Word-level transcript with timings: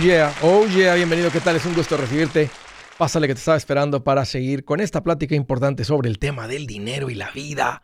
Yeah, 0.00 0.34
oh 0.40 0.66
yeah, 0.68 0.94
bienvenido, 0.94 1.30
¿qué 1.30 1.40
tal? 1.40 1.56
Es 1.56 1.66
un 1.66 1.74
gusto 1.74 1.98
recibirte. 1.98 2.48
Pásale 2.96 3.26
que 3.26 3.34
te 3.34 3.40
estaba 3.40 3.58
esperando 3.58 4.02
para 4.02 4.24
seguir 4.24 4.64
con 4.64 4.80
esta 4.80 5.02
plática 5.02 5.34
importante 5.34 5.84
sobre 5.84 6.08
el 6.08 6.18
tema 6.18 6.48
del 6.48 6.66
dinero 6.66 7.10
y 7.10 7.14
la 7.14 7.30
vida. 7.30 7.82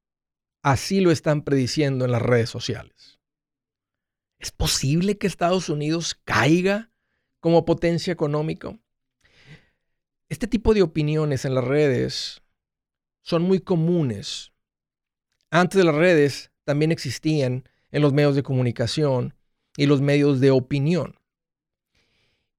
así 0.63 0.99
lo 0.99 1.11
están 1.11 1.43
prediciendo 1.43 2.03
en 2.03 2.11
las 2.11 2.21
redes 2.21 2.49
sociales. 2.49 3.21
¿Es 4.37 4.51
posible 4.51 5.17
que 5.17 5.27
Estados 5.27 5.69
Unidos 5.69 6.19
caiga 6.25 6.91
como 7.39 7.63
potencia 7.63 8.11
económica? 8.11 8.77
Este 10.27 10.47
tipo 10.47 10.73
de 10.73 10.81
opiniones 10.81 11.45
en 11.45 11.53
las 11.53 11.63
redes 11.63 12.41
son 13.21 13.43
muy 13.43 13.59
comunes. 13.59 14.53
Antes 15.51 15.77
de 15.77 15.83
las 15.83 15.93
redes 15.93 16.51
también 16.63 16.91
existían 16.91 17.69
en 17.91 18.01
los 18.01 18.11
medios 18.11 18.35
de 18.35 18.41
comunicación 18.41 19.35
y 19.77 19.85
los 19.85 20.01
medios 20.01 20.39
de 20.39 20.49
opinión. 20.49 21.19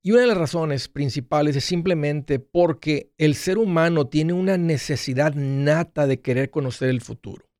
Y 0.01 0.13
una 0.13 0.21
de 0.21 0.29
las 0.29 0.39
razones 0.39 0.87
principales 0.87 1.57
es 1.57 1.65
simplemente 1.65 2.39
porque 2.39 3.11
el 3.19 3.35
ser 3.35 3.59
humano 3.59 4.07
tiene 4.07 4.33
una 4.33 4.57
necesidad 4.57 5.35
nata 5.35 6.07
de 6.07 6.21
querer 6.21 6.51
conocer 6.51 6.89
el 6.89 7.01
futuro. 7.01 7.51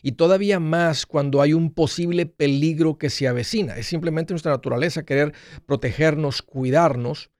Y 0.00 0.12
todavía 0.12 0.58
más 0.58 1.04
cuando 1.04 1.42
hay 1.42 1.52
un 1.52 1.74
posible 1.74 2.24
peligro 2.24 2.96
que 2.96 3.10
se 3.10 3.28
avecina. 3.28 3.76
Es 3.76 3.88
simplemente 3.88 4.32
nuestra 4.32 4.52
naturaleza 4.52 5.04
querer 5.04 5.34
protegernos, 5.66 6.40
cuidarnos 6.40 7.30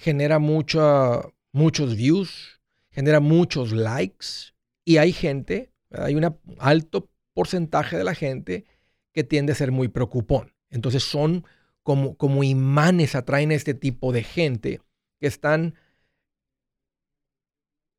genera 0.00 0.38
mucha, 0.38 1.20
muchos 1.52 1.94
views, 1.94 2.58
genera 2.90 3.20
muchos 3.20 3.72
likes 3.72 4.54
y 4.82 4.96
hay 4.96 5.12
gente, 5.12 5.74
hay 5.90 6.14
un 6.14 6.34
alto 6.58 7.10
porcentaje 7.34 7.98
de 7.98 8.04
la 8.04 8.14
gente 8.14 8.64
que 9.12 9.24
tiende 9.24 9.52
a 9.52 9.56
ser 9.56 9.72
muy 9.72 9.88
preocupón. 9.88 10.54
Entonces 10.70 11.02
son 11.02 11.44
como, 11.82 12.16
como 12.16 12.42
imanes, 12.44 13.14
atraen 13.14 13.50
a 13.50 13.54
este 13.54 13.74
tipo 13.74 14.10
de 14.10 14.22
gente 14.22 14.80
que 15.20 15.26
están 15.26 15.74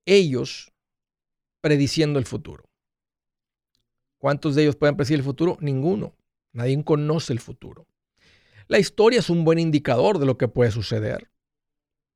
ellos 0.08 0.74
prediciendo 1.62 2.18
el 2.18 2.26
futuro. 2.26 2.68
¿Cuántos 4.18 4.56
de 4.56 4.64
ellos 4.64 4.76
pueden 4.76 4.96
predecir 4.96 5.18
el 5.18 5.24
futuro? 5.24 5.56
Ninguno. 5.62 6.16
Nadie 6.52 6.84
conoce 6.84 7.32
el 7.32 7.40
futuro. 7.40 7.86
La 8.68 8.80
historia 8.80 9.20
es 9.20 9.30
un 9.30 9.44
buen 9.44 9.60
indicador 9.60 10.18
de 10.18 10.26
lo 10.26 10.40
que 10.40 10.48
puede 10.48 10.72
suceder. 10.72 11.31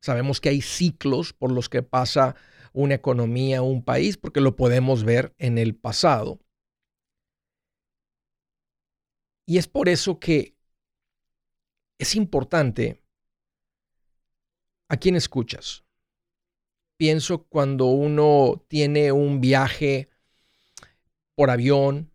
Sabemos 0.06 0.40
que 0.40 0.50
hay 0.50 0.62
ciclos 0.62 1.34
por 1.34 1.52
los 1.52 1.68
que 1.68 1.82
pasa 1.82 2.36
una 2.74 2.94
economía, 2.94 3.64
un 3.64 3.84
país, 3.84 4.18
porque 4.18 4.40
lo 4.40 4.56
podemos 4.56 5.04
ver 5.04 5.34
en 5.40 5.58
el 5.58 5.76
pasado. 5.76 6.40
Y 9.48 9.58
es 9.58 9.68
por 9.68 9.90
eso 9.90 10.20
que 10.20 10.56
es 11.98 12.16
importante 12.16 13.02
a 14.90 14.98
quién 14.98 15.16
escuchas. 15.16 15.84
Pienso 16.98 17.48
cuando 17.48 17.88
uno 17.88 18.64
tiene 18.68 19.12
un 19.12 19.42
viaje 19.42 20.12
por 21.34 21.50
avión 21.50 22.12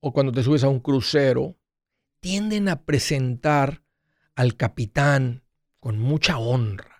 o 0.00 0.12
cuando 0.12 0.30
te 0.30 0.42
subes 0.42 0.62
a 0.62 0.68
un 0.68 0.80
crucero, 0.80 1.56
tienden 2.20 2.68
a 2.68 2.84
presentar 2.84 3.82
al 4.34 4.56
capitán 4.56 5.42
con 5.80 5.98
mucha 5.98 6.36
honra 6.36 6.97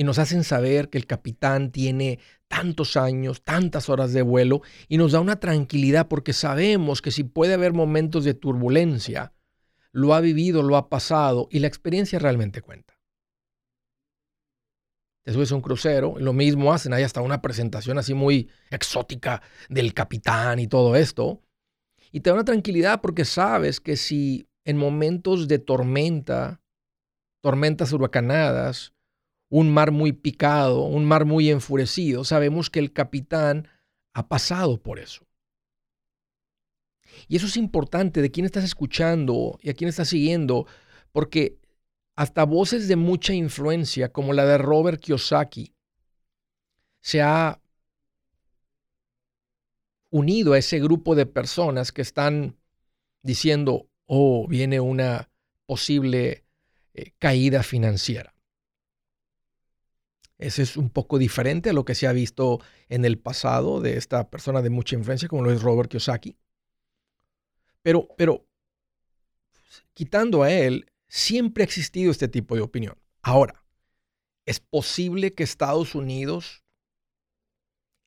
y 0.00 0.02
nos 0.02 0.18
hacen 0.18 0.44
saber 0.44 0.88
que 0.88 0.96
el 0.96 1.04
capitán 1.04 1.72
tiene 1.72 2.20
tantos 2.48 2.96
años, 2.96 3.42
tantas 3.44 3.90
horas 3.90 4.14
de 4.14 4.22
vuelo 4.22 4.62
y 4.88 4.96
nos 4.96 5.12
da 5.12 5.20
una 5.20 5.40
tranquilidad 5.40 6.08
porque 6.08 6.32
sabemos 6.32 7.02
que 7.02 7.10
si 7.10 7.22
puede 7.22 7.52
haber 7.52 7.74
momentos 7.74 8.24
de 8.24 8.32
turbulencia, 8.32 9.34
lo 9.92 10.14
ha 10.14 10.22
vivido, 10.22 10.62
lo 10.62 10.78
ha 10.78 10.88
pasado 10.88 11.48
y 11.50 11.58
la 11.58 11.66
experiencia 11.66 12.18
realmente 12.18 12.62
cuenta. 12.62 12.98
Te 15.22 15.34
subes 15.34 15.52
a 15.52 15.56
un 15.56 15.60
crucero, 15.60 16.14
y 16.18 16.22
lo 16.22 16.32
mismo 16.32 16.72
hacen, 16.72 16.94
hay 16.94 17.02
hasta 17.02 17.20
una 17.20 17.42
presentación 17.42 17.98
así 17.98 18.14
muy 18.14 18.48
exótica 18.70 19.42
del 19.68 19.92
capitán 19.92 20.60
y 20.60 20.66
todo 20.66 20.96
esto. 20.96 21.42
Y 22.10 22.20
te 22.20 22.30
da 22.30 22.34
una 22.36 22.46
tranquilidad 22.46 23.02
porque 23.02 23.26
sabes 23.26 23.80
que 23.80 23.98
si 23.98 24.48
en 24.64 24.78
momentos 24.78 25.46
de 25.46 25.58
tormenta, 25.58 26.62
tormentas 27.42 27.92
huracanadas, 27.92 28.94
un 29.50 29.70
mar 29.70 29.90
muy 29.90 30.12
picado, 30.12 30.84
un 30.84 31.04
mar 31.04 31.26
muy 31.26 31.50
enfurecido, 31.50 32.24
sabemos 32.24 32.70
que 32.70 32.78
el 32.78 32.92
capitán 32.92 33.68
ha 34.14 34.28
pasado 34.28 34.80
por 34.80 34.98
eso. 34.98 35.26
Y 37.28 37.36
eso 37.36 37.46
es 37.46 37.56
importante 37.56 38.22
de 38.22 38.30
quién 38.30 38.46
estás 38.46 38.64
escuchando 38.64 39.58
y 39.60 39.70
a 39.70 39.74
quién 39.74 39.88
estás 39.88 40.08
siguiendo, 40.08 40.66
porque 41.12 41.58
hasta 42.16 42.44
voces 42.44 42.86
de 42.86 42.96
mucha 42.96 43.34
influencia, 43.34 44.12
como 44.12 44.32
la 44.32 44.46
de 44.46 44.58
Robert 44.58 45.00
Kiyosaki, 45.00 45.74
se 47.00 47.20
ha 47.20 47.60
unido 50.10 50.52
a 50.52 50.58
ese 50.58 50.78
grupo 50.80 51.14
de 51.14 51.26
personas 51.26 51.92
que 51.92 52.02
están 52.02 52.56
diciendo, 53.22 53.88
oh, 54.06 54.46
viene 54.48 54.80
una 54.80 55.30
posible 55.66 56.44
eh, 56.94 57.12
caída 57.18 57.62
financiera. 57.62 58.34
Ese 60.40 60.62
es 60.62 60.78
un 60.78 60.88
poco 60.88 61.18
diferente 61.18 61.68
a 61.70 61.72
lo 61.74 61.84
que 61.84 61.94
se 61.94 62.06
ha 62.06 62.12
visto 62.12 62.60
en 62.88 63.04
el 63.04 63.18
pasado 63.18 63.82
de 63.82 63.98
esta 63.98 64.30
persona 64.30 64.62
de 64.62 64.70
mucha 64.70 64.96
influencia, 64.96 65.28
como 65.28 65.42
lo 65.42 65.52
es 65.52 65.60
Robert 65.60 65.90
Kiyosaki. 65.90 66.34
Pero, 67.82 68.08
pero, 68.16 68.46
quitando 69.92 70.42
a 70.42 70.50
él, 70.50 70.90
siempre 71.08 71.62
ha 71.62 71.66
existido 71.66 72.10
este 72.10 72.26
tipo 72.26 72.54
de 72.54 72.62
opinión. 72.62 72.96
Ahora, 73.20 73.62
¿es 74.46 74.60
posible 74.60 75.34
que 75.34 75.42
Estados 75.42 75.94
Unidos 75.94 76.64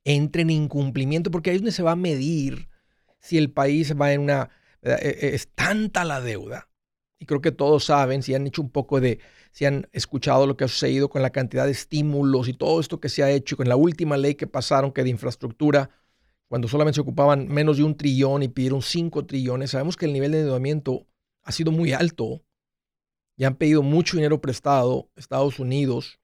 entre 0.04 0.42
en 0.42 0.50
incumplimiento? 0.50 1.30
Porque 1.30 1.52
ahí 1.52 1.58
es 1.58 1.62
donde 1.62 1.72
se 1.72 1.84
va 1.84 1.92
a 1.92 1.96
medir 1.96 2.68
si 3.20 3.38
el 3.38 3.52
país 3.52 3.94
va 4.00 4.12
en 4.12 4.22
una... 4.22 4.50
E, 4.82 4.90
e, 4.92 5.36
es 5.36 5.50
tanta 5.50 6.04
la 6.04 6.20
deuda. 6.20 6.68
Y 7.24 7.26
creo 7.26 7.40
que 7.40 7.54
todos 7.54 7.86
saben, 7.86 8.22
si 8.22 8.36
han 8.36 8.46
hecho 8.48 8.62
un 8.62 8.70
poco 8.70 9.00
de 9.00 9.20
si 9.54 9.64
han 9.64 9.88
escuchado 9.94 10.46
lo 10.46 10.58
que 10.58 10.66
ha 10.66 10.68
sucedido 10.68 11.10
con 11.10 11.22
la 11.22 11.30
cantidad 11.30 11.64
de 11.64 11.72
estímulos 11.72 12.50
y 12.50 12.54
todo 12.54 12.82
esto 12.82 13.00
que 13.00 13.08
se 13.08 13.24
ha 13.24 13.32
hecho 13.32 13.56
con 13.56 13.70
la 13.70 13.78
última 13.78 14.18
ley 14.18 14.36
que 14.36 14.46
pasaron, 14.46 14.92
que 14.92 15.06
de 15.06 15.10
infraestructura, 15.10 15.90
cuando 16.50 16.68
solamente 16.68 16.96
se 16.96 17.02
ocupaban 17.02 17.48
menos 17.48 17.78
de 17.78 17.84
un 17.84 17.96
trillón 17.96 18.44
y 18.44 18.50
pidieron 18.50 18.82
cinco 18.82 19.26
trillones, 19.26 19.72
sabemos 19.72 19.96
que 19.96 20.06
el 20.06 20.12
nivel 20.12 20.34
de 20.34 20.40
endeudamiento 20.40 21.08
ha 21.44 21.54
sido 21.54 21.72
muy 21.72 21.94
alto 21.94 22.44
y 23.38 23.46
han 23.46 23.56
pedido 23.56 23.84
mucho 23.84 24.18
dinero 24.18 24.42
prestado 24.42 25.10
Estados 25.16 25.60
Unidos 25.60 26.20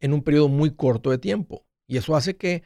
en 0.00 0.12
un 0.12 0.22
periodo 0.22 0.48
muy 0.48 0.74
corto 0.74 1.08
de 1.08 1.16
tiempo. 1.16 1.64
Y 1.86 1.96
eso 1.96 2.14
hace 2.14 2.36
que 2.36 2.62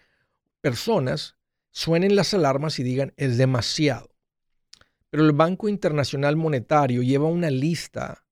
personas 0.60 1.36
suenen 1.70 2.16
las 2.16 2.34
alarmas 2.34 2.80
y 2.80 2.82
digan 2.82 3.12
es 3.16 3.38
demasiado. 3.38 4.15
Pero 5.10 5.24
el 5.24 5.32
Banco 5.32 5.68
Internacional 5.68 6.36
Monetario 6.36 7.02
lleva 7.02 7.26
una 7.26 7.50
lista 7.50 8.26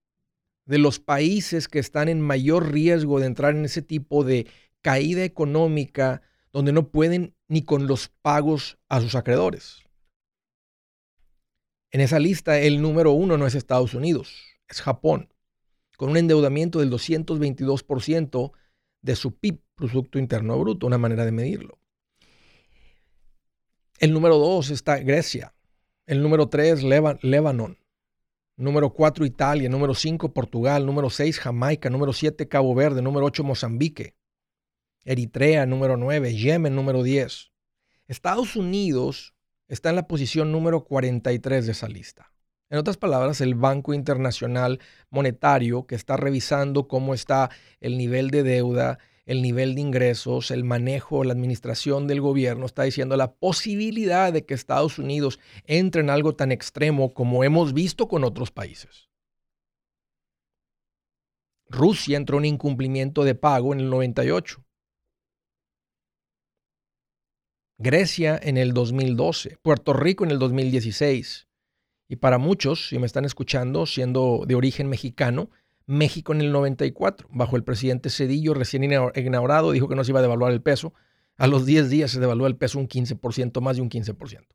de 0.67 0.79
los 0.79 0.99
países 0.99 1.69
que 1.69 1.79
están 1.79 2.09
en 2.09 2.21
mayor 2.21 2.73
riesgo 2.73 3.21
de 3.21 3.26
entrar 3.26 3.55
en 3.55 3.65
ese 3.65 3.82
tipo 3.82 4.25
de 4.25 4.47
caída 4.81 5.25
económica 5.25 6.23
donde 6.53 6.73
no 6.73 6.91
pueden 6.91 7.35
ni 7.49 7.65
con 7.65 7.87
los 7.87 8.09
pagos 8.09 8.79
a 8.88 9.00
sus 9.00 9.15
acreedores. 9.15 9.82
En 11.91 12.00
esa 12.00 12.19
lista 12.19 12.59
el 12.59 12.82
número 12.82 13.12
uno 13.12 13.37
no 13.37 13.47
es 13.47 13.55
Estados 13.55 13.94
Unidos, 13.94 14.43
es 14.69 14.81
Japón, 14.81 15.32
con 15.97 16.11
un 16.11 16.17
endeudamiento 16.17 16.81
del 16.81 16.91
222% 16.91 18.53
de 19.03 19.17
su 19.17 19.37
PIB, 19.37 19.61
Producto 19.75 20.19
Interno 20.19 20.59
Bruto, 20.59 20.87
una 20.87 20.99
manera 20.99 21.25
de 21.25 21.32
medirlo. 21.32 21.79
El 23.99 24.12
número 24.12 24.38
dos 24.38 24.70
está 24.70 24.99
Grecia, 24.99 25.54
el 26.06 26.23
número 26.23 26.49
tres 26.49 26.83
Lebanon, 26.83 27.79
número 28.56 28.93
cuatro 28.93 29.25
Italia, 29.25 29.69
número 29.69 29.95
cinco 29.95 30.33
Portugal, 30.33 30.85
número 30.85 31.11
seis 31.11 31.39
Jamaica, 31.39 31.89
número 31.91 32.12
siete 32.12 32.49
Cabo 32.49 32.75
Verde, 32.75 33.03
número 33.03 33.27
ocho 33.27 33.45
Mozambique, 33.45 34.15
Eritrea, 35.05 35.67
número 35.67 35.97
nueve 35.97 36.35
Yemen, 36.35 36.75
número 36.75 37.03
diez. 37.03 37.53
Estados 38.06 38.55
Unidos 38.56 39.35
está 39.69 39.91
en 39.91 39.97
la 39.97 40.06
posición 40.06 40.53
número 40.53 40.85
43 40.85 41.67
de 41.67 41.73
esa 41.73 41.89
lista. 41.89 42.33
En 42.69 42.79
otras 42.79 42.97
palabras, 42.97 43.41
el 43.41 43.55
Banco 43.55 43.95
Internacional 43.95 44.81
Monetario, 45.11 45.87
que 45.87 45.95
está 45.95 46.17
revisando 46.17 46.89
cómo 46.89 47.15
está 47.15 47.51
el 47.81 47.97
nivel 47.97 48.31
de 48.31 48.43
deuda, 48.43 48.99
el 49.26 49.43
nivel 49.43 49.75
de 49.75 49.81
ingresos, 49.81 50.50
el 50.50 50.65
manejo, 50.65 51.25
la 51.25 51.32
administración 51.32 52.06
del 52.06 52.21
gobierno, 52.21 52.67
está 52.67 52.82
diciendo 52.82 53.17
la 53.17 53.32
posibilidad 53.32 54.32
de 54.32 54.44
que 54.44 54.55
Estados 54.55 54.99
Unidos 54.99 55.41
entre 55.65 56.03
en 56.03 56.11
algo 56.11 56.35
tan 56.35 56.53
extremo 56.53 57.15
como 57.15 57.44
hemos 57.44 57.73
visto 57.73 58.09
con 58.09 58.25
otros 58.25 58.50
países. 58.50 59.09
Rusia 61.69 62.17
entró 62.17 62.38
en 62.38 62.44
incumplimiento 62.44 63.25
de 63.25 63.35
pago 63.35 63.73
en 63.73 63.81
el 63.81 63.91
98. 63.91 64.65
Grecia 67.79 68.38
en 68.41 68.56
el 68.56 68.73
2012, 68.73 69.59
Puerto 69.61 69.93
Rico 69.93 70.25
en 70.25 70.31
el 70.31 70.38
2016. 70.38 71.49
Y 72.09 72.17
para 72.17 72.38
muchos, 72.38 72.88
si 72.88 72.99
me 72.99 73.06
están 73.06 73.25
escuchando, 73.25 73.87
siendo 73.87 74.44
de 74.47 74.55
origen 74.55 74.88
mexicano, 74.88 75.50
México 75.87 76.33
en 76.33 76.41
el 76.41 76.53
94, 76.53 77.29
bajo 77.31 77.57
el 77.57 77.65
presidente 77.65 78.11
Cedillo, 78.11 78.55
recién 78.55 78.85
inaugurado, 78.85 79.73
dijo 79.73 79.89
que 79.89 79.95
no 79.95 80.05
se 80.05 80.13
iba 80.13 80.21
a 80.21 80.23
devaluar 80.23 80.53
el 80.53 80.63
peso. 80.63 80.95
A 81.37 81.47
los 81.47 81.67
10 81.67 81.91
días 81.91 82.11
se 82.11 82.21
devaluó 82.21 82.47
el 82.47 82.57
peso 82.57 82.79
un 82.79 82.89
15%, 82.89 83.61
más 83.61 83.77
de 83.77 83.83
un 83.83 83.91
15%. 83.91 84.47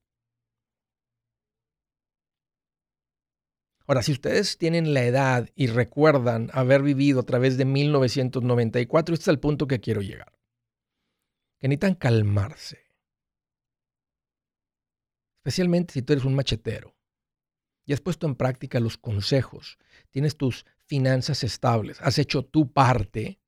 Ahora, 3.85 4.03
si 4.03 4.11
ustedes 4.11 4.57
tienen 4.57 4.93
la 4.93 5.03
edad 5.03 5.49
y 5.55 5.67
recuerdan 5.67 6.51
haber 6.53 6.83
vivido 6.83 7.21
a 7.21 7.23
través 7.23 7.57
de 7.57 7.65
1994, 7.65 9.13
este 9.13 9.23
es 9.23 9.27
el 9.27 9.39
punto 9.39 9.67
que 9.67 9.79
quiero 9.79 10.01
llegar. 10.01 10.31
Que 11.59 11.67
necesitan 11.67 11.95
calmarse 11.95 12.89
especialmente 15.49 15.93
si 15.93 16.03
tú 16.03 16.13
eres 16.13 16.25
un 16.25 16.35
machetero 16.35 16.95
y 17.85 17.93
has 17.93 18.01
puesto 18.01 18.27
en 18.27 18.35
práctica 18.35 18.79
los 18.79 18.97
consejos, 18.97 19.79
tienes 20.11 20.37
tus 20.37 20.65
finanzas 20.89 21.43
estables, 21.43 22.01
has 22.01 22.17
hecho 22.17 22.43
tu 22.43 22.73
parte. 22.73 23.39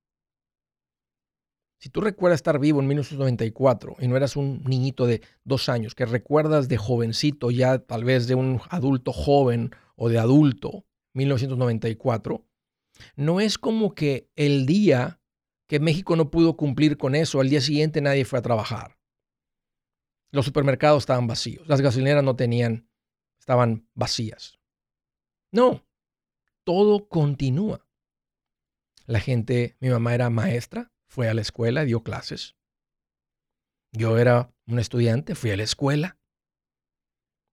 Si 1.80 1.90
tú 1.90 2.00
recuerdas 2.00 2.38
estar 2.38 2.60
vivo 2.60 2.80
en 2.80 2.88
1994 2.88 3.96
y 4.00 4.08
no 4.08 4.16
eras 4.16 4.36
un 4.36 4.64
niñito 4.64 5.08
de 5.08 5.22
dos 5.44 5.68
años, 5.68 5.96
que 5.96 6.06
recuerdas 6.06 6.70
de 6.70 6.78
jovencito, 6.78 7.50
ya 7.50 7.80
tal 7.80 8.04
vez 8.04 8.28
de 8.28 8.36
un 8.36 8.62
adulto 8.70 9.12
joven 9.12 9.72
o 9.96 10.08
de 10.08 10.20
adulto, 10.20 10.86
1994, 11.16 12.46
no 13.16 13.42
es 13.42 13.58
como 13.58 13.96
que 13.96 14.30
el 14.36 14.68
día 14.68 15.20
que 15.68 15.80
México 15.80 16.16
no 16.16 16.30
pudo 16.30 16.56
cumplir 16.56 16.98
con 16.98 17.16
eso, 17.16 17.42
al 17.42 17.50
día 17.50 17.62
siguiente 17.62 18.02
nadie 18.02 18.26
fue 18.26 18.38
a 18.38 18.44
trabajar. 18.44 19.00
Los 20.32 20.46
supermercados 20.46 21.02
estaban 21.04 21.26
vacíos, 21.26 21.68
las 21.68 21.82
gasolineras 21.82 22.24
no 22.24 22.36
tenían, 22.36 22.88
estaban 23.40 23.88
vacías. 23.96 24.60
No, 25.52 25.84
todo 26.64 27.08
continúa. 27.08 27.86
La 29.06 29.20
gente, 29.20 29.76
mi 29.80 29.90
mamá 29.90 30.14
era 30.14 30.30
maestra, 30.30 30.92
fue 31.10 31.28
a 31.28 31.34
la 31.34 31.42
escuela, 31.42 31.84
dio 31.86 32.04
clases. 32.04 32.56
Yo 33.92 34.18
era 34.18 34.54
un 34.68 34.80
estudiante, 34.80 35.36
fui 35.36 35.52
a 35.52 35.58
la 35.58 35.64
escuela. 35.64 36.18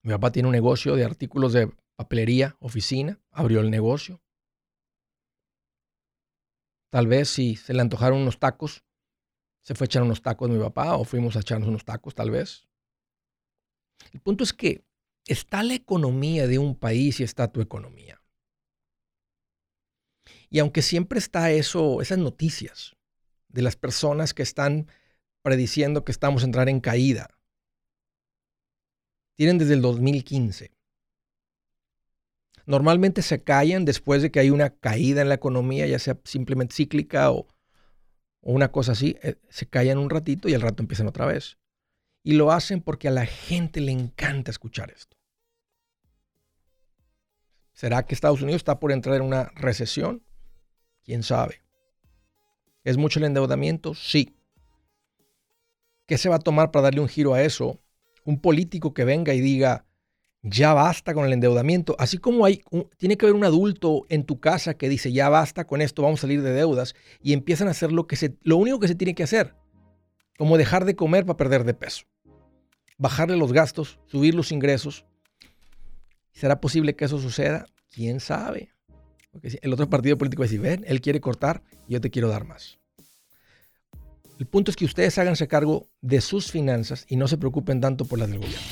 Mi 0.05 0.13
papá 0.13 0.31
tiene 0.31 0.49
un 0.49 0.53
negocio 0.53 0.95
de 0.95 1.05
artículos 1.05 1.53
de 1.53 1.73
papelería, 1.97 2.57
oficina, 2.61 3.21
abrió 3.33 3.61
el 3.61 3.71
negocio. 3.71 4.23
Tal 6.91 7.07
vez 7.07 7.29
si 7.29 7.57
se 7.57 7.75
le 7.75 7.83
antojaron 7.83 8.21
unos 8.21 8.39
tacos, 8.39 8.85
se 9.63 9.75
fue 9.75 9.85
a 9.85 9.89
echar 9.89 10.03
unos 10.03 10.23
tacos 10.23 10.49
mi 10.49 10.59
papá 10.59 10.97
o 10.97 11.05
fuimos 11.05 11.37
a 11.37 11.41
echarnos 11.41 11.69
unos 11.69 11.85
tacos 11.85 12.15
tal 12.15 12.31
vez. 12.31 12.69
El 14.13 14.21
punto 14.21 14.45
es 14.45 14.53
que 14.53 14.85
está 15.27 15.63
la 15.63 15.75
economía 15.75 16.47
de 16.47 16.59
un 16.59 16.75
país 16.75 17.21
y 17.21 17.25
está 17.25 17.53
tu 17.53 17.61
economía. 17.61 18.18
Y 20.51 20.61
aunque 20.61 20.83
siempre 20.83 21.19
está 21.19 21.51
eso, 21.51 22.01
esas 22.01 22.19
noticias 22.19 22.97
de 23.49 23.63
las 23.63 23.77
personas 23.77 24.35
que 24.35 24.43
están 24.43 24.89
prediciendo 25.43 26.05
que 26.05 26.13
estamos 26.13 26.43
a 26.43 26.47
entrar 26.47 26.69
en 26.69 26.81
caída, 26.81 27.31
tienen 29.37 29.59
desde 29.59 29.75
el 29.75 29.83
2015. 29.83 30.73
Normalmente 32.67 33.23
se 33.23 33.43
callan 33.43 33.85
después 33.85 34.21
de 34.21 34.31
que 34.31 34.41
hay 34.41 34.51
una 34.51 34.71
caída 34.71 35.23
en 35.23 35.29
la 35.29 35.37
economía, 35.37 35.87
ya 35.87 35.99
sea 35.99 36.19
simplemente 36.25 36.75
cíclica 36.75 37.31
o, 37.31 37.47
una 38.41 38.71
cosa 38.71 38.93
así, 38.93 39.17
eh, 39.23 39.37
se 39.49 39.67
callan 39.67 39.99
un 39.99 40.11
ratito 40.11 40.49
y 40.49 40.55
al 40.55 40.61
rato 40.61 40.83
empiezan 40.83 41.07
otra 41.07 41.27
vez. 41.27 41.57
Y 42.23 42.33
lo 42.33 42.53
hacen 42.53 42.83
porque 42.83 43.09
a 43.09 43.11
la 43.13 43.27
gente 43.27 43.81
le 43.81 43.93
encanta 43.93 44.51
escuchar 44.51 44.91
esto. 44.91 45.17
¿Será 47.73 48.05
que 48.05 48.15
Estados 48.15 48.43
Unidos 48.43 48.61
está 48.61 48.81
por 48.81 48.93
entrar 48.93 49.17
en 49.17 49.23
una 49.23 49.45
recesión? 49.55 50.25
¿Quién 51.09 51.23
sabe? 51.23 51.63
¿Es 52.85 52.99
mucho 52.99 53.19
el 53.19 53.25
endeudamiento? 53.25 53.95
Sí. 53.95 54.37
¿Qué 56.05 56.19
se 56.19 56.29
va 56.29 56.37
a 56.37 56.41
tomar 56.41 56.71
para 56.71 56.83
darle 56.83 57.01
un 57.01 57.09
giro 57.09 57.33
a 57.33 57.43
eso? 57.43 57.81
Un 58.27 58.43
político 58.43 58.93
que 58.93 59.07
venga 59.07 59.33
y 59.33 59.41
diga, 59.41 59.87
ya 60.43 60.75
basta 60.75 61.15
con 61.15 61.25
el 61.25 61.33
endeudamiento. 61.33 61.97
Así 61.99 62.19
como 62.19 62.45
hay, 62.45 62.63
tiene 62.99 63.17
que 63.17 63.25
haber 63.25 63.37
un 63.37 63.47
adulto 63.47 64.05
en 64.11 64.25
tu 64.25 64.39
casa 64.39 64.75
que 64.75 64.91
dice, 64.91 65.11
ya 65.11 65.31
basta 65.31 65.67
con 65.67 65.81
esto, 65.81 66.03
vamos 66.03 66.21
a 66.21 66.27
salir 66.29 66.43
de 66.43 66.53
deudas, 66.53 66.95
y 67.23 67.33
empiezan 67.33 67.69
a 67.69 67.71
hacer 67.71 67.91
lo 67.91 68.07
que 68.07 68.17
se, 68.17 68.37
lo 68.43 68.59
único 68.59 68.79
que 68.79 68.89
se 68.89 68.95
tiene 68.95 69.15
que 69.15 69.23
hacer, 69.23 69.55
como 70.37 70.59
dejar 70.59 70.85
de 70.85 70.95
comer 70.95 71.25
para 71.25 71.39
perder 71.39 71.65
de 71.65 71.73
peso. 71.73 72.05
Bajarle 72.99 73.39
los 73.39 73.55
gastos, 73.55 73.99
subir 74.05 74.35
los 74.35 74.53
ingresos. 74.53 75.07
¿Será 76.33 76.61
posible 76.61 76.95
que 76.97 77.07
eso 77.07 77.19
suceda? 77.19 77.65
¿Quién 77.95 78.21
sabe? 78.21 78.75
El 79.43 79.73
otro 79.73 79.89
partido 79.89 80.19
político 80.19 80.41
va 80.41 80.45
a 80.45 80.49
decir, 80.49 80.61
ven, 80.61 80.85
él 80.87 81.01
quiere 81.01 81.21
cortar, 81.21 81.63
yo 81.89 82.01
te 82.01 82.11
quiero 82.11 82.29
dar 82.29 82.45
más. 82.45 82.79
El 84.39 84.47
punto 84.47 84.71
es 84.71 84.77
que 84.77 84.85
ustedes 84.85 85.19
háganse 85.19 85.49
cargo 85.49 85.89
de 86.01 86.21
sus 86.21 86.51
finanzas 86.51 87.05
y 87.09 87.17
no 87.17 87.27
se 87.27 87.39
preocupen 87.39 87.81
tanto 87.81 88.05
por 88.05 88.19
las 88.19 88.29
del 88.29 88.39
gobierno. 88.39 88.67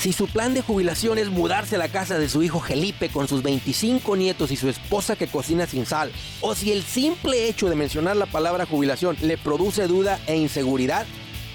Si 0.00 0.12
su 0.12 0.26
plan 0.26 0.52
de 0.52 0.62
jubilación 0.62 1.18
es 1.18 1.28
mudarse 1.28 1.76
a 1.76 1.78
la 1.78 1.86
casa 1.86 2.18
de 2.18 2.28
su 2.28 2.42
hijo 2.42 2.58
Felipe 2.58 3.08
con 3.08 3.28
sus 3.28 3.42
25 3.42 4.16
nietos 4.16 4.50
y 4.50 4.56
su 4.56 4.68
esposa 4.68 5.14
que 5.14 5.28
cocina 5.28 5.66
sin 5.66 5.86
sal, 5.86 6.10
o 6.40 6.54
si 6.56 6.72
el 6.72 6.82
simple 6.82 7.48
hecho 7.48 7.68
de 7.68 7.76
mencionar 7.76 8.16
la 8.16 8.26
palabra 8.26 8.66
jubilación 8.66 9.16
le 9.22 9.38
produce 9.38 9.86
duda 9.86 10.18
e 10.26 10.36
inseguridad, 10.36 11.06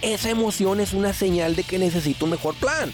esa 0.01 0.29
emoción 0.29 0.79
es 0.79 0.93
una 0.93 1.11
señal 1.11 1.55
de 1.55 1.63
que 1.63 1.79
necesita 1.79 2.23
un 2.23 2.31
mejor 2.31 2.55
plan. 2.55 2.93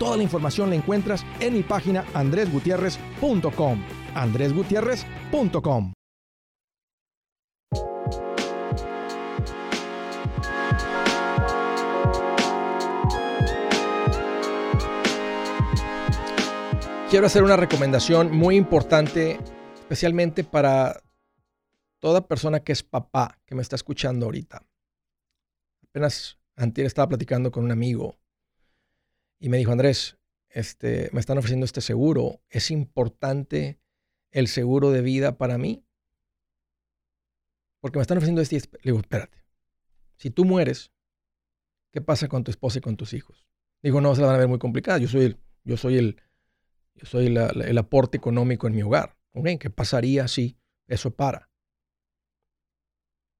Toda 0.00 0.16
la 0.16 0.22
información 0.22 0.70
la 0.70 0.76
encuentras 0.76 1.26
en 1.40 1.52
mi 1.52 1.62
página 1.62 2.06
andresgutierrez.com. 2.14 3.84
andresgutierrez.com. 4.14 5.92
Quiero 17.10 17.26
hacer 17.26 17.42
una 17.42 17.58
recomendación 17.58 18.34
muy 18.34 18.56
importante, 18.56 19.38
especialmente 19.74 20.44
para 20.44 21.02
toda 21.98 22.26
persona 22.26 22.60
que 22.60 22.72
es 22.72 22.82
papá, 22.82 23.38
que 23.44 23.54
me 23.54 23.60
está 23.60 23.76
escuchando 23.76 24.24
ahorita. 24.24 24.62
Apenas 25.90 26.38
antes 26.56 26.86
estaba 26.86 27.10
platicando 27.10 27.50
con 27.50 27.64
un 27.64 27.72
amigo 27.72 28.16
y 29.40 29.48
me 29.48 29.56
dijo, 29.56 29.72
Andrés, 29.72 30.18
este, 30.50 31.08
me 31.12 31.20
están 31.20 31.38
ofreciendo 31.38 31.64
este 31.64 31.80
seguro. 31.80 32.42
¿Es 32.50 32.70
importante 32.70 33.80
el 34.30 34.46
seguro 34.46 34.90
de 34.90 35.00
vida 35.00 35.38
para 35.38 35.56
mí? 35.56 35.84
Porque 37.80 37.98
me 37.98 38.02
están 38.02 38.18
ofreciendo 38.18 38.42
este... 38.42 38.58
Le 38.58 38.92
digo, 38.92 38.98
espérate. 38.98 39.42
Si 40.16 40.30
tú 40.30 40.44
mueres, 40.44 40.92
¿qué 41.90 42.02
pasa 42.02 42.28
con 42.28 42.44
tu 42.44 42.50
esposa 42.50 42.78
y 42.78 42.82
con 42.82 42.96
tus 42.96 43.14
hijos? 43.14 43.48
Digo, 43.82 44.02
no, 44.02 44.14
se 44.14 44.20
la 44.20 44.26
van 44.26 44.36
a 44.36 44.40
ver 44.40 44.48
muy 44.48 44.58
complicada. 44.58 44.98
Yo 44.98 45.08
soy 45.08 45.24
el, 45.24 45.38
yo 45.64 45.78
soy 45.78 45.96
el, 45.96 46.20
yo 46.94 47.06
soy 47.06 47.26
el 47.26 47.78
aporte 47.78 48.18
económico 48.18 48.66
en 48.66 48.74
mi 48.74 48.82
hogar. 48.82 49.16
¿Qué 49.58 49.70
pasaría 49.70 50.28
si 50.28 50.58
eso 50.86 51.12
para? 51.12 51.48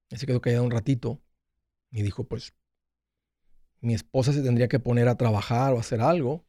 Y 0.09 0.16
se 0.16 0.26
quedó 0.26 0.40
callado 0.40 0.64
un 0.64 0.71
ratito 0.71 1.21
y 1.90 2.02
dijo, 2.02 2.25
pues 2.25 2.54
mi 3.81 3.95
esposa 3.95 4.33
se 4.33 4.43
tendría 4.43 4.69
que 4.69 4.79
poner 4.79 5.09
a 5.09 5.17
trabajar 5.17 5.73
o 5.73 5.79
hacer 5.79 6.01
algo, 6.01 6.45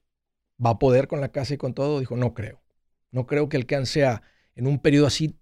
va 0.64 0.72
a 0.72 0.80
poder 0.80 1.08
con 1.08 1.22
la 1.22 1.32
casa 1.32 1.54
y 1.54 1.58
con 1.58 1.74
todo. 1.74 2.00
Dijo, 2.00 2.16
no 2.16 2.34
creo. 2.34 2.62
No 3.12 3.26
creo 3.26 3.50
que 3.50 3.58
el 3.58 3.86
sea 3.86 4.22
en 4.56 4.68
un 4.68 4.80
periodo 4.80 5.08
así 5.08 5.38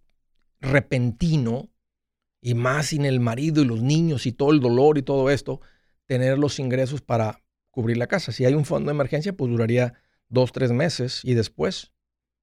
repentino 0.60 1.69
y 2.41 2.53
más 2.53 2.88
sin 2.88 3.05
el 3.05 3.19
marido 3.19 3.62
y 3.62 3.65
los 3.65 3.81
niños 3.81 4.25
y 4.25 4.31
todo 4.31 4.51
el 4.51 4.60
dolor 4.60 4.98
y 4.98 5.01
todo 5.01 5.29
esto, 5.29 5.62
tener 6.05 6.38
los 6.38 6.60
ingresos 6.60 7.01
para 7.01 7.43
cubrir 7.69 7.98
la 7.98 8.08
casa. 8.08 8.31
Si 8.31 8.46
hay 8.46 8.53
un 8.53 8.65
fondo 8.65 8.89
de 8.89 8.96
emergencia, 8.96 9.34
pues 9.34 9.51
duraría 9.51 9.93
dos, 10.29 10.51
tres 10.51 10.72
meses 10.72 11.22
y 11.24 11.34
después, 11.34 11.91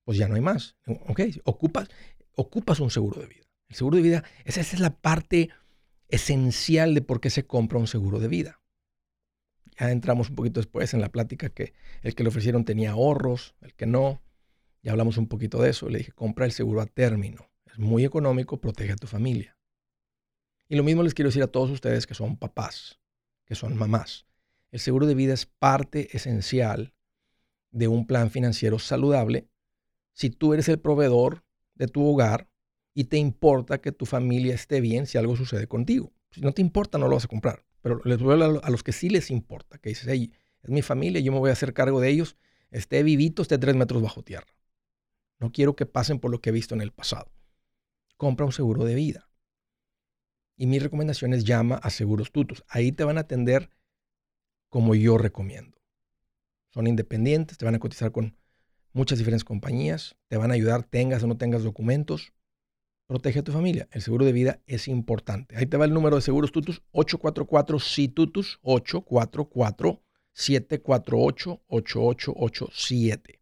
pues 0.05 0.19
ya 0.19 0.29
no 0.29 0.35
hay 0.35 0.41
más. 0.41 0.77
Ok, 1.09 1.21
ocupas, 1.45 1.89
ocupas 2.35 2.81
un 2.81 2.91
seguro 2.91 3.21
de 3.21 3.27
vida. 3.27 3.45
El 3.69 3.77
seguro 3.77 3.97
de 3.97 4.03
vida, 4.03 4.25
esa 4.45 4.61
es 4.61 4.79
la 4.79 4.91
parte 4.91 5.51
esencial 6.09 6.95
de 6.95 7.03
por 7.03 7.21
qué 7.21 7.31
se 7.31 7.47
compra 7.47 7.79
un 7.79 7.89
seguro 7.89 8.21
de 8.21 8.29
vida. 8.29 8.61
Ya 9.79 9.91
entramos 9.91 10.31
un 10.31 10.37
poquito 10.37 10.61
después 10.61 10.95
en 10.95 11.01
la 11.01 11.11
plática 11.11 11.51
que 11.51 11.75
el 12.03 12.15
que 12.15 12.23
le 12.23 12.31
ofrecieron 12.31 12.65
tenía 12.65 12.93
ahorros, 12.93 13.55
el 13.61 13.75
que 13.75 13.87
no. 13.87 14.23
Ya 14.83 14.93
hablamos 14.93 15.19
un 15.19 15.29
poquito 15.29 15.61
de 15.61 15.71
eso. 15.71 15.89
Le 15.89 15.99
dije, 15.99 16.13
compra 16.13 16.47
el 16.47 16.53
seguro 16.53 16.81
a 16.81 16.87
término. 16.87 17.51
Es 17.67 17.79
muy 17.79 18.05
económico, 18.05 18.61
protege 18.61 18.93
a 18.93 18.97
tu 18.97 19.07
familia. 19.07 19.57
Y 20.69 20.77
lo 20.77 20.83
mismo 20.83 21.03
les 21.03 21.15
quiero 21.15 21.29
decir 21.29 21.43
a 21.43 21.49
todos 21.49 21.71
ustedes 21.71 22.07
que 22.07 22.15
son 22.15 22.37
papás, 22.37 22.99
que 23.45 23.55
son 23.55 23.77
mamás. 23.77 24.27
El 24.71 24.81
seguro 24.81 25.07
de 25.07 25.15
vida 25.15 25.35
es 25.35 25.47
parte 25.47 26.17
esencial 26.17 26.95
de 27.71 27.89
un 27.89 28.07
plan 28.07 28.31
financiero 28.31 28.79
saludable 28.79 29.49
si 30.13 30.31
tú 30.31 30.55
eres 30.55 30.69
el 30.69 30.81
proveedor 30.81 31.45
de 31.75 31.87
tu 31.89 32.05
hogar 32.07 32.49
y 32.95 33.05
te 33.05 33.19
importa 33.19 33.81
que 33.81 33.93
tu 33.93 34.07
familia 34.07 34.55
esté 34.55 34.81
bien 34.81 35.07
si 35.07 35.19
algo 35.19 35.37
sucede 35.37 35.69
contigo. 35.69 36.13
Si 36.31 36.41
no 36.41 36.53
te 36.53 36.63
importa, 36.63 36.99
no 36.99 37.09
lo 37.09 37.17
vas 37.17 37.27
a 37.27 37.29
comprar. 37.29 37.65
Pero 37.87 38.01
les 38.05 38.19
voy 38.19 38.43
a, 38.43 38.69
los 38.69 38.83
que 38.83 38.91
sí 38.91 39.09
les 39.09 39.31
importa, 39.31 39.79
que 39.79 39.91
dices, 39.91 40.09
hey, 40.09 40.33
es 40.61 40.71
mi 40.71 40.83
familia, 40.83 41.21
yo 41.21 41.31
me 41.31 41.39
voy 41.39 41.51
a 41.51 41.53
hacer 41.53 41.73
cargo 41.73 42.01
de 42.01 42.09
ellos, 42.11 42.37
esté 42.73 43.05
vivito, 43.05 43.43
esté 43.43 43.59
tres 43.59 43.77
metros 43.77 44.03
bajo 44.03 44.25
tierra. 44.25 44.49
No 45.39 45.53
quiero 45.53 45.77
que 45.77 45.87
pasen 45.87 46.19
por 46.19 46.33
lo 46.33 46.41
que 46.41 46.51
he 46.51 46.53
visto 46.53 46.75
en 46.75 46.81
el 46.81 46.91
pasado. 46.91 47.31
Compra 48.17 48.45
un 48.45 48.51
seguro 48.51 48.85
de 48.85 48.97
vida. 48.97 49.31
Y 50.57 50.67
mi 50.67 50.81
recomendación 50.81 51.33
es 51.33 51.45
llama 51.45 51.77
a 51.77 51.91
Seguros 51.91 52.33
Tutos. 52.33 52.65
Ahí 52.67 52.91
te 52.91 53.05
van 53.05 53.19
a 53.19 53.21
atender 53.21 53.71
como 54.69 54.97
yo 54.97 55.17
recomiendo. 55.17 55.79
Son 56.71 56.89
independientes, 56.89 57.57
te 57.57 57.67
van 57.67 57.77
a 57.77 57.79
cotizar 57.79 58.11
con 58.11 58.37
muchas 58.95 59.19
diferentes 59.19 59.45
compañías, 59.45 60.17
te 60.27 60.37
van 60.37 60.51
a 60.51 60.55
ayudar, 60.55 60.83
tengas 60.83 61.23
o 61.23 61.29
no 61.29 61.37
tengas 61.37 61.63
documentos. 61.63 62.33
Protege 63.07 63.39
a 63.39 63.45
tu 63.45 63.53
familia. 63.53 63.89
El 63.93 64.03
seguro 64.03 64.25
de 64.25 64.33
vida 64.33 64.61
es 64.67 64.89
importante. 64.89 65.57
Ahí 65.57 65.67
te 65.67 65.77
va 65.77 65.85
el 65.85 65.95
número 65.95 66.17
de 66.17 66.23
seguros 66.23 66.51
tutus 66.51 66.83
844 66.91 67.79
tutus 68.13 68.59
844 68.63 70.03
748 70.33 71.63
8887. 71.69 73.41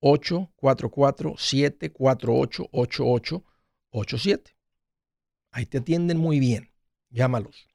844 0.00 1.34
748 1.38 2.68
8887. 2.70 4.56
Ahí 5.52 5.66
te 5.66 5.78
atienden 5.78 6.18
muy 6.18 6.38
bien. 6.38 6.70
Llámalos. 7.10 7.68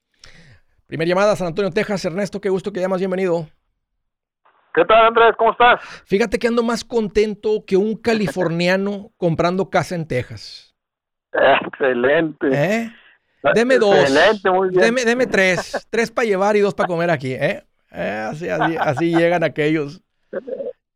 Primera 0.86 1.10
llamada, 1.10 1.36
San 1.36 1.48
Antonio, 1.48 1.72
Texas. 1.72 2.06
Ernesto, 2.06 2.40
qué 2.40 2.50
gusto 2.50 2.72
que 2.72 2.80
llamas. 2.80 3.00
Bienvenido. 3.00 3.50
¿Qué 4.78 4.86
tal, 4.86 5.08
Andrés? 5.08 5.34
¿Cómo 5.40 5.54
estás? 5.54 5.82
Fíjate 6.06 6.38
que 6.38 6.48
ando 6.48 6.62
más 6.62 6.84
contento 6.84 7.64
que 7.66 7.76
un 7.76 8.00
californiano 8.00 9.10
comprando 9.18 9.72
casa 9.72 9.96
en 9.96 10.08
Texas. 10.08 10.76
Excelente. 11.34 12.48
¿Eh? 12.52 12.92
Deme 13.56 13.80
dos. 13.80 13.96
Excelente, 13.96 14.52
muy 14.52 14.70
bien. 14.70 14.94
Deme, 14.94 15.26
tres. 15.26 15.88
tres 15.90 16.12
para 16.12 16.28
llevar 16.28 16.56
y 16.58 16.60
dos 16.60 16.76
para 16.76 16.86
comer 16.86 17.10
aquí. 17.10 17.34
¿eh? 17.34 17.64
eh 17.92 18.28
así, 18.30 18.48
así, 18.48 19.16
llegan 19.16 19.44
aquellos. 19.44 20.00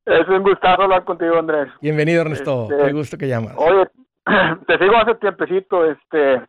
Es 0.05 0.27
un 0.27 0.43
gustazo 0.43 0.83
hablar 0.83 1.03
contigo, 1.03 1.39
Andrés. 1.39 1.69
Bienvenido, 1.81 2.21
Ernesto. 2.21 2.67
Este, 2.69 2.85
Qué 2.85 2.93
gusto 2.93 3.17
que 3.17 3.27
llamas. 3.27 3.55
Oye, 3.57 3.87
te 4.67 4.77
sigo 4.77 4.95
hace 4.95 5.15
tiempecito, 5.15 5.89
este, 5.89 6.39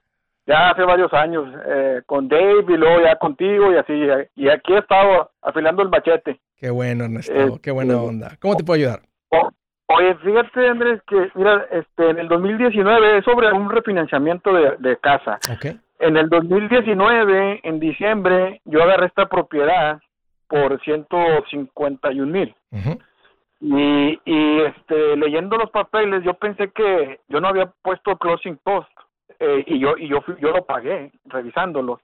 ya 0.47 0.71
hace 0.71 0.83
varios 0.83 1.13
años, 1.13 1.49
eh, 1.67 2.03
con 2.07 2.29
Dave 2.29 2.65
y 2.69 2.77
luego 2.77 3.01
ya 3.03 3.17
contigo 3.17 3.73
y 3.73 3.77
así. 3.77 3.93
Y 4.37 4.49
aquí 4.49 4.73
he 4.73 4.79
estado 4.79 5.31
afilando 5.41 5.83
el 5.83 5.89
machete. 5.89 6.41
Qué 6.57 6.71
bueno, 6.71 7.05
Ernesto, 7.05 7.61
qué 7.63 7.71
buena 7.71 7.95
este, 7.95 8.07
onda. 8.07 8.37
¿Cómo 8.41 8.57
te 8.57 8.65
puedo 8.65 8.79
ayudar? 8.79 9.01
oye, 9.95 10.15
fíjate, 10.17 10.69
Andrés, 10.69 11.03
que 11.07 11.31
mira, 11.35 11.67
este, 11.71 12.11
en 12.11 12.19
el 12.19 12.29
2019 12.29 13.19
es 13.19 13.25
sobre 13.25 13.53
un 13.53 13.71
refinanciamiento 13.71 14.53
de, 14.79 14.97
casa. 14.99 15.39
Okay. 15.55 15.79
En 15.99 16.17
el 16.17 16.29
2019, 16.31 17.61
en 17.63 17.79
diciembre, 17.79 18.61
yo 18.65 18.83
agarré 18.83 19.07
esta 19.07 19.27
propiedad 19.27 20.01
por 20.49 20.81
151 20.83 22.33
mil. 22.33 22.55
Y, 23.61 24.21
y 24.25 24.61
este, 24.63 25.17
leyendo 25.17 25.57
los 25.57 25.71
papeles, 25.71 26.25
yo 26.25 26.35
pensé 26.35 26.71
que 26.71 27.21
yo 27.29 27.41
no 27.41 27.49
había 27.49 27.67
puesto 27.83 28.17
closing 28.17 28.59
cost 28.65 28.89
eh, 29.39 29.65
y 29.67 29.79
yo 29.79 29.97
y 29.97 30.09
yo 30.09 30.21
yo 30.41 30.51
lo 30.51 30.65
pagué 30.65 31.13
revisándolos. 31.27 32.01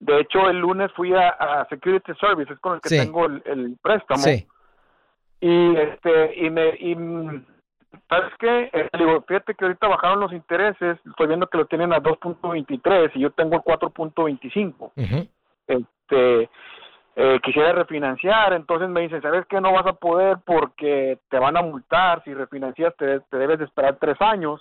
De 0.00 0.20
hecho, 0.20 0.48
el 0.48 0.58
lunes 0.58 0.92
fui 0.92 1.12
a, 1.12 1.66
Security 1.68 2.12
Services 2.20 2.58
con 2.60 2.74
el 2.74 2.80
que 2.80 2.88
tengo 2.88 3.26
el, 3.26 3.76
préstamo. 3.82 4.24
Y 5.40 5.76
este 5.76 6.34
y 6.36 6.50
me 6.50 6.68
y 6.78 6.94
¿sabes 8.08 8.32
qué? 8.38 8.70
Eh, 8.72 8.88
digo, 8.96 9.22
fíjate 9.26 9.54
que 9.54 9.64
ahorita 9.64 9.88
bajaron 9.88 10.20
los 10.20 10.32
intereses, 10.32 10.98
estoy 11.04 11.26
viendo 11.26 11.46
que 11.48 11.58
lo 11.58 11.66
tienen 11.66 11.92
a 11.92 12.00
2.23 12.00 13.12
y 13.14 13.20
yo 13.20 13.30
tengo 13.30 13.56
el 13.56 13.62
4.25. 13.62 15.28
Este 15.66 16.50
eh, 17.16 17.40
quisiera 17.42 17.72
refinanciar, 17.72 18.52
entonces 18.52 18.88
me 18.88 19.00
dicen, 19.00 19.20
¿sabes 19.20 19.44
qué? 19.48 19.60
No 19.60 19.72
vas 19.72 19.86
a 19.86 19.94
poder 19.94 20.38
porque 20.44 21.18
te 21.28 21.38
van 21.38 21.56
a 21.56 21.62
multar, 21.62 22.22
si 22.22 22.32
refinancias 22.32 22.94
te, 22.96 23.20
te 23.20 23.36
debes 23.36 23.58
de 23.58 23.64
esperar 23.64 23.96
tres 24.00 24.20
años 24.20 24.60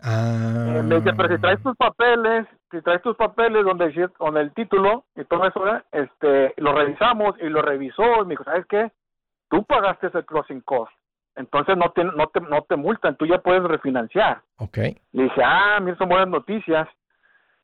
Ah. 0.00 0.74
Eh, 0.76 0.82
me 0.82 0.96
dice, 0.96 1.12
pero 1.16 1.34
si 1.34 1.40
traes 1.40 1.62
tus 1.62 1.76
papeles, 1.76 2.46
si 2.70 2.80
traes 2.82 3.02
tus 3.02 3.16
papeles 3.16 3.64
donde 3.64 4.08
con 4.16 4.36
el 4.36 4.52
título 4.54 5.04
y 5.16 5.24
todo 5.24 5.46
eso, 5.46 5.66
¿eh? 5.66 5.82
este, 5.92 6.54
lo 6.58 6.72
revisamos 6.72 7.34
y 7.40 7.48
lo 7.48 7.62
revisó 7.62 8.22
y 8.22 8.24
me 8.24 8.30
dijo, 8.30 8.44
¿sabes 8.44 8.66
qué? 8.66 8.92
Tú 9.50 9.64
pagaste 9.64 10.08
ese 10.08 10.24
closing 10.24 10.60
cost, 10.60 10.92
entonces 11.34 11.76
no 11.76 11.90
te, 11.90 12.04
no 12.04 12.26
te, 12.28 12.40
no 12.40 12.62
te 12.62 12.76
multan, 12.76 13.16
tú 13.16 13.26
ya 13.26 13.38
puedes 13.38 13.62
refinanciar. 13.62 14.42
Ok. 14.58 14.78
Le 15.12 15.22
dije, 15.24 15.42
ah, 15.44 15.78
mira, 15.80 15.96
son 15.96 16.08
buenas 16.08 16.28
noticias. 16.28 16.88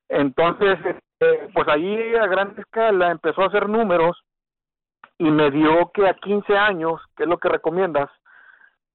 Entonces, 0.08 0.78
este, 0.84 1.50
pues 1.52 1.68
ahí 1.68 2.14
a 2.16 2.26
gran 2.26 2.54
escala 2.58 3.10
empezó 3.10 3.42
a 3.42 3.46
hacer 3.46 3.68
números 3.68 4.22
y 5.18 5.30
me 5.30 5.50
dio 5.50 5.90
que 5.92 6.08
a 6.08 6.14
15 6.14 6.56
años, 6.56 7.00
que 7.16 7.24
es 7.24 7.28
lo 7.28 7.38
que 7.38 7.48
recomiendas, 7.48 8.10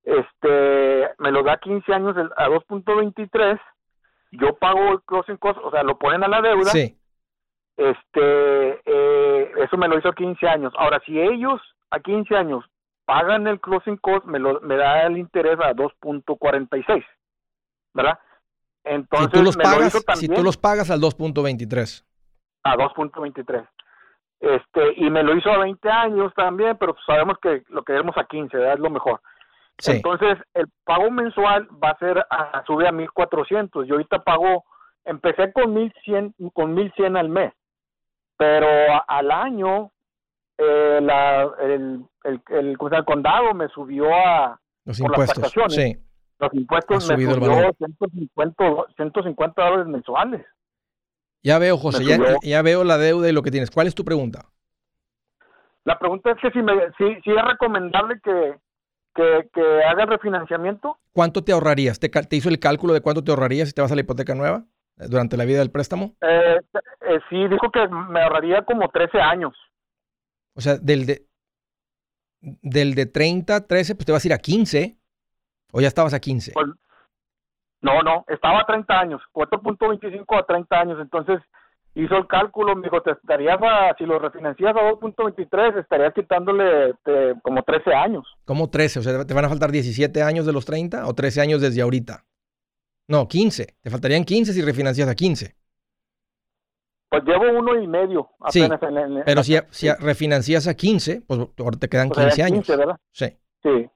este, 0.04 1.10
me 1.20 1.32
lo 1.32 1.44
da 1.44 1.54
a 1.54 1.60
15 1.60 1.94
años 1.94 2.16
a 2.38 2.48
2.23, 2.48 3.60
yo 4.32 4.56
pago 4.58 4.92
el 4.94 5.02
closing 5.04 5.38
cost, 5.38 5.60
o 5.64 5.72
sea, 5.72 5.84
lo 5.84 5.98
ponen 5.98 6.24
a 6.24 6.28
la 6.28 6.42
deuda, 6.42 6.70
Sí. 6.72 6.98
este, 7.78 8.82
eh, 8.86 9.52
eso 9.58 9.78
me 9.78 9.88
lo 9.88 9.98
hizo 9.98 10.10
a 10.10 10.16
15 10.16 10.48
años. 10.48 10.74
Ahora, 10.78 11.00
si 11.06 11.20
ellos 11.20 11.62
a 11.92 12.00
15 12.00 12.36
años 12.36 12.66
pagan 13.06 13.48
el 13.48 13.60
closing 13.60 13.98
cost, 13.98 14.26
me, 14.26 14.40
lo, 14.40 14.60
me 14.62 14.76
da 14.76 15.04
el 15.08 15.18
interés 15.18 15.60
a 15.60 15.74
2.46, 15.74 17.04
¿verdad? 17.94 18.20
Si 18.84 18.94
Entonces, 18.96 19.32
tú 19.32 19.44
los 19.44 19.58
me 19.58 19.64
lo 19.64 19.70
pagas, 19.72 19.88
hizo 19.88 20.00
si 20.00 20.06
también 20.06 20.34
tú 20.36 20.44
los 20.44 20.58
pagas 20.58 20.90
al 20.92 21.00
2.23. 21.02 22.06
a 22.64 22.76
2.23. 22.76 23.68
Este, 24.42 24.94
y 24.96 25.10
me 25.10 25.22
lo 25.24 25.36
hizo 25.36 25.50
a 25.52 25.58
20 25.58 25.90
años 25.90 26.34
también, 26.36 26.78
pero 26.78 26.96
sabemos 27.06 27.38
que 27.42 27.64
lo 27.70 27.84
queremos 27.84 28.16
a 28.18 28.24
15, 28.26 28.56
¿verdad? 28.56 28.74
es 28.76 28.80
lo 28.80 28.90
mejor. 28.90 29.22
Sí. 29.80 29.92
Entonces, 29.94 30.38
el 30.54 30.68
pago 30.84 31.10
mensual 31.10 31.68
va 31.84 31.90
a 31.92 31.98
ser, 31.98 32.20
a, 32.30 32.64
sube 32.68 32.88
a 32.88 32.92
1400. 32.92 33.88
Yo 33.88 33.96
ahorita 33.96 34.20
pago, 34.20 34.66
empecé 35.06 35.52
con 35.54 35.74
1100, 35.74 36.36
con 36.54 36.74
1100 36.74 37.16
al 37.18 37.30
mes, 37.30 37.54
pero 38.38 38.68
a- 38.68 39.06
al 39.08 39.32
año, 39.32 39.92
eh, 40.58 41.00
la, 41.02 41.50
el, 41.62 42.04
el, 42.26 42.42
el, 42.50 42.78
el 42.92 43.06
condado 43.06 43.54
me 43.54 43.68
subió 43.70 44.14
a 44.14 44.60
Los 44.86 45.00
por 45.00 45.12
las 45.12 45.20
impuestos. 45.20 45.36
taxaciones. 45.54 45.74
Sí. 45.74 46.06
los 46.40 46.54
impuestos, 46.54 47.10
Ha 47.10 47.16
me 47.18 47.24
subió 47.26 47.40
valor. 47.50 47.76
150, 47.78 48.64
150 48.98 49.64
dólares 49.64 49.88
mensuales. 49.88 50.46
Ya 51.42 51.58
veo, 51.58 51.78
José, 51.78 52.04
ya, 52.04 52.18
ya 52.44 52.62
veo 52.62 52.84
la 52.84 52.98
deuda 52.98 53.30
y 53.30 53.32
lo 53.32 53.42
que 53.44 53.52
tienes. 53.52 53.72
¿Cuál 53.72 53.88
es 53.88 53.96
tu 53.96 54.04
pregunta? 54.04 54.46
La 55.86 55.98
pregunta 55.98 56.32
es 56.32 56.38
que 56.42 56.52
si, 56.52 56.62
me, 56.62 56.74
si, 56.98 57.22
si 57.22 57.32
es 57.32 57.42
recomendable 57.46 58.20
que, 58.22 58.56
que, 59.20 59.50
que 59.54 59.62
haga 59.84 60.04
el 60.04 60.10
refinanciamiento. 60.10 60.98
¿Cuánto 61.14 61.44
te 61.44 61.52
ahorrarías? 61.52 62.00
¿Te, 62.00 62.10
cal- 62.10 62.28
te 62.28 62.38
hizo 62.38 62.50
el 62.50 62.60
cálculo 62.60 62.94
de 62.94 63.02
cuánto 63.02 63.24
te 63.24 63.32
ahorrarías 63.32 63.68
si 63.68 63.74
te 63.74 63.82
vas 63.82 63.92
a 63.92 63.96
la 63.96 64.02
hipoteca 64.02 64.34
nueva 64.36 64.64
eh, 64.98 65.08
durante 65.10 65.36
la 65.38 65.46
vida 65.46 65.60
del 65.60 65.72
préstamo? 65.72 66.16
Eh, 66.22 66.60
eh, 67.02 67.20
sí, 67.30 67.48
dijo 67.48 67.70
que 67.72 67.88
me 67.88 68.22
ahorraría 68.22 68.64
como 68.64 68.88
13 68.90 69.20
años. 69.20 69.54
O 70.56 70.62
sea, 70.62 70.78
del 70.78 71.06
de, 71.06 71.26
del 72.42 72.96
de 72.96 73.06
30, 73.06 73.68
13, 73.68 73.96
pues 73.96 74.06
te 74.06 74.12
vas 74.12 74.24
a 74.24 74.28
ir 74.28 74.34
a 74.34 74.38
15. 74.38 74.98
¿O 75.72 75.82
ya 75.82 75.88
estabas 75.88 76.14
a 76.14 76.20
15? 76.20 76.54
Pues, 76.54 76.68
no, 77.82 78.02
no, 78.02 78.26
estaba 78.28 78.62
a 78.62 78.66
30 78.66 79.00
años, 79.00 79.22
4.25 79.34 80.40
a 80.40 80.46
30 80.46 80.80
años. 80.80 80.98
Entonces 81.02 81.40
hizo 81.96 82.16
el 82.18 82.28
cálculo, 82.28 82.76
me 82.76 82.84
dijo, 82.84 83.02
te 83.02 83.12
estarías 83.12 83.58
a, 83.62 83.96
si 83.98 84.06
lo 84.06 84.20
refinancias 84.20 84.76
a 84.76 84.80
2.23, 84.92 85.80
estarías 85.80 86.14
quitándole 86.14 86.96
eh, 87.06 87.34
como 87.44 87.64
13 87.64 87.94
años. 87.94 88.26
¿Cómo 88.46 88.70
13? 88.70 89.00
O 89.00 89.02
sea, 89.02 89.26
¿te 89.26 89.34
van 89.34 89.46
a 89.46 89.50
faltar 89.50 89.72
17 89.72 90.22
años 90.24 90.46
de 90.46 90.54
los 90.54 90.66
30 90.66 91.08
o 91.08 91.14
13 91.14 91.42
años 91.42 91.62
desde 91.62 91.82
ahorita? 91.82 92.26
No, 93.08 93.28
15. 93.28 93.76
Te 93.82 93.90
faltarían 93.90 94.24
15 94.24 94.54
si 94.54 94.62
refinancias 94.62 95.08
a 95.10 95.16
15. 95.16 95.56
Pues 97.10 97.24
llevo 97.24 97.58
uno 97.58 97.82
y 97.82 97.88
medio 97.88 98.30
Sí, 98.50 98.62
apenas 98.62 98.84
en, 98.84 98.98
en- 99.18 99.24
Pero 99.26 99.44
si, 99.44 99.56
sí. 99.56 99.62
si 99.72 99.92
refinancias 99.94 100.68
a 100.68 100.76
15, 100.76 101.24
pues 101.28 101.40
ahora 101.58 101.78
te 101.80 101.90
quedan 101.90 102.14
sea, 102.14 102.26
15 102.26 102.44
años. 102.44 102.66
15, 102.66 102.76
¿verdad? 102.78 102.96
Sí. 103.12 103.26
Sí. 103.64 103.90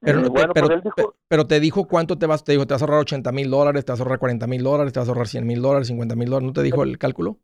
Pero, 0.00 0.20
Eh, 0.20 0.28
bueno, 0.28 0.52
pero, 0.54 0.68
pues 0.68 0.84
dijo, 0.84 0.96
pe- 0.96 1.16
pero 1.28 1.46
te 1.46 1.60
dijo 1.60 1.86
cuánto 1.86 2.16
te 2.18 2.26
vas, 2.26 2.44
te 2.44 2.52
dijo, 2.52 2.66
te 2.66 2.74
vas 2.74 2.82
a 2.82 2.84
ahorrar 2.84 3.00
80 3.00 3.32
mil 3.32 3.50
dólares, 3.50 3.84
te 3.84 3.92
vas 3.92 4.00
a 4.00 4.02
ahorrar 4.04 4.18
40 4.18 4.46
mil 4.46 4.62
dólares, 4.62 4.92
te 4.92 5.00
vas 5.00 5.08
a 5.08 5.12
ahorrar 5.12 5.26
100 5.26 5.46
mil 5.46 5.60
dólares, 5.60 5.88
50 5.88 6.14
mil 6.14 6.28
dólares, 6.28 6.46
¿no 6.46 6.52
te 6.52 6.62
dijo 6.62 6.82
el 6.82 6.98
cálculo? 6.98 7.38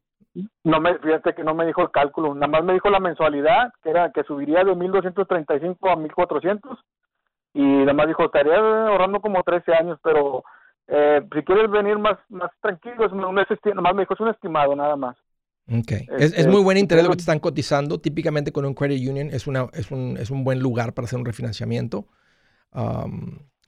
No 0.64 0.80
me, 0.80 0.98
fíjate 0.98 1.34
que 1.34 1.44
no 1.44 1.54
me 1.54 1.66
dijo 1.66 1.82
el 1.82 1.90
cálculo, 1.90 2.34
nada 2.34 2.48
más 2.48 2.64
me 2.64 2.72
dijo 2.74 2.90
la 2.90 2.98
mensualidad, 3.00 3.72
que 3.82 3.90
era 3.90 4.10
que 4.12 4.24
subiría 4.24 4.64
de 4.64 4.74
1235 4.74 5.90
a 5.90 5.96
1400 5.96 6.78
y 7.52 7.62
nada 7.62 7.92
más 7.92 8.08
dijo, 8.08 8.24
estaría 8.24 8.56
ahorrando 8.56 9.20
como 9.20 9.42
13 9.42 9.72
años, 9.74 9.98
pero 10.02 10.42
eh, 10.88 11.22
si 11.32 11.42
quieres 11.42 11.70
venir 11.70 11.98
más 11.98 12.18
más 12.28 12.50
tranquilo, 12.60 13.06
es 13.06 13.12
un, 13.12 13.18
nada 13.20 13.32
más 13.82 13.94
me 13.94 14.02
dijo, 14.02 14.14
es 14.14 14.20
un 14.20 14.28
estimado 14.28 14.74
nada 14.74 14.96
más. 14.96 15.16
Ok. 15.68 15.92
Es, 15.92 16.08
es 16.08 16.32
Este, 16.34 16.48
muy 16.50 16.62
buen 16.62 16.76
interés 16.78 17.04
lo 17.04 17.10
que 17.10 17.16
te 17.16 17.22
están 17.22 17.38
cotizando. 17.38 17.98
Típicamente 17.98 18.52
con 18.52 18.64
un 18.64 18.74
credit 18.74 19.08
union 19.08 19.28
es, 19.30 19.46
una, 19.46 19.68
es, 19.72 19.90
un, 19.90 20.16
es 20.18 20.30
un 20.30 20.44
buen 20.44 20.60
lugar 20.60 20.92
para 20.94 21.06
hacer 21.06 21.18
un 21.18 21.24
refinanciamiento. 21.24 22.06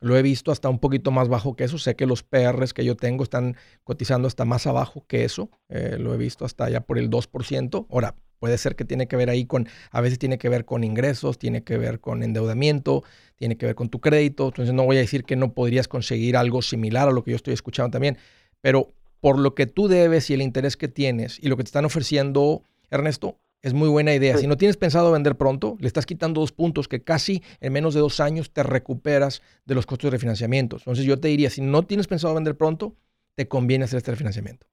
Lo 0.00 0.16
he 0.16 0.22
visto 0.22 0.52
hasta 0.52 0.68
un 0.68 0.78
poquito 0.78 1.10
más 1.10 1.28
bajo 1.28 1.56
que 1.56 1.64
eso. 1.64 1.78
Sé 1.78 1.96
que 1.96 2.06
los 2.06 2.22
PRs 2.22 2.74
que 2.74 2.84
yo 2.84 2.96
tengo 2.96 3.24
están 3.24 3.56
cotizando 3.84 4.28
hasta 4.28 4.44
más 4.44 4.66
abajo 4.66 5.04
que 5.06 5.24
eso. 5.24 5.50
Eh, 5.68 5.96
lo 5.98 6.14
he 6.14 6.16
visto 6.18 6.44
hasta 6.44 6.64
allá 6.64 6.80
por 6.82 6.98
el 6.98 7.08
2%. 7.08 7.86
Ahora, 7.90 8.14
puede 8.38 8.58
ser 8.58 8.76
que 8.76 8.84
tiene 8.84 9.08
que 9.08 9.16
ver 9.16 9.30
ahí 9.30 9.46
con, 9.46 9.68
a 9.90 10.00
veces 10.00 10.18
tiene 10.18 10.38
que 10.38 10.48
ver 10.48 10.66
con 10.66 10.84
ingresos, 10.84 11.38
tiene 11.38 11.64
que 11.64 11.78
ver 11.78 12.00
con 12.00 12.22
endeudamiento, 12.22 13.04
tiene 13.36 13.56
que 13.56 13.66
ver 13.66 13.74
con 13.74 13.88
tu 13.88 14.00
crédito. 14.00 14.48
Entonces 14.48 14.74
no 14.74 14.84
voy 14.84 14.96
a 14.96 15.00
decir 15.00 15.24
que 15.24 15.36
no 15.36 15.54
podrías 15.54 15.88
conseguir 15.88 16.36
algo 16.36 16.60
similar 16.60 17.08
a 17.08 17.12
lo 17.12 17.24
que 17.24 17.30
yo 17.30 17.36
estoy 17.36 17.54
escuchando 17.54 17.92
también. 17.92 18.18
Pero 18.60 18.92
por 19.20 19.38
lo 19.38 19.54
que 19.54 19.66
tú 19.66 19.88
debes 19.88 20.28
y 20.28 20.34
el 20.34 20.42
interés 20.42 20.76
que 20.76 20.88
tienes 20.88 21.38
y 21.40 21.48
lo 21.48 21.56
que 21.56 21.62
te 21.62 21.68
están 21.68 21.86
ofreciendo, 21.86 22.62
Ernesto, 22.90 23.38
es 23.66 23.74
muy 23.74 23.88
buena 23.88 24.14
idea. 24.14 24.34
Sí. 24.36 24.42
Si 24.42 24.46
no 24.46 24.56
tienes 24.56 24.76
pensado 24.76 25.10
vender 25.12 25.36
pronto, 25.36 25.76
le 25.80 25.86
estás 25.88 26.06
quitando 26.06 26.40
dos 26.40 26.52
puntos 26.52 26.86
que 26.88 27.02
casi 27.02 27.42
en 27.60 27.72
menos 27.72 27.94
de 27.94 28.00
dos 28.00 28.20
años 28.20 28.52
te 28.52 28.62
recuperas 28.62 29.42
de 29.64 29.74
los 29.74 29.86
costos 29.86 30.10
de 30.10 30.16
refinanciamiento. 30.16 30.76
Entonces 30.76 31.04
yo 31.04 31.18
te 31.18 31.28
diría, 31.28 31.50
si 31.50 31.60
no 31.62 31.82
tienes 31.82 32.06
pensado 32.06 32.34
vender 32.34 32.56
pronto, 32.56 32.94
te 33.34 33.48
conviene 33.48 33.84
hacer 33.84 33.98
este 33.98 34.12
refinanciamiento. 34.12 34.66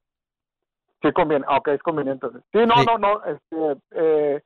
Sí 1.01 1.11
conviene, 1.11 1.43
ah, 1.49 1.57
ok, 1.57 1.67
es 1.69 1.81
conveniente. 1.81 2.27
Sí, 2.53 2.59
no, 2.67 2.75
Sí. 2.79 2.85
no, 2.85 2.97
no, 2.97 3.21
este, 3.25 3.81
eh, 3.91 4.41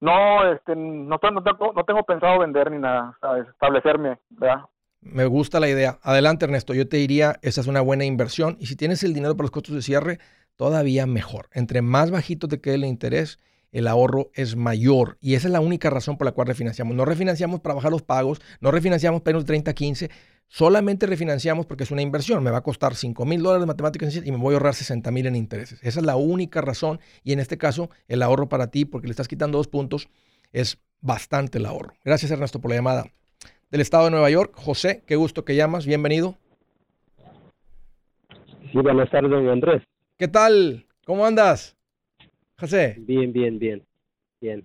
no, 0.00 0.52
este, 0.52 0.74
no, 0.76 1.18
tengo- 1.18 1.40
no, 1.40 1.42
tengo, 1.42 1.72
no 1.72 1.84
tengo 1.84 2.02
pensado 2.02 2.40
vender 2.40 2.70
ni 2.70 2.78
nada, 2.78 3.16
¿sabes? 3.20 3.46
establecerme, 3.48 4.18
¿verdad? 4.30 4.64
Me 5.00 5.24
gusta 5.26 5.60
la 5.60 5.68
idea. 5.68 5.98
Adelante, 6.02 6.44
Ernesto. 6.44 6.74
Yo 6.74 6.88
te 6.88 6.96
diría, 6.98 7.38
esa 7.42 7.60
es 7.60 7.66
una 7.66 7.80
buena 7.80 8.04
inversión. 8.04 8.56
Y 8.60 8.66
si 8.66 8.76
tienes 8.76 9.02
el 9.02 9.14
dinero 9.14 9.34
para 9.36 9.44
los 9.44 9.50
costos 9.50 9.74
de 9.74 9.82
cierre, 9.82 10.18
todavía 10.56 11.06
mejor. 11.06 11.48
Entre 11.52 11.82
más 11.82 12.10
bajito 12.12 12.46
te 12.46 12.60
quede 12.60 12.74
el 12.76 12.84
interés, 12.84 13.38
el 13.72 13.88
ahorro 13.88 14.30
es 14.34 14.54
mayor. 14.54 15.16
Y 15.20 15.34
esa 15.34 15.48
es 15.48 15.52
la 15.52 15.60
única 15.60 15.90
razón 15.90 16.16
por 16.16 16.26
la 16.26 16.32
cual 16.32 16.46
refinanciamos. 16.46 16.94
No 16.94 17.04
refinanciamos 17.04 17.60
para 17.60 17.74
bajar 17.74 17.90
los 17.90 18.02
pagos, 18.02 18.40
no 18.60 18.70
refinanciamos 18.70 19.22
para 19.22 19.32
irnos 19.32 19.44
de 19.44 19.48
30 19.48 19.70
a 19.70 19.74
15. 19.74 20.10
Solamente 20.46 21.06
refinanciamos 21.06 21.64
porque 21.64 21.84
es 21.84 21.90
una 21.90 22.02
inversión. 22.02 22.44
Me 22.44 22.50
va 22.50 22.58
a 22.58 22.62
costar 22.62 22.94
5 22.94 23.24
mil 23.24 23.42
dólares 23.42 23.62
de 23.62 23.66
matemáticas 23.66 24.14
y 24.14 24.30
me 24.30 24.36
voy 24.36 24.52
a 24.52 24.58
ahorrar 24.58 24.74
60 24.74 25.10
mil 25.10 25.26
en 25.26 25.34
intereses. 25.34 25.80
Esa 25.82 26.00
es 26.00 26.06
la 26.06 26.16
única 26.16 26.60
razón. 26.60 27.00
Y 27.24 27.32
en 27.32 27.40
este 27.40 27.56
caso, 27.56 27.88
el 28.06 28.22
ahorro 28.22 28.48
para 28.48 28.70
ti, 28.70 28.84
porque 28.84 29.06
le 29.06 29.12
estás 29.12 29.28
quitando 29.28 29.56
dos 29.56 29.68
puntos, 29.68 30.08
es 30.52 30.78
bastante 31.00 31.56
el 31.56 31.64
ahorro. 31.64 31.94
Gracias, 32.04 32.30
Ernesto, 32.30 32.60
por 32.60 32.70
la 32.70 32.76
llamada 32.76 33.06
del 33.70 33.80
estado 33.80 34.04
de 34.04 34.10
Nueva 34.10 34.28
York. 34.28 34.52
José, 34.54 35.02
qué 35.06 35.16
gusto 35.16 35.46
que 35.46 35.56
llamas, 35.56 35.86
bienvenido. 35.86 36.36
Sí, 38.70 38.78
buenas 38.78 39.10
tardes, 39.10 39.30
don 39.30 39.48
Andrés. 39.48 39.82
¿Qué 40.18 40.28
tal? 40.28 40.86
¿Cómo 41.06 41.24
andas? 41.24 41.76
José, 42.62 43.02
Bien, 43.06 43.32
bien, 43.32 43.58
bien. 43.58 43.84
Bien. 44.40 44.64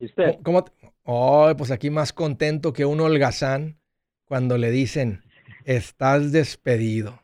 ¿Y 0.00 0.06
usted? 0.06 0.34
¿cómo- 0.42 0.64
te- 0.64 0.72
Oh, 1.04 1.52
pues 1.56 1.70
aquí 1.70 1.88
más 1.90 2.12
contento 2.12 2.72
que 2.72 2.84
un 2.84 3.00
holgazán 3.00 3.78
cuando 4.24 4.58
le 4.58 4.72
dicen, 4.72 5.22
estás 5.64 6.32
despedido. 6.32 7.22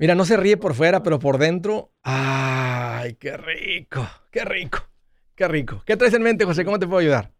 Mira, 0.00 0.16
no 0.16 0.24
se 0.24 0.36
ríe 0.36 0.56
por 0.56 0.74
fuera, 0.74 1.04
pero 1.04 1.20
por 1.20 1.38
dentro, 1.38 1.92
¡ay, 2.02 3.14
qué 3.14 3.36
rico! 3.36 4.04
¡Qué 4.32 4.44
rico! 4.44 4.78
¡Qué 5.36 5.46
rico! 5.46 5.82
¿Qué 5.86 5.96
traes 5.96 6.14
en 6.14 6.22
mente, 6.22 6.44
José? 6.44 6.64
¿Cómo 6.64 6.80
te 6.80 6.86
puedo 6.88 6.98
ayudar? 6.98 7.30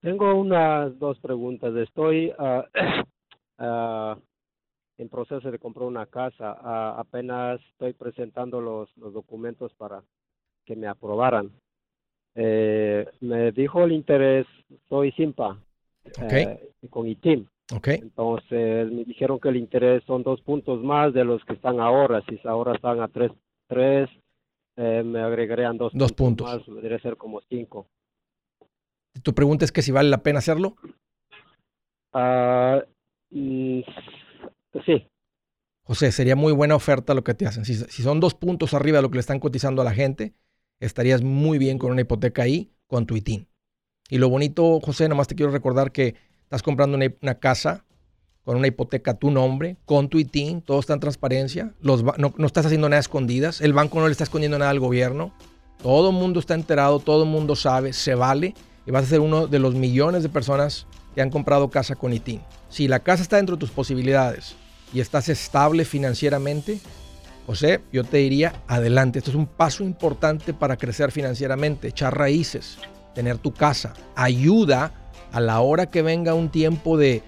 Tengo 0.00 0.34
unas 0.34 0.98
dos 0.98 1.18
preguntas. 1.20 1.74
Estoy 1.76 2.32
ah, 2.38 2.64
ah, 3.58 4.18
en 4.98 5.08
proceso 5.08 5.50
de 5.50 5.58
comprar 5.58 5.86
una 5.86 6.06
casa. 6.06 6.52
Apenas 6.98 7.60
estoy 7.72 7.92
presentando 7.92 8.60
los, 8.60 8.94
los 8.96 9.12
documentos 9.12 9.72
para 9.74 10.02
que 10.64 10.76
me 10.76 10.86
aprobaran. 10.86 11.50
Eh, 12.36 13.06
me 13.20 13.52
dijo 13.52 13.84
el 13.84 13.92
interés, 13.92 14.46
soy 14.88 15.12
SIMPA 15.12 15.58
eh, 16.22 16.70
con 16.90 17.06
ITIM. 17.06 17.46
¿Ok? 17.74 17.88
Entonces 17.88 18.90
me 18.90 19.04
dijeron 19.04 19.40
que 19.40 19.48
el 19.48 19.56
interés 19.56 20.02
son 20.04 20.22
dos 20.22 20.40
puntos 20.42 20.82
más 20.82 21.14
de 21.14 21.24
los 21.24 21.44
que 21.44 21.54
están 21.54 21.80
ahora. 21.80 22.22
Si 22.28 22.38
ahora 22.44 22.74
están 22.74 23.00
a 23.00 23.08
tres, 23.08 23.32
tres 23.68 24.10
eh, 24.76 25.02
me 25.04 25.20
agregarían 25.20 25.78
dos, 25.78 25.92
Dos 25.94 26.12
puntos. 26.12 26.46
más, 26.46 26.66
debería 26.66 26.98
ser 26.98 27.16
como 27.16 27.40
cinco. 27.42 27.86
Tu 29.22 29.32
pregunta 29.32 29.64
es 29.64 29.72
que 29.72 29.82
si 29.82 29.92
vale 29.92 30.10
la 30.10 30.22
pena 30.22 30.40
hacerlo. 30.40 30.76
Ah, 32.12 32.82
mm, 34.74 34.80
José, 35.84 36.12
sería 36.12 36.34
muy 36.34 36.52
buena 36.52 36.74
oferta 36.74 37.12
lo 37.12 37.24
que 37.24 37.34
te 37.34 37.46
hacen. 37.46 37.64
Si, 37.66 37.74
son 37.74 38.18
dos 38.18 38.34
puntos 38.34 38.72
arriba 38.72 38.98
de 38.98 39.02
lo 39.02 39.10
que 39.10 39.16
le 39.16 39.20
están 39.20 39.38
cotizando 39.38 39.82
a 39.82 39.84
la 39.84 39.92
gente, 39.92 40.34
estarías 40.80 41.22
muy 41.22 41.58
bien 41.58 41.78
con 41.78 41.90
una 41.90 42.00
hipoteca 42.00 42.42
ahí, 42.42 42.72
con 42.86 43.06
tu 43.06 43.16
ITIN. 43.16 43.48
Y 44.08 44.18
lo 44.18 44.30
bonito, 44.30 44.80
José, 44.80 45.08
nomás 45.08 45.28
te 45.28 45.34
quiero 45.34 45.52
recordar 45.52 45.92
que 45.92 46.14
estás 46.42 46.62
comprando 46.62 46.96
una, 46.96 47.34
casa 47.34 47.84
con 48.44 48.56
una 48.56 48.66
hipoteca 48.66 49.12
a 49.12 49.18
tu 49.18 49.30
nombre, 49.30 49.76
con 49.84 50.08
tu 50.08 50.18
ITIN, 50.18 50.62
todo 50.62 50.80
está 50.80 50.94
en 50.94 51.00
transparencia, 51.00 51.74
los, 51.80 52.02
no, 52.02 52.34
no, 52.36 52.46
estás 52.46 52.66
haciendo 52.66 52.88
nada 52.88 53.00
escondidas, 53.00 53.60
el 53.60 53.72
banco 53.72 54.00
no 54.00 54.06
le 54.06 54.12
está 54.12 54.24
escondiendo 54.24 54.58
nada 54.58 54.70
al 54.70 54.80
gobierno, 54.80 55.34
todo 55.82 56.10
el 56.10 56.16
mundo 56.16 56.40
está 56.40 56.54
enterado, 56.54 56.98
todo 56.98 57.24
el 57.24 57.30
mundo 57.30 57.56
sabe, 57.56 57.92
se 57.92 58.14
vale 58.14 58.54
y 58.86 58.90
vas 58.90 59.04
a 59.04 59.08
ser 59.08 59.20
uno 59.20 59.46
de 59.46 59.58
los 59.58 59.74
millones 59.74 60.22
de 60.22 60.28
personas 60.28 60.86
que 61.14 61.22
han 61.22 61.30
comprado 61.30 61.70
casa 61.70 61.94
con 61.94 62.12
ITIN. 62.12 62.40
Si 62.68 62.88
la 62.88 63.00
casa 63.00 63.22
está 63.22 63.36
dentro 63.36 63.56
de 63.56 63.60
tus 63.60 63.70
posibilidades 63.70 64.56
y 64.94 65.00
estás 65.00 65.28
estable 65.28 65.84
financieramente, 65.84 66.78
José, 67.46 67.82
yo 67.92 68.04
te 68.04 68.18
diría, 68.18 68.54
adelante. 68.68 69.18
Esto 69.18 69.30
es 69.32 69.36
un 69.36 69.46
paso 69.46 69.84
importante 69.84 70.54
para 70.54 70.76
crecer 70.76 71.12
financieramente, 71.12 71.88
echar 71.88 72.16
raíces, 72.16 72.78
tener 73.14 73.36
tu 73.38 73.52
casa. 73.52 73.92
Ayuda 74.14 74.92
a 75.32 75.40
la 75.40 75.60
hora 75.60 75.90
que 75.90 76.00
venga 76.00 76.32
un 76.32 76.48
tiempo 76.48 76.96
de, 76.96 77.22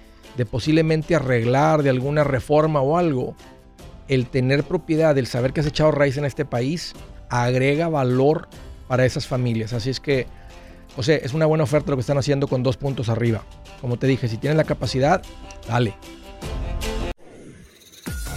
posiblemente 0.49 1.13
arreglar, 1.13 1.83
de 1.83 1.89
alguna 1.89 2.23
reforma 2.23 2.81
o 2.81 2.97
algo. 2.97 3.35
El 4.07 4.27
tener 4.27 4.63
propiedad, 4.63 5.15
el 5.17 5.27
saber 5.27 5.53
que 5.53 5.59
has 5.59 5.67
echado 5.67 5.91
raíz 5.91 6.17
en 6.17 6.25
este 6.25 6.45
país, 6.45 6.93
agrega 7.29 7.89
valor 7.89 8.47
para 8.87 9.05
esas 9.05 9.27
familias. 9.27 9.73
Así 9.73 9.89
es 9.89 9.99
que 9.99 10.25
sea, 11.01 11.17
es 11.17 11.33
una 11.33 11.45
buena 11.45 11.65
oferta 11.65 11.91
lo 11.91 11.97
que 11.97 12.01
están 12.01 12.17
haciendo 12.17 12.47
con 12.47 12.63
dos 12.63 12.77
puntos 12.77 13.09
arriba. 13.09 13.43
Como 13.81 13.97
te 13.97 14.07
dije, 14.07 14.27
si 14.27 14.37
tienes 14.37 14.57
la 14.57 14.63
capacidad, 14.63 15.21
dale. 15.67 15.93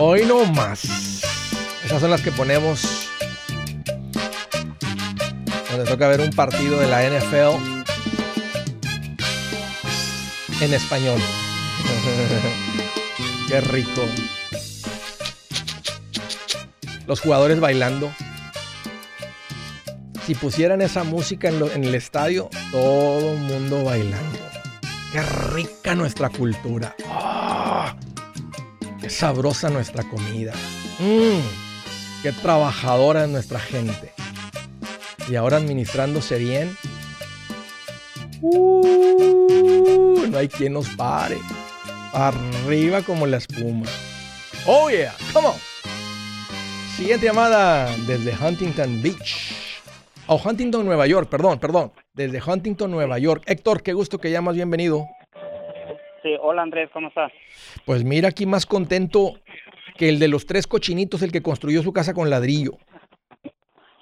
Hoy 0.00 0.24
no 0.24 0.44
más. 0.44 0.84
Esas 1.84 2.00
son 2.00 2.12
las 2.12 2.20
que 2.20 2.30
ponemos 2.30 3.08
cuando 5.66 5.90
toca 5.90 6.06
ver 6.06 6.20
un 6.20 6.30
partido 6.30 6.78
de 6.78 6.86
la 6.86 7.02
NFL 7.02 7.82
en 10.60 10.72
español. 10.72 11.18
Qué 13.48 13.60
rico. 13.60 14.02
Los 17.08 17.20
jugadores 17.20 17.58
bailando. 17.58 18.12
Si 20.26 20.36
pusieran 20.36 20.80
esa 20.80 21.02
música 21.02 21.48
en, 21.48 21.84
el 21.84 21.94
estadio, 21.96 22.50
todo 22.70 23.32
el 23.32 23.38
mundo 23.38 23.82
bailando. 23.82 24.38
Qué 25.10 25.22
rica 25.22 25.96
nuestra 25.96 26.28
cultura. 26.28 26.94
Qué 29.08 29.14
sabrosa 29.14 29.70
nuestra 29.70 30.04
comida. 30.04 30.52
Mmm, 30.98 31.40
qué 32.22 32.30
trabajadora 32.30 33.24
es 33.24 33.30
nuestra 33.30 33.58
gente. 33.58 34.12
Y 35.30 35.34
ahora 35.34 35.56
administrándose 35.56 36.36
bien. 36.36 36.76
Uh, 38.42 40.26
no 40.30 40.36
hay 40.36 40.48
quien 40.48 40.74
nos 40.74 40.90
pare. 40.90 41.38
Arriba 42.12 43.00
como 43.00 43.26
la 43.26 43.38
espuma. 43.38 43.86
Oh 44.66 44.90
yeah, 44.90 45.16
come 45.32 45.48
on. 45.48 45.54
Siguiente 46.94 47.24
llamada 47.24 47.88
desde 48.06 48.36
Huntington 48.36 49.00
Beach. 49.00 49.54
O 50.26 50.34
oh, 50.34 50.42
Huntington, 50.44 50.84
Nueva 50.84 51.06
York, 51.06 51.30
perdón, 51.30 51.58
perdón. 51.58 51.92
Desde 52.12 52.42
Huntington, 52.42 52.90
Nueva 52.90 53.18
York. 53.18 53.42
Héctor, 53.46 53.82
qué 53.82 53.94
gusto 53.94 54.18
que 54.18 54.30
llamas, 54.30 54.54
bienvenido. 54.54 55.08
Sí, 56.28 56.36
hola 56.42 56.60
Andrés, 56.60 56.90
¿cómo 56.92 57.08
estás? 57.08 57.32
Pues 57.86 58.04
mira, 58.04 58.28
aquí 58.28 58.44
más 58.44 58.66
contento 58.66 59.32
que 59.96 60.10
el 60.10 60.18
de 60.18 60.28
los 60.28 60.44
tres 60.44 60.66
cochinitos, 60.66 61.22
el 61.22 61.32
que 61.32 61.42
construyó 61.42 61.80
su 61.82 61.94
casa 61.94 62.12
con 62.12 62.28
ladrillo. 62.28 62.72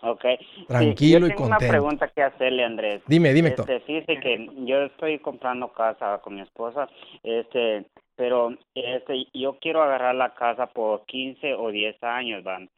Ok. 0.02 0.24
Tranquilo 0.66 1.28
y 1.28 1.34
contento. 1.34 1.44
una 1.46 1.58
pregunta 1.58 2.08
que 2.08 2.22
hacerle, 2.22 2.64
Andrés. 2.64 3.00
Dime, 3.06 3.32
dime, 3.32 3.50
este, 3.50 3.78
Fíjese 3.80 4.18
que 4.18 4.50
yo 4.64 4.82
estoy 4.82 5.20
comprando 5.20 5.68
casa 5.68 6.18
con 6.18 6.34
mi 6.34 6.40
esposa, 6.40 6.88
este, 7.22 7.84
pero 8.16 8.56
este, 8.74 9.26
yo 9.32 9.58
quiero 9.60 9.84
agarrar 9.84 10.16
la 10.16 10.34
casa 10.34 10.66
por 10.66 11.06
15 11.06 11.54
o 11.54 11.70
10 11.70 12.02
años, 12.02 12.42
van. 12.42 12.70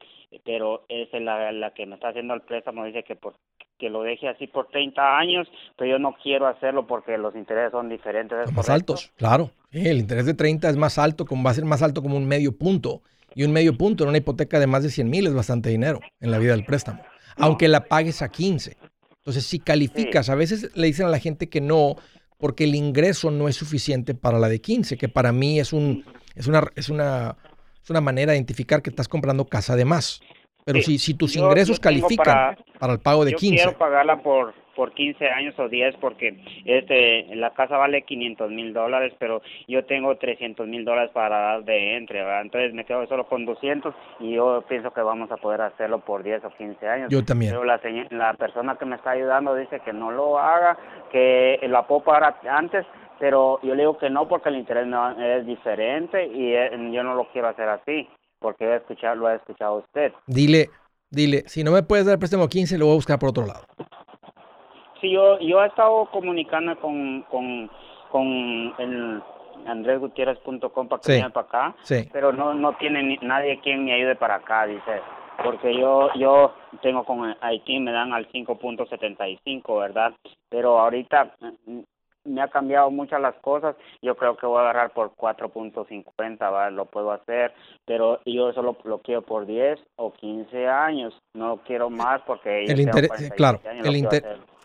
Pero 0.44 0.84
es 0.90 1.08
la, 1.14 1.52
la 1.52 1.72
que 1.72 1.86
me 1.86 1.94
está 1.94 2.08
haciendo 2.08 2.34
el 2.34 2.42
préstamo 2.42 2.84
dice 2.84 3.02
que 3.02 3.16
por 3.16 3.34
que 3.78 3.88
lo 3.88 4.02
deje 4.02 4.28
así 4.28 4.46
por 4.46 4.68
30 4.68 5.18
años, 5.18 5.48
pero 5.76 5.92
yo 5.92 5.98
no 5.98 6.16
quiero 6.22 6.46
hacerlo 6.46 6.86
porque 6.86 7.16
los 7.16 7.34
intereses 7.36 7.70
son 7.70 7.88
diferentes. 7.88 8.52
más 8.52 8.68
altos, 8.68 9.12
claro. 9.16 9.50
el 9.70 9.98
interés 9.98 10.26
de 10.26 10.34
30 10.34 10.68
es 10.68 10.76
más 10.76 10.98
alto, 10.98 11.24
como 11.24 11.44
va 11.44 11.52
a 11.52 11.54
ser 11.54 11.64
más 11.64 11.82
alto 11.82 12.02
como 12.02 12.16
un 12.16 12.26
medio 12.26 12.56
punto. 12.56 13.02
Y 13.34 13.44
un 13.44 13.52
medio 13.52 13.76
punto 13.76 14.02
en 14.02 14.08
una 14.08 14.18
hipoteca 14.18 14.58
de 14.58 14.66
más 14.66 14.82
de 14.82 14.90
100 14.90 15.08
mil 15.08 15.26
es 15.26 15.34
bastante 15.34 15.70
dinero 15.70 16.00
en 16.20 16.30
la 16.30 16.38
vida 16.38 16.52
del 16.52 16.64
préstamo. 16.64 17.02
Aunque 17.36 17.68
la 17.68 17.84
pagues 17.84 18.20
a 18.22 18.30
15. 18.30 18.76
Entonces, 19.18 19.46
si 19.46 19.60
calificas, 19.60 20.28
a 20.28 20.34
veces 20.34 20.74
le 20.74 20.86
dicen 20.86 21.06
a 21.06 21.10
la 21.10 21.20
gente 21.20 21.48
que 21.48 21.60
no, 21.60 21.96
porque 22.38 22.64
el 22.64 22.74
ingreso 22.74 23.30
no 23.30 23.46
es 23.46 23.56
suficiente 23.56 24.14
para 24.14 24.38
la 24.38 24.48
de 24.48 24.60
15, 24.60 24.96
que 24.96 25.08
para 25.08 25.32
mí 25.32 25.60
es, 25.60 25.72
un, 25.72 26.04
es, 26.34 26.46
una, 26.46 26.64
es, 26.74 26.88
una, 26.88 27.36
es 27.82 27.90
una 27.90 28.00
manera 28.00 28.32
de 28.32 28.38
identificar 28.38 28.82
que 28.82 28.90
estás 28.90 29.06
comprando 29.06 29.44
casa 29.44 29.76
de 29.76 29.84
más. 29.84 30.20
Pero 30.68 30.82
si, 30.82 30.98
si 30.98 31.14
tus 31.14 31.34
ingresos 31.34 31.80
califican 31.80 32.54
para, 32.78 32.92
el 32.92 32.98
pago 33.00 33.24
de 33.24 33.32
yo 33.32 33.38
15. 33.38 33.56
quiero 33.56 33.78
pagarla 33.78 34.18
por, 34.18 34.52
por 34.76 34.92
15 34.92 35.26
años 35.30 35.58
o 35.58 35.66
10 35.66 35.96
porque 35.96 36.36
este 36.66 37.34
la 37.36 37.54
casa 37.54 37.78
vale 37.78 38.02
500 38.02 38.50
mil 38.50 38.74
dólares, 38.74 39.14
pero 39.18 39.40
yo 39.66 39.86
tengo 39.86 40.14
300 40.16 40.68
mil 40.68 40.84
dólares 40.84 41.10
para 41.14 41.38
dar 41.38 41.64
de 41.64 41.96
entre, 41.96 42.20
Entonces 42.40 42.74
me 42.74 42.84
quedo 42.84 43.06
solo 43.06 43.26
con 43.26 43.46
200 43.46 43.94
y 44.20 44.34
yo 44.34 44.62
pienso 44.68 44.92
que 44.92 45.00
vamos 45.00 45.32
a 45.32 45.38
poder 45.38 45.62
hacerlo 45.62 46.00
por 46.00 46.22
10 46.22 46.44
o 46.44 46.50
15 46.50 46.86
años. 46.86 47.08
Yo 47.10 47.24
también. 47.24 47.52
Pero 47.52 47.64
la, 47.64 47.80
la 48.10 48.34
persona 48.34 48.76
que 48.76 48.84
me 48.84 48.96
está 48.96 49.12
ayudando 49.12 49.54
dice 49.54 49.80
que 49.80 49.94
no 49.94 50.10
lo 50.10 50.38
haga, 50.38 50.76
que 51.10 51.58
la 51.66 51.86
puedo 51.86 52.02
pagar 52.02 52.36
antes, 52.46 52.84
pero 53.18 53.58
yo 53.62 53.74
le 53.74 53.84
digo 53.84 53.96
que 53.96 54.10
no 54.10 54.28
porque 54.28 54.50
el 54.50 54.56
interés 54.56 54.86
no, 54.86 55.18
es 55.18 55.46
diferente 55.46 56.26
y 56.26 56.52
eh, 56.52 56.70
yo 56.92 57.02
no 57.02 57.14
lo 57.14 57.24
quiero 57.32 57.48
hacer 57.48 57.70
así 57.70 58.06
porque 58.38 58.64
he 58.64 58.76
escuchado, 58.76 59.16
lo 59.16 59.26
ha 59.26 59.34
escuchado 59.34 59.76
usted. 59.76 60.12
Dile, 60.26 60.70
dile, 61.10 61.42
si 61.46 61.64
no 61.64 61.72
me 61.72 61.82
puedes 61.82 62.06
dar 62.06 62.14
el 62.14 62.18
préstamo 62.18 62.48
15, 62.48 62.78
lo 62.78 62.86
voy 62.86 62.92
a 62.92 62.96
buscar 62.96 63.18
por 63.18 63.30
otro 63.30 63.46
lado. 63.46 63.64
Sí, 65.00 65.12
yo, 65.12 65.38
yo 65.40 65.62
he 65.62 65.66
estado 65.66 66.08
comunicando 66.10 66.78
con, 66.80 67.22
con, 67.30 67.70
con 68.10 68.74
el 68.78 69.22
andresgutierrez.com 69.66 70.88
para 70.88 71.02
que 71.02 71.12
venga 71.12 71.30
para 71.30 71.46
acá, 71.46 71.76
pero 72.12 72.32
no, 72.32 72.54
no 72.54 72.76
tiene 72.76 73.18
nadie 73.22 73.60
quien 73.60 73.84
me 73.84 73.92
ayude 73.92 74.16
para 74.16 74.36
acá, 74.36 74.66
dice, 74.66 75.00
porque 75.44 75.76
yo, 75.78 76.12
yo 76.14 76.54
tengo 76.82 77.04
con 77.04 77.36
Haití, 77.40 77.78
me 77.78 77.92
dan 77.92 78.12
al 78.12 78.28
5.75, 78.30 79.80
¿verdad? 79.80 80.12
Pero 80.48 80.78
ahorita 80.80 81.34
me 82.28 82.42
ha 82.42 82.48
cambiado 82.48 82.90
muchas 82.90 83.20
las 83.20 83.34
cosas. 83.36 83.76
Yo 84.02 84.16
creo 84.16 84.36
que 84.36 84.46
voy 84.46 84.58
a 84.58 84.62
agarrar 84.62 84.92
por 84.92 85.14
4.50, 85.16 86.70
lo 86.72 86.86
puedo 86.86 87.12
hacer, 87.12 87.52
pero 87.86 88.20
yo 88.24 88.52
solo 88.52 88.76
lo 88.84 88.98
quiero 88.98 89.22
por 89.22 89.46
10 89.46 89.78
o 89.96 90.12
15 90.12 90.66
años. 90.66 91.14
No 91.34 91.62
quiero 91.66 91.90
más 91.90 92.20
porque 92.26 92.64
el 92.64 92.80
interés, 92.80 93.10
claro, 93.36 93.60
el, 93.64 94.08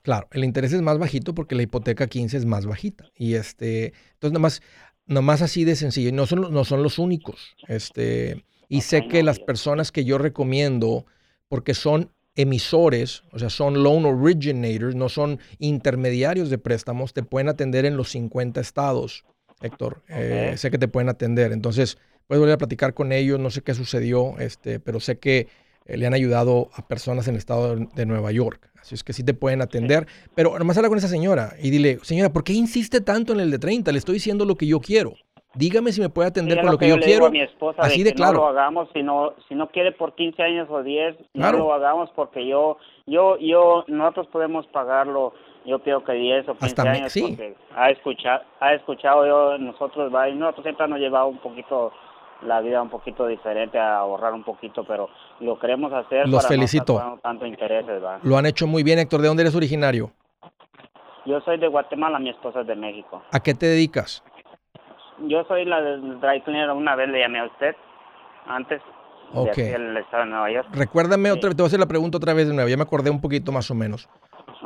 Claro, 0.04 0.28
el 0.32 0.44
interés 0.44 0.74
es 0.74 0.82
más 0.82 1.00
bajito 1.00 1.34
porque 1.34 1.56
la 1.56 1.64
hipoteca 1.64 2.08
15 2.08 2.38
es 2.38 2.46
más 2.46 2.66
bajita. 2.66 3.06
Y 3.16 3.36
este, 3.36 3.94
entonces 4.14 4.34
nomás, 4.34 4.62
nomás 5.06 5.42
así 5.42 5.64
de 5.64 5.78
sencillo. 5.78 6.12
No 6.12 6.26
son, 6.26 6.54
no 6.54 6.66
son 6.66 6.84
los 6.84 7.00
únicos. 7.00 7.56
Este, 7.70 8.44
y 8.68 8.82
sé 8.82 9.08
que 9.08 9.24
las 9.24 9.40
personas 9.40 9.94
que 9.94 10.04
yo 10.04 10.18
recomiendo, 10.18 11.06
porque 11.48 11.74
son 11.74 12.12
emisores, 12.36 13.24
o 13.32 13.40
sea, 13.40 13.50
son 13.50 13.84
loan 13.84 14.06
originators, 14.06 14.96
no 14.96 15.10
son 15.10 15.40
intermediarios 15.60 16.50
de 16.50 16.58
préstamos, 16.58 17.14
te 17.14 17.24
pueden 17.24 17.50
atender 17.50 17.86
en 17.86 17.96
los 17.96 18.10
50 18.10 18.60
estados, 18.60 19.26
Héctor. 19.62 20.02
Eh, 20.10 20.56
sé 20.58 20.72
que 20.72 20.78
te 20.78 20.88
pueden 20.88 21.10
atender. 21.10 21.52
Entonces, 21.52 21.98
puedes 22.28 22.40
volver 22.40 22.56
a 22.56 22.58
platicar 22.58 22.94
con 22.94 23.12
ellos, 23.12 23.40
no 23.40 23.52
sé 23.52 23.62
qué 23.62 23.74
sucedió, 23.74 24.38
este, 24.40 24.80
pero 24.80 25.00
sé 25.00 25.20
que 25.20 25.48
eh, 25.86 25.98
le 25.98 26.08
han 26.08 26.14
ayudado 26.14 26.70
a 26.74 26.88
personas 26.88 27.28
en 27.28 27.36
el 27.36 27.40
estado 27.40 27.76
de, 27.76 28.06
Nueva 28.06 28.32
York. 28.32 28.70
Así 28.82 28.96
es 28.96 29.04
que 29.04 29.14
sí 29.14 29.24
te 29.24 29.34
pueden 29.34 29.62
atender. 29.62 30.08
Pero 30.36 30.58
nomás 30.58 30.78
habla 30.78 30.90
con 30.90 30.98
esa 30.98 31.08
señora 31.08 31.56
y 31.62 31.70
dile, 31.70 32.00
señora, 32.04 32.34
¿por 32.34 32.44
qué 32.44 32.54
insiste 32.54 33.02
tanto 33.02 33.34
en 33.34 33.40
el 33.40 33.52
de 33.52 33.60
30? 33.60 33.92
Le 33.92 34.00
estoy 34.00 34.16
diciendo 34.16 34.46
lo 34.46 34.56
que 34.56 34.68
yo 34.68 34.80
quiero. 34.80 35.16
Dígame 35.56 35.92
si 35.92 36.02
me 36.02 36.10
puede 36.10 36.30
atender 36.30 36.62
con 36.62 36.72
lo 36.72 36.78
que, 36.78 36.90
yo, 36.90 37.00
quiero. 37.00 37.30
mi 37.30 37.42
esposa 37.42 37.84
Así 37.84 38.02
de, 38.02 38.14
claro. 38.14 38.34
No 38.34 38.40
lo 38.40 38.48
hagamos 38.48 38.90
si 38.92 39.04
no, 39.04 39.34
si 39.48 39.54
no 39.54 39.68
quiere 39.68 39.92
por 39.92 40.16
15 40.16 40.42
años 40.42 40.68
o 40.70 40.82
10, 40.82 41.16
no 41.36 41.52
lo 41.52 41.74
hagamos 41.74 42.10
porque 42.16 42.48
yo, 42.48 42.78
yo, 43.06 43.38
yo, 43.38 43.84
nosotros 43.88 44.28
podemos 44.28 44.66
pagarlo. 44.68 45.34
Yo 45.66 45.80
creo 45.80 46.04
que 46.04 46.12
10 46.12 46.50
o 46.50 46.56
15 46.56 46.82
años 46.82 47.14
porque 47.18 47.56
ha 47.76 47.90
escuchado, 47.90 48.44
ha 48.60 48.74
escuchado 48.74 49.26
yo, 49.26 49.58
nosotros, 49.60 50.12
nosotros 50.12 50.64
siempre 50.64 50.88
nos 50.90 51.00
llevado 51.00 51.28
un 51.28 51.38
poquito 51.38 51.94
la 52.46 52.60
vida 52.60 52.82
un 52.82 52.90
poquito 52.90 53.28
diferente, 53.28 53.78
a 53.80 53.98
ahorrar 53.98 54.34
un 54.34 54.44
poquito, 54.44 54.84
pero 54.84 55.10
lo 55.40 55.58
queremos 55.60 55.94
hacer. 55.94 56.28
Los 56.28 56.46
felicito. 56.48 57.20
tanto 57.22 57.46
intereses, 57.46 58.04
¿va? 58.04 58.20
Lo 58.24 58.38
han 58.38 58.46
hecho 58.46 58.68
muy 58.68 58.84
bien, 58.84 59.00
Héctor. 59.00 59.22
¿De 59.22 59.28
dónde 59.28 59.44
eres 59.44 59.56
originario? 59.56 60.12
Yo 61.26 61.40
soy 61.42 61.58
de 61.58 61.68
Guatemala, 61.68 62.20
mi 62.20 62.30
esposa 62.30 62.62
es 62.62 62.68
de 62.68 62.76
México. 62.76 63.24
¿A 63.32 63.40
qué 63.40 63.54
te 63.54 63.66
dedicas? 63.66 64.24
Yo 65.20 65.44
soy 65.46 65.66
la 65.66 65.82
del 65.82 66.20
dry 66.20 66.42
cleaner, 66.42 66.72
una 66.72 66.96
vez 66.96 67.10
le 67.10 67.20
llamé 67.20 67.40
a 67.40 67.46
usted, 67.46 67.76
antes. 68.48 68.82
Ok. 69.34 69.56
De 69.56 70.00
estado 70.00 70.24
de 70.26 70.30
Nueva 70.30 70.52
York. 70.52 70.68
Recuérdame 70.74 71.32
otra 71.32 71.50
vez, 71.50 71.56
te 71.56 71.64
voy 71.64 71.68
a 71.68 71.70
hacer 71.70 71.80
la 71.80 71.88
pregunta 71.88 72.18
otra 72.18 72.34
vez 72.34 72.48
de 72.48 72.54
nuevo, 72.54 72.70
ya 72.70 72.78
me 72.78 72.84
acordé 72.84 73.10
un 73.10 73.22
poquito 73.22 73.52
más 73.52 73.70
o 73.72 73.76
menos. 73.76 74.08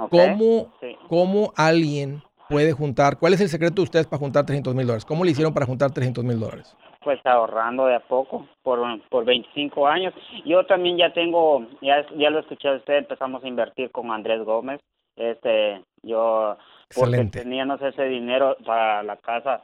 ¿Cómo, 0.09 0.73
¿Cómo 1.07 1.53
alguien 1.55 2.21
puede 2.49 2.71
juntar, 2.73 3.17
cuál 3.17 3.33
es 3.33 3.41
el 3.41 3.49
secreto 3.49 3.75
de 3.75 3.83
ustedes 3.83 4.07
para 4.07 4.19
juntar 4.19 4.45
300 4.45 4.75
mil 4.75 4.85
dólares? 4.85 5.05
¿Cómo 5.05 5.23
le 5.23 5.31
hicieron 5.31 5.53
para 5.53 5.65
juntar 5.65 5.91
300 5.91 6.23
mil 6.23 6.39
dólares? 6.39 6.75
Pues 7.03 7.19
ahorrando 7.25 7.85
de 7.85 7.95
a 7.95 7.99
poco 7.99 8.47
por, 8.63 8.79
por 9.09 9.25
25 9.25 9.87
años. 9.87 10.13
Yo 10.45 10.65
también 10.65 10.97
ya 10.97 11.13
tengo, 11.13 11.65
ya, 11.81 12.05
ya 12.17 12.29
lo 12.29 12.39
escuché 12.39 12.67
a 12.67 12.75
usted, 12.75 12.97
empezamos 12.97 13.43
a 13.43 13.47
invertir 13.47 13.91
con 13.91 14.11
Andrés 14.11 14.43
Gómez. 14.43 14.81
Este, 15.15 15.81
yo 16.03 16.57
porque 16.95 17.23
teníamos 17.25 17.81
ese 17.81 18.05
dinero 18.05 18.57
para 18.65 19.03
la 19.03 19.17
casa. 19.17 19.63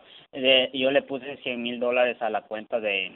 yo 0.74 0.92
le 0.92 1.02
puse 1.04 1.38
100 1.38 1.62
mil 1.62 1.80
dólares 1.80 2.22
a 2.22 2.30
la 2.30 2.42
cuenta 2.42 2.80
de, 2.80 3.12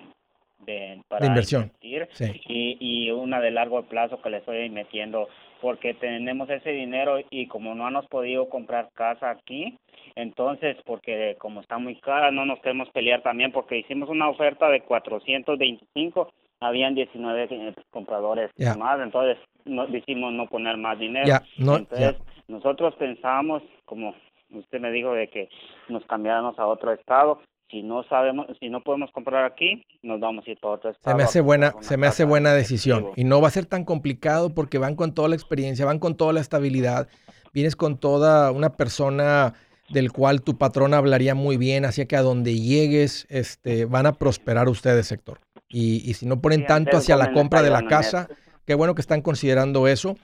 de, 0.59 1.01
para 1.07 1.25
inversión. 1.25 1.71
y, 1.81 2.77
y 2.79 3.11
una 3.11 3.39
de 3.39 3.51
largo 3.51 3.83
plazo 3.83 4.21
que 4.21 4.29
le 4.29 4.37
estoy 4.37 4.69
metiendo 4.69 5.27
porque 5.61 5.93
tenemos 5.93 6.49
ese 6.49 6.71
dinero 6.71 7.17
y 7.29 7.47
como 7.47 7.73
no 7.75 7.87
hemos 7.87 8.05
podido 8.07 8.47
comprar 8.49 8.89
casa 8.93 9.31
aquí, 9.31 9.77
entonces 10.15 10.77
porque 10.85 11.35
como 11.39 11.61
está 11.61 11.77
muy 11.77 11.95
cara 11.99 12.31
no 12.31 12.45
nos 12.45 12.59
queremos 12.59 12.89
pelear 12.89 13.21
también 13.21 13.51
porque 13.51 13.77
hicimos 13.77 14.09
una 14.09 14.29
oferta 14.29 14.69
de 14.69 14.81
425, 14.81 16.31
habían 16.59 16.95
19 16.95 17.47
eh, 17.49 17.73
compradores 17.89 18.51
más, 18.77 18.99
entonces 19.01 19.37
no, 19.67 19.87
decimos 19.87 20.33
no 20.33 20.47
poner 20.47 20.77
más 20.77 20.99
dinero. 20.99 21.39
entonces 21.57 22.15
nosotros 22.47 22.95
pensamos, 22.95 23.61
como 23.85 24.15
usted 24.51 24.79
me 24.79 24.91
dijo, 24.91 25.13
de 25.13 25.29
que 25.29 25.49
nos 25.89 26.05
cambiáramos 26.05 26.57
a 26.59 26.65
otro 26.65 26.93
estado. 26.93 27.41
Si 27.69 27.83
no 27.83 28.03
sabemos, 28.03 28.47
si 28.61 28.69
no 28.69 28.81
podemos 28.81 29.11
comprar 29.11 29.43
aquí, 29.43 29.85
nos 30.01 30.21
vamos 30.21 30.47
a 30.47 30.51
ir 30.51 30.57
para 30.59 30.75
otro 30.75 30.89
estado. 30.91 31.13
Se 31.13 31.17
me 31.17 31.23
hace 31.23 31.41
buena, 31.41 31.73
se 31.81 31.97
me 31.97 32.07
hace 32.07 32.23
buena 32.23 32.53
decisión. 32.53 33.07
Y 33.17 33.25
no 33.25 33.41
va 33.41 33.49
a 33.49 33.51
ser 33.51 33.65
tan 33.65 33.83
complicado 33.83 34.53
porque 34.53 34.77
van 34.77 34.95
con 34.95 35.13
toda 35.13 35.27
la 35.27 35.35
experiencia, 35.35 35.85
van 35.85 35.99
con 35.99 36.15
toda 36.15 36.31
la 36.31 36.39
estabilidad. 36.39 37.09
Vienes 37.53 37.75
con 37.75 37.97
toda 37.97 38.51
una 38.51 38.77
persona 38.77 39.53
del 39.89 40.13
cual 40.13 40.43
tu 40.43 40.57
patrón 40.57 40.93
hablaría 40.93 41.35
muy 41.35 41.57
bien, 41.57 41.83
así 41.83 42.05
que 42.05 42.15
a 42.15 42.21
donde 42.21 42.57
llegues, 42.59 43.25
este, 43.29 43.85
van 43.85 44.05
a 44.05 44.13
prosperar 44.13 44.69
ustedes, 44.69 45.07
sector. 45.07 45.39
Y, 45.67 46.09
y 46.09 46.13
si 46.13 46.25
no 46.25 46.39
ponen 46.39 46.65
tanto 46.65 46.97
hacia 46.97 47.17
la 47.17 47.33
compra 47.33 47.61
de 47.61 47.69
la 47.69 47.85
casa, 47.85 48.29
qué 48.67 48.75
bueno 48.75 48.93
que 48.93 49.01
están 49.01 49.23
considerando 49.23 49.87
eso. 49.87 50.15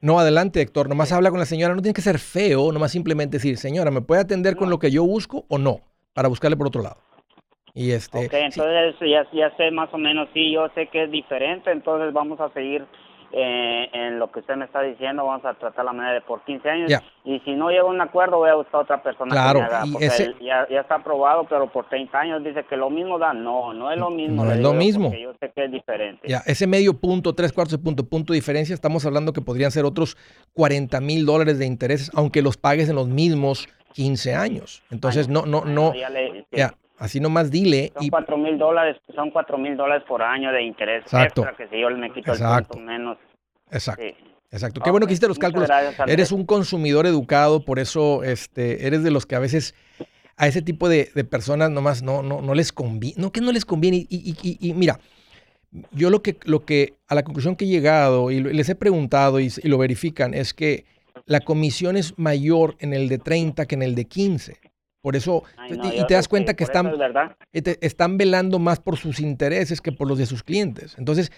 No, 0.00 0.20
adelante, 0.20 0.60
Héctor. 0.60 0.88
Nomás 0.88 1.10
habla 1.10 1.30
con 1.30 1.40
la 1.40 1.46
señora. 1.46 1.74
No 1.74 1.82
tiene 1.82 1.94
que 1.94 2.02
ser 2.02 2.20
feo, 2.20 2.70
nomás 2.70 2.92
simplemente 2.92 3.38
decir, 3.38 3.56
señora, 3.56 3.90
¿me 3.90 4.02
puede 4.02 4.20
atender 4.20 4.54
con 4.54 4.70
lo 4.70 4.78
que 4.78 4.92
yo 4.92 5.02
busco 5.04 5.46
o 5.48 5.58
no? 5.58 5.80
Para 6.12 6.28
buscarle 6.28 6.56
por 6.56 6.68
otro 6.68 6.82
lado. 6.82 6.98
Y 7.74 7.90
este. 7.90 8.26
Ok, 8.26 8.32
entonces 8.32 8.94
ya, 9.00 9.26
ya 9.32 9.56
sé 9.56 9.70
más 9.70 9.92
o 9.92 9.98
menos, 9.98 10.28
sí, 10.32 10.52
yo 10.52 10.68
sé 10.74 10.86
que 10.86 11.04
es 11.04 11.10
diferente, 11.10 11.70
entonces 11.70 12.12
vamos 12.12 12.40
a 12.40 12.50
seguir 12.54 12.86
eh, 13.32 13.88
en 13.92 14.18
lo 14.18 14.30
que 14.30 14.40
usted 14.40 14.56
me 14.56 14.64
está 14.64 14.82
diciendo, 14.82 15.24
vamos 15.24 15.44
a 15.44 15.54
tratar 15.54 15.84
la 15.84 15.92
manera 15.92 16.14
de 16.14 16.20
por 16.20 16.42
15 16.44 16.68
años. 16.68 16.92
Y 17.24 17.40
si 17.40 17.54
no 17.54 17.70
llega 17.70 17.82
a 17.82 17.86
un 17.86 18.00
acuerdo, 18.00 18.38
voy 18.38 18.50
a 18.50 18.54
buscar 18.54 18.82
otra 18.82 19.02
persona 19.02 19.30
claro, 19.30 19.60
que 19.60 19.66
me 19.66 19.74
haga, 19.74 19.84
porque 19.92 20.34
ya, 20.40 20.66
ya, 20.68 20.80
está 20.80 20.96
aprobado, 20.96 21.44
pero 21.48 21.70
por 21.70 21.88
30 21.88 22.18
años 22.18 22.44
dice 22.44 22.64
que 22.64 22.76
lo 22.76 22.90
mismo 22.90 23.18
da. 23.18 23.32
No, 23.34 23.72
no 23.74 23.90
es 23.90 23.98
lo 23.98 24.10
mismo. 24.10 24.44
No 24.44 24.52
es 24.52 24.60
lo 24.60 24.72
mismo. 24.72 25.12
Yo 25.12 25.32
sé 25.40 25.50
que 25.54 25.64
es 25.64 25.72
diferente. 25.72 26.28
Ya, 26.28 26.42
ese 26.46 26.66
medio 26.66 26.94
punto, 26.94 27.34
tres 27.34 27.52
cuartos 27.52 27.78
de 27.78 27.84
punto, 27.84 28.04
punto 28.08 28.32
de 28.32 28.38
diferencia, 28.38 28.74
estamos 28.74 29.04
hablando 29.06 29.32
que 29.32 29.40
podrían 29.40 29.70
ser 29.70 29.84
otros 29.84 30.16
40 30.54 31.00
mil 31.00 31.26
dólares 31.26 31.58
de 31.58 31.66
intereses, 31.66 32.10
aunque 32.14 32.42
los 32.42 32.56
pagues 32.56 32.88
en 32.88 32.96
los 32.96 33.08
mismos 33.08 33.68
15 33.94 34.34
años. 34.34 34.82
Entonces, 34.90 35.28
no, 35.28 35.46
no, 35.46 35.64
no. 35.64 35.92
Ya, 36.52 36.74
Así 36.98 37.20
nomás 37.20 37.50
dile. 37.50 37.92
Son 37.94 38.08
cuatro 38.08 38.38
mil 38.38 38.58
dólares, 38.58 38.96
son 39.14 39.30
cuatro 39.30 39.58
mil 39.58 39.76
dólares 39.76 40.04
por 40.08 40.22
año 40.22 40.50
de 40.52 40.62
interés 40.62 41.02
Exacto. 41.04 41.42
extra 41.42 41.56
que 41.56 41.68
si 41.68 41.80
yo 41.80 41.90
me 41.90 42.10
quito 42.12 42.32
el 42.32 42.82
menos. 42.82 43.18
Exacto. 43.70 44.02
Exacto. 44.50 44.80
Qué 44.80 44.90
bueno 44.90 45.06
que 45.06 45.12
hiciste 45.12 45.28
los 45.28 45.38
cálculos. 45.38 45.68
eres 46.06 46.32
un 46.32 46.46
consumidor 46.46 47.06
educado, 47.06 47.64
por 47.64 47.78
eso 47.78 48.22
este, 48.22 48.86
eres 48.86 49.02
de 49.02 49.10
los 49.10 49.26
que 49.26 49.34
a 49.34 49.40
veces 49.40 49.74
a 50.36 50.46
ese 50.46 50.62
tipo 50.62 50.88
de, 50.88 51.06
personas 51.28 51.70
nomás 51.70 52.02
no, 52.02 52.22
no, 52.22 52.40
no 52.40 52.54
les 52.54 52.72
conviene. 52.72 53.20
No 53.20 53.32
que 53.32 53.40
no 53.40 53.52
les 53.52 53.64
conviene. 53.64 54.06
Y, 54.08 54.72
mira, 54.74 55.00
yo 55.90 56.10
lo 56.10 56.22
que, 56.22 56.38
lo 56.44 56.64
que, 56.64 56.94
a 57.08 57.14
la 57.14 57.24
conclusión 57.24 57.56
que 57.56 57.64
he 57.64 57.68
llegado 57.68 58.30
y 58.30 58.40
les 58.40 58.68
he 58.68 58.74
preguntado 58.74 59.40
y, 59.40 59.50
y 59.62 59.68
lo 59.68 59.78
verifican 59.78 60.32
es 60.32 60.54
que 60.54 60.84
la 61.26 61.40
comisión 61.40 61.96
es 61.96 62.18
mayor 62.18 62.76
en 62.78 62.92
el 62.92 63.08
de 63.08 63.18
30 63.18 63.66
que 63.66 63.74
en 63.74 63.82
el 63.82 63.94
de 63.94 64.04
15. 64.04 64.58
Por 65.06 65.14
eso, 65.14 65.44
y, 65.70 66.04
te 66.08 66.14
das 66.14 66.26
cuenta 66.26 66.54
que 66.54 66.64
están, 66.64 66.92
están 67.52 68.18
velando 68.18 68.58
más 68.58 68.80
por 68.80 68.96
sus 68.96 69.20
intereses 69.20 69.80
que 69.80 69.92
por 69.92 70.08
los 70.08 70.18
de 70.18 70.26
sus 70.26 70.42
clientes. 70.42 70.96
Entonces, 70.98 71.30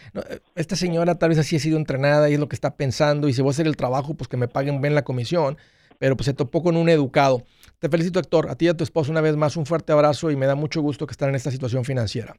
esta 0.54 0.74
señora 0.74 1.16
tal 1.16 1.28
vez 1.28 1.38
así 1.38 1.56
ha 1.56 1.58
sido 1.58 1.76
entrenada 1.76 2.30
y 2.30 2.32
es 2.32 2.40
lo 2.40 2.48
que 2.48 2.56
está 2.56 2.76
pensando 2.76 3.28
y 3.28 3.34
si 3.34 3.42
voy 3.42 3.50
a 3.50 3.52
hacer 3.52 3.66
el 3.66 3.76
trabajo, 3.76 4.14
pues 4.14 4.26
que 4.26 4.38
me 4.38 4.48
paguen 4.48 4.80
bien 4.80 4.94
la 4.94 5.04
comisión, 5.04 5.58
pero 5.98 6.16
pues 6.16 6.24
se 6.24 6.32
topó 6.32 6.62
con 6.62 6.78
un 6.78 6.88
educado. 6.88 7.42
Te 7.78 7.90
felicito, 7.90 8.18
Héctor, 8.18 8.48
a 8.48 8.54
ti 8.54 8.64
y 8.64 8.68
a 8.68 8.74
tu 8.74 8.84
esposo 8.84 9.10
una 9.10 9.20
vez 9.20 9.36
más 9.36 9.54
un 9.58 9.66
fuerte 9.66 9.92
abrazo 9.92 10.30
y 10.30 10.36
me 10.36 10.46
da 10.46 10.54
mucho 10.54 10.80
gusto 10.80 11.06
que 11.06 11.12
estén 11.12 11.28
en 11.28 11.34
esta 11.34 11.50
situación 11.50 11.84
financiera. 11.84 12.36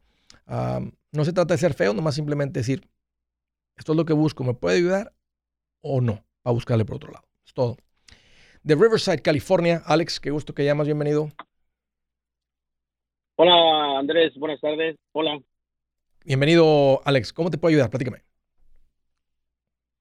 no 0.48 1.26
se 1.26 1.32
trata 1.32 1.54
de 1.54 1.60
ser 1.60 1.76
feo, 1.76 1.94
nomás 1.94 2.15
simplemente 2.15 2.62
decir, 2.62 2.89
esto 3.78 3.92
es 3.92 3.98
lo 3.98 4.06
que 4.06 4.13
busco, 4.13 4.44
¿me 4.44 4.56
puede 4.56 4.78
ayudar 4.78 5.13
o 5.82 6.02
no? 6.02 6.26
A 6.44 6.50
buscarle 6.50 6.86
por 6.86 6.96
otro 6.96 7.12
lado. 7.12 7.28
Es 7.46 7.54
todo 7.54 7.78
de 8.63 8.76
Riverside, 8.76 9.22
California. 9.22 9.82
Alex, 9.86 10.19
qué 10.19 10.32
gusto 10.32 10.54
que 10.54 10.65
llamas, 10.65 10.88
bienvenido. 10.88 11.30
Hola 13.36 14.00
Andrés, 14.00 14.34
buenas 14.36 14.60
tardes. 14.60 14.98
Hola. 15.13 15.39
Bienvenido 16.26 17.02
Alex, 17.06 17.32
¿cómo 17.32 17.50
te 17.50 17.58
puedo 17.58 17.72
ayudar? 17.72 17.89
Platícame. 17.89 18.19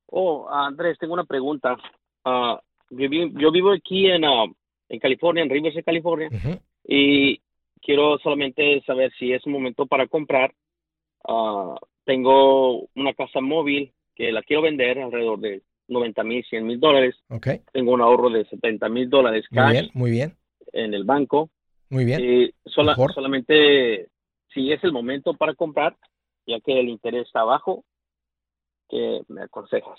Oh, 0.06 0.48
Andrés, 0.50 0.98
tengo 0.98 1.14
una 1.14 1.24
pregunta. 1.24 1.76
Uh, 2.24 2.56
yo, 2.90 3.52
vivo 3.52 3.72
aquí 3.72 4.06
en, 4.06 4.24
uh, 4.24 4.52
en 4.88 4.98
California, 4.98 5.42
en 5.42 5.50
Riverside, 5.50 5.84
California, 5.84 6.30
y 6.84 7.40
quiero 7.82 8.18
solamente 8.18 8.82
saber 8.86 9.12
si 9.18 9.32
es 9.32 9.44
un 9.46 9.52
momento 9.52 9.86
para 9.86 10.06
comprar. 10.06 10.52
Uh, 11.28 11.76
tengo 12.04 12.88
una 12.94 13.12
casa 13.14 13.40
móvil 13.40 13.92
que 14.14 14.32
la 14.32 14.42
quiero 14.42 14.62
vender 14.62 14.98
alrededor 14.98 15.38
de 15.40 15.62
90 15.88 16.22
mil, 16.24 16.44
100 16.44 16.66
mil 16.66 16.78
dólares. 16.78 17.16
Okay. 17.28 17.62
Tengo 17.72 17.92
un 17.92 18.00
ahorro 18.00 18.30
de 18.30 18.44
70 18.44 18.88
mil 18.88 19.08
dólares 19.10 19.44
Muy 19.50 19.72
bien, 19.72 19.90
muy 19.94 20.10
bien. 20.10 20.36
En 20.72 20.94
el 20.94 21.04
banco. 21.04 21.50
Muy 21.90 22.04
bien. 22.04 22.20
Y 22.20 22.50
solamente 22.66 24.08
si 24.52 24.72
es 24.72 24.82
el 24.84 24.92
momento 24.92 25.34
para 25.34 25.54
comprar, 25.54 25.96
ya 26.46 26.60
que 26.60 26.78
el 26.78 26.88
interés 26.88 27.26
está 27.26 27.44
bajo, 27.44 27.84
¿qué 28.88 29.22
me 29.28 29.42
aconsejas? 29.42 29.98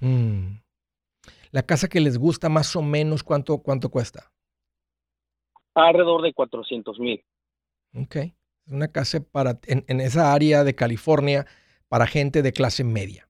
Mm. 0.00 0.58
La 1.50 1.62
casa 1.62 1.88
que 1.88 2.00
les 2.00 2.18
gusta 2.18 2.48
más 2.48 2.76
o 2.76 2.82
menos, 2.82 3.22
¿cuánto, 3.22 3.58
cuánto 3.58 3.90
cuesta? 3.90 4.30
Alrededor 5.74 6.22
de 6.22 6.32
400 6.32 6.98
mil. 6.98 7.24
Ok. 7.94 8.16
Es 8.16 8.34
una 8.72 8.88
casa 8.88 9.20
para, 9.20 9.58
en 9.66 10.00
esa 10.00 10.32
área 10.32 10.64
de 10.64 10.74
California 10.74 11.46
para 11.88 12.06
gente 12.06 12.42
de 12.42 12.52
clase 12.52 12.82
media. 12.84 13.28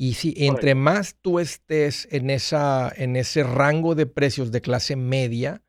Y 0.00 0.14
si 0.14 0.32
entre 0.36 0.76
más 0.76 1.16
tú 1.20 1.40
estés 1.40 2.06
en, 2.12 2.30
esa, 2.30 2.90
en 2.96 3.16
ese 3.16 3.42
rango 3.42 3.96
de 3.96 4.06
precios 4.06 4.52
de 4.52 4.60
clase 4.60 4.94
media, 4.94 5.62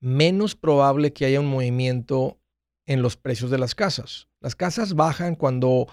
menos 0.00 0.56
probable 0.56 1.12
que 1.12 1.26
haya 1.26 1.38
un 1.38 1.46
movimiento 1.46 2.40
en 2.86 3.02
los 3.02 3.18
precios 3.18 3.50
de 3.50 3.58
las 3.58 3.74
casas. 3.74 4.28
Las 4.40 4.56
casas 4.56 4.94
bajan 4.94 5.36
cuando 5.36 5.86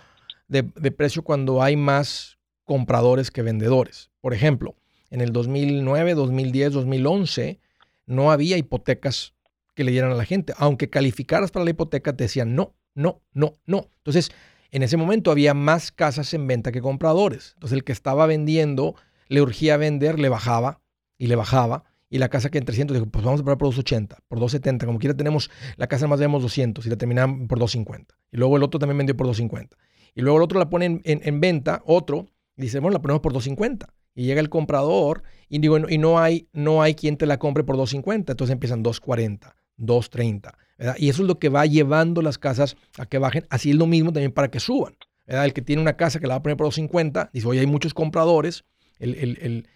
de, 0.47 0.63
precio 0.63 1.21
cuando 1.21 1.61
hay 1.61 1.75
más 1.75 2.37
compradores 2.63 3.29
que 3.29 3.41
vendedores. 3.41 4.09
Por 4.21 4.33
ejemplo, 4.33 4.75
en 5.09 5.19
el 5.19 5.33
2009, 5.33 6.13
2010, 6.13 6.71
2011 6.73 7.59
no 8.05 8.31
había 8.31 8.57
hipotecas 8.57 9.33
que 9.75 9.83
le 9.83 9.91
dieran 9.91 10.11
a 10.11 10.15
la 10.15 10.23
gente. 10.23 10.53
Aunque 10.57 10.89
calificaras 10.89 11.51
para 11.51 11.65
la 11.65 11.71
hipoteca, 11.71 12.15
te 12.15 12.23
decían 12.23 12.55
no, 12.55 12.73
no, 12.95 13.21
no, 13.33 13.53
no. 13.65 13.89
Entonces, 13.97 14.31
en 14.71 14.83
ese 14.83 14.97
momento 14.97 15.31
había 15.31 15.53
más 15.53 15.91
casas 15.91 16.33
en 16.33 16.47
venta 16.47 16.71
que 16.71 16.81
compradores. 16.81 17.51
Entonces, 17.55 17.77
el 17.77 17.83
que 17.83 17.91
estaba 17.91 18.25
vendiendo 18.25 18.95
le 19.29 19.41
urgía 19.41 19.77
vender, 19.77 20.19
le 20.19 20.29
bajaba 20.29 20.81
y 21.17 21.27
le 21.27 21.35
bajaba. 21.35 21.83
Y 22.09 22.19
la 22.19 22.29
casa 22.29 22.49
que 22.49 22.57
en 22.57 22.65
300 22.65 22.95
dijo, 22.95 23.05
pues 23.07 23.25
vamos 23.25 23.41
a 23.41 23.43
pagar 23.43 23.57
por 23.57 23.67
280, 23.67 24.19
por 24.27 24.39
270. 24.39 24.85
Como 24.85 24.99
quiera 24.99 25.15
tenemos, 25.15 25.51
la 25.75 25.87
casa 25.87 26.07
más 26.07 26.19
vemos 26.19 26.41
200 26.41 26.85
y 26.85 26.89
la 26.89 26.95
terminan 26.95 27.47
por 27.47 27.59
250. 27.59 28.15
Y 28.31 28.37
luego 28.37 28.55
el 28.55 28.63
otro 28.63 28.79
también 28.79 28.97
vendió 28.97 29.15
por 29.17 29.27
250. 29.27 29.75
Y 30.15 30.21
luego 30.21 30.37
el 30.37 30.43
otro 30.43 30.57
la 30.57 30.69
pone 30.69 31.01
en, 31.03 31.39
venta, 31.41 31.81
otro, 31.85 32.27
y 32.55 32.63
dice, 32.63 32.79
bueno, 32.79 32.93
la 32.93 33.01
ponemos 33.01 33.21
por 33.21 33.33
250. 33.33 33.93
Y 34.15 34.25
llega 34.25 34.39
el 34.39 34.49
comprador 34.49 35.23
y, 35.47 35.59
digo, 35.59 35.77
y 35.89 35.97
no, 35.97 36.17
hay, 36.17 36.47
no 36.53 36.81
hay 36.81 36.95
quien 36.95 37.17
te 37.17 37.25
la 37.25 37.37
compre 37.37 37.63
por 37.63 37.75
250. 37.75 38.31
Entonces 38.31 38.53
empiezan 38.53 38.81
240, 38.83 39.55
230. 39.75 40.57
Y 40.97 41.09
eso 41.09 41.23
es 41.23 41.27
lo 41.27 41.39
que 41.39 41.49
va 41.49 41.65
llevando 41.65 42.21
las 42.21 42.37
casas 42.37 42.77
a 42.97 43.05
que 43.05 43.17
bajen. 43.17 43.45
Así 43.49 43.71
es 43.71 43.75
lo 43.75 43.87
mismo 43.87 44.13
también 44.13 44.31
para 44.31 44.49
que 44.49 44.59
suban. 44.59 44.95
El 45.25 45.53
que 45.53 45.61
tiene 45.61 45.81
una 45.81 45.97
casa 45.97 46.19
que 46.19 46.27
la 46.27 46.35
va 46.35 46.39
a 46.39 46.43
poner 46.43 46.57
por 46.57 46.67
250, 46.67 47.31
dice, 47.33 47.47
oye, 47.47 47.59
hay 47.59 47.67
muchos 47.67 47.93
compradores. 47.93 48.63
El, 48.99 49.67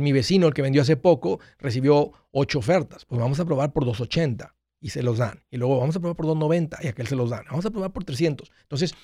mi 0.00 0.12
vecino, 0.12 0.46
el 0.46 0.54
que 0.54 0.62
vendió 0.62 0.82
hace 0.82 0.96
poco, 0.96 1.40
recibió 1.58 2.12
ocho 2.30 2.60
ofertas. 2.60 3.04
Pues 3.04 3.20
vamos 3.20 3.40
a 3.40 3.44
probar 3.44 3.72
por 3.72 3.84
280 3.84 4.54
y 4.80 4.90
se 4.90 5.02
los 5.02 5.18
dan. 5.18 5.42
Y 5.50 5.58
luego 5.58 5.78
vamos 5.78 5.96
a 5.96 6.00
probar 6.00 6.16
por 6.16 6.26
290 6.26 6.78
y 6.82 6.88
aquel 6.88 7.06
se 7.06 7.16
los 7.16 7.30
dan. 7.30 7.44
Vamos 7.50 7.66
a 7.66 7.70
probar 7.70 7.92
por 7.92 8.04
300. 8.04 8.50
Entonces, 8.62 8.94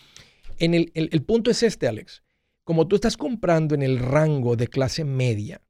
en 0.59 0.75
el, 0.75 0.93
el, 0.95 1.23
punto 1.23 1.51
es 1.51 1.63
este, 1.63 1.87
Alex. 1.89 2.23
Como 2.65 2.89
tú 2.89 2.97
estás 2.97 3.17
comprando 3.17 3.75
en 3.75 3.83
el 3.83 3.99
rango 3.99 4.57
de 4.57 4.69
clase 4.69 5.05
media, 5.05 5.61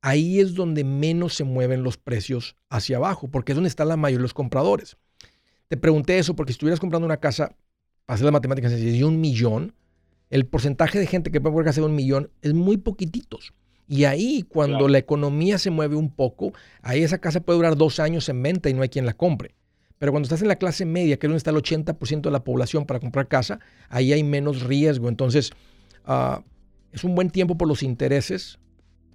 ahí 0.00 0.40
es 0.40 0.54
donde 0.54 0.84
menos 0.84 1.34
se 1.34 1.44
mueven 1.44 1.82
los 1.82 1.96
precios 1.96 2.56
hacia 2.68 2.96
abajo, 2.96 3.28
porque 3.28 3.52
es 3.52 3.56
donde 3.56 3.68
está 3.68 3.84
la 3.84 3.96
mayoría 3.96 4.18
de 4.18 4.22
los 4.22 4.34
compradores. 4.34 4.96
Te 5.68 5.76
pregunté 5.76 6.18
eso 6.18 6.34
porque 6.34 6.52
si 6.52 6.56
estuvieras 6.56 6.80
comprando 6.80 7.06
una 7.06 7.18
casa, 7.18 7.54
para 8.06 8.14
hacer 8.14 8.24
las 8.24 8.32
matemáticas, 8.32 8.72
de 8.72 9.04
un 9.04 9.20
millón, 9.20 9.74
el 10.30 10.46
porcentaje 10.46 10.98
de 10.98 11.06
gente 11.06 11.30
que 11.30 11.40
puede 11.40 11.52
comprar 11.52 11.66
casa 11.66 11.80
de 11.80 11.86
un 11.86 11.94
millón 11.94 12.30
es 12.42 12.54
muy 12.54 12.76
poquititos. 12.76 13.52
Y 13.86 14.04
ahí, 14.04 14.44
cuando 14.46 14.86
la 14.86 14.98
economía 14.98 15.56
se 15.56 15.70
mueve 15.70 15.96
un 15.96 16.10
poco, 16.10 16.52
ahí 16.82 17.02
esa 17.02 17.18
casa 17.18 17.40
puede 17.40 17.58
durar 17.58 17.76
dos 17.76 18.00
años 18.00 18.28
en 18.28 18.42
venta 18.42 18.68
y 18.68 18.74
no 18.74 18.82
hay 18.82 18.90
quien 18.90 19.06
la 19.06 19.14
compre. 19.14 19.54
Pero 19.98 20.12
cuando 20.12 20.26
estás 20.26 20.42
en 20.42 20.48
la 20.48 20.56
clase 20.56 20.84
media, 20.84 21.18
que 21.18 21.26
es 21.26 21.28
donde 21.28 21.38
está 21.38 21.50
el 21.50 21.56
80% 21.56 22.20
de 22.20 22.30
la 22.30 22.44
población 22.44 22.84
para 22.84 23.00
comprar 23.00 23.28
casa, 23.28 23.60
ahí 23.88 24.12
hay 24.12 24.22
menos 24.22 24.62
riesgo. 24.62 25.08
Entonces, 25.08 25.50
ah, 26.04 26.42
es 26.92 27.02
un 27.02 27.14
buen 27.14 27.30
tiempo 27.30 27.56
por 27.56 27.66
los 27.66 27.82
intereses. 27.82 28.58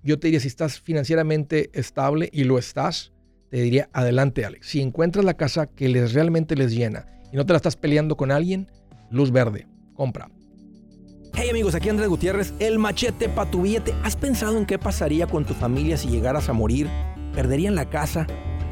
Yo 0.03 0.19
te 0.19 0.27
diría, 0.27 0.41
si 0.41 0.49
estás 0.49 0.81
financieramente 0.81 1.69
estable 1.73 2.29
y 2.33 2.43
lo 2.43 2.59
estás, 2.59 3.13
te 3.49 3.61
diría, 3.61 3.89
adelante, 3.93 4.43
Alex. 4.43 4.67
Si 4.67 4.81
encuentras 4.81 5.23
la 5.23 5.35
casa 5.35 5.67
que 5.67 5.87
les 5.87 6.13
realmente 6.13 6.55
les 6.55 6.73
llena 6.73 7.07
y 7.31 7.37
no 7.37 7.45
te 7.45 7.53
la 7.53 7.57
estás 7.57 7.77
peleando 7.77 8.17
con 8.17 8.29
alguien, 8.29 8.69
luz 9.09 9.31
verde, 9.31 9.65
compra. 9.95 10.29
Hey 11.35 11.49
amigos, 11.49 11.73
aquí 11.73 11.89
Andrés 11.89 12.09
Gutiérrez, 12.09 12.53
el 12.59 12.79
machete 12.79 13.29
para 13.29 13.49
tu 13.49 13.61
billete. 13.61 13.93
¿Has 14.03 14.17
pensado 14.17 14.57
en 14.57 14.65
qué 14.65 14.77
pasaría 14.77 15.25
con 15.25 15.45
tu 15.45 15.53
familia 15.53 15.97
si 15.97 16.09
llegaras 16.09 16.49
a 16.49 16.53
morir? 16.53 16.89
¿Perderían 17.33 17.73
la 17.73 17.89
casa? 17.89 18.27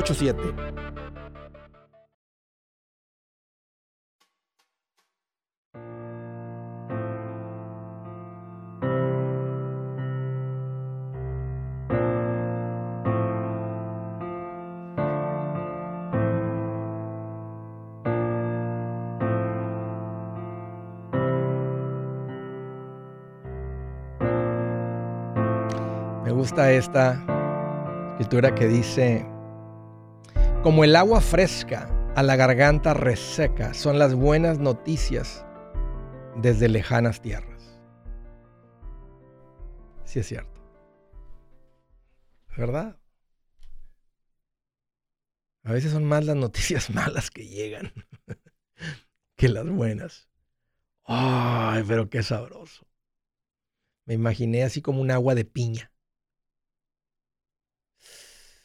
844-748-8887. 0.00 0.80
gusta 26.40 26.72
esta 26.72 27.22
escritura 28.12 28.54
que 28.54 28.66
dice, 28.66 29.26
como 30.62 30.84
el 30.84 30.94
agua 30.94 31.20
fresca 31.20 31.88
a 32.14 32.22
la 32.22 32.36
garganta 32.36 32.92
reseca, 32.92 33.72
son 33.72 33.98
las 33.98 34.14
buenas 34.14 34.58
noticias 34.58 35.44
desde 36.36 36.68
lejanas 36.68 37.22
tierras. 37.22 37.80
Sí 40.04 40.18
es 40.18 40.26
cierto. 40.26 40.60
¿Verdad? 42.56 42.98
A 45.62 45.72
veces 45.72 45.92
son 45.92 46.04
más 46.04 46.24
las 46.26 46.36
noticias 46.36 46.90
malas 46.94 47.30
que 47.30 47.46
llegan 47.46 47.92
que 49.36 49.48
las 49.48 49.68
buenas. 49.68 50.28
Ay, 51.04 51.84
pero 51.88 52.10
qué 52.10 52.22
sabroso. 52.22 52.86
Me 54.04 54.14
imaginé 54.14 54.64
así 54.64 54.82
como 54.82 55.00
un 55.00 55.10
agua 55.10 55.34
de 55.34 55.44
piña. 55.44 55.92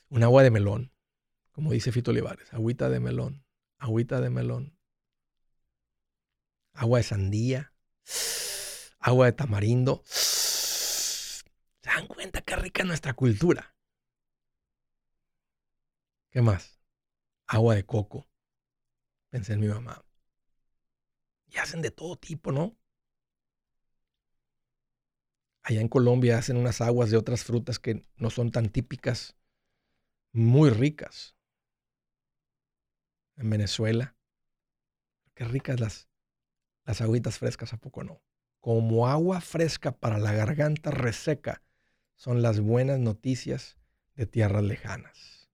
Un 0.09 0.23
agua 0.23 0.43
de 0.43 0.51
melón, 0.51 0.94
como 1.55 1.71
dice 1.71 1.93
Fito 1.93 2.11
Olivares, 2.11 2.53
agüita 2.53 2.89
de 2.89 2.99
melón, 2.99 3.45
agüita 3.77 4.19
de 4.19 4.29
melón. 4.29 4.77
Agua 6.73 6.97
de 6.97 7.03
sandía, 7.03 7.73
agua 8.99 9.27
de 9.27 9.31
tamarindo. 9.31 10.03
¿Se 10.05 11.43
dan 11.81 12.07
cuenta 12.07 12.41
qué 12.41 12.57
rica 12.57 12.81
es 12.81 12.87
nuestra 12.89 13.13
cultura? 13.13 13.73
¿Qué 16.29 16.41
más? 16.41 16.81
Agua 17.47 17.75
de 17.75 17.85
coco. 17.85 18.27
Pensé 19.29 19.53
en 19.53 19.61
mi 19.61 19.69
mamá. 19.69 20.03
Y 21.47 21.55
hacen 21.55 21.81
de 21.81 21.91
todo 21.91 22.17
tipo, 22.17 22.51
¿no? 22.51 22.77
Allá 25.63 25.79
en 25.79 25.87
Colombia 25.87 26.37
hacen 26.37 26.57
unas 26.57 26.81
aguas 26.81 27.11
de 27.11 27.17
otras 27.17 27.45
frutas 27.45 27.79
que 27.79 28.05
no 28.17 28.29
son 28.29 28.51
tan 28.51 28.67
típicas 28.67 29.37
muy 30.33 30.69
ricas. 30.69 31.34
En 33.37 33.49
Venezuela. 33.49 34.15
Qué 35.33 35.43
ricas 35.43 35.79
las, 35.79 36.09
las 36.85 37.01
agüitas 37.01 37.39
frescas, 37.39 37.73
¿a 37.73 37.77
poco 37.77 38.03
no? 38.03 38.21
Como 38.59 39.07
agua 39.07 39.41
fresca 39.41 39.91
para 39.91 40.17
la 40.17 40.31
garganta 40.31 40.91
reseca 40.91 41.61
son 42.15 42.41
las 42.41 42.61
buenas 42.61 42.99
noticias 42.99 43.77
de 44.15 44.25
tierras 44.25 44.63
lejanas. 44.63 45.49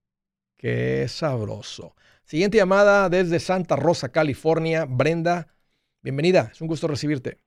Qué 0.58 1.08
sabroso. 1.08 1.96
Siguiente 2.24 2.58
llamada 2.58 3.10
desde 3.10 3.40
Santa 3.40 3.76
Rosa, 3.76 4.12
California. 4.12 4.86
Brenda, 4.88 5.48
bienvenida. 6.02 6.50
Es 6.52 6.62
un 6.62 6.68
gusto 6.68 6.88
recibirte. 6.88 7.40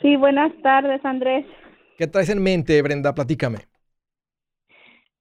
Sí, 0.00 0.16
buenas 0.16 0.52
tardes, 0.62 1.02
Andrés. 1.04 1.46
¿Qué 1.96 2.08
traes 2.08 2.28
en 2.28 2.42
mente, 2.42 2.82
Brenda? 2.82 3.14
Platícame. 3.14 3.68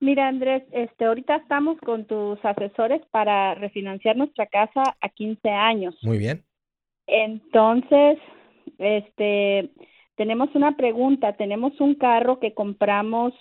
Mira, 0.02 0.28
Andrés, 0.28 0.64
este, 0.72 1.06
ahorita 1.06 1.36
estamos 1.36 1.78
con 1.80 2.06
tus 2.06 2.44
asesores 2.44 3.02
para 3.12 3.54
refinanciar 3.54 4.18
nuestra 4.18 4.48
casa 4.48 4.82
a 5.00 5.10
15 5.10 5.48
años. 5.50 5.96
Muy 6.02 6.18
bien. 6.18 6.44
Entonces, 7.06 8.18
este, 8.80 9.70
tenemos 10.16 10.50
una 10.56 10.76
pregunta. 10.76 11.34
Tenemos 11.34 11.80
un 11.80 11.94
carro 11.94 12.40
que 12.40 12.56
compramos, 12.56 13.34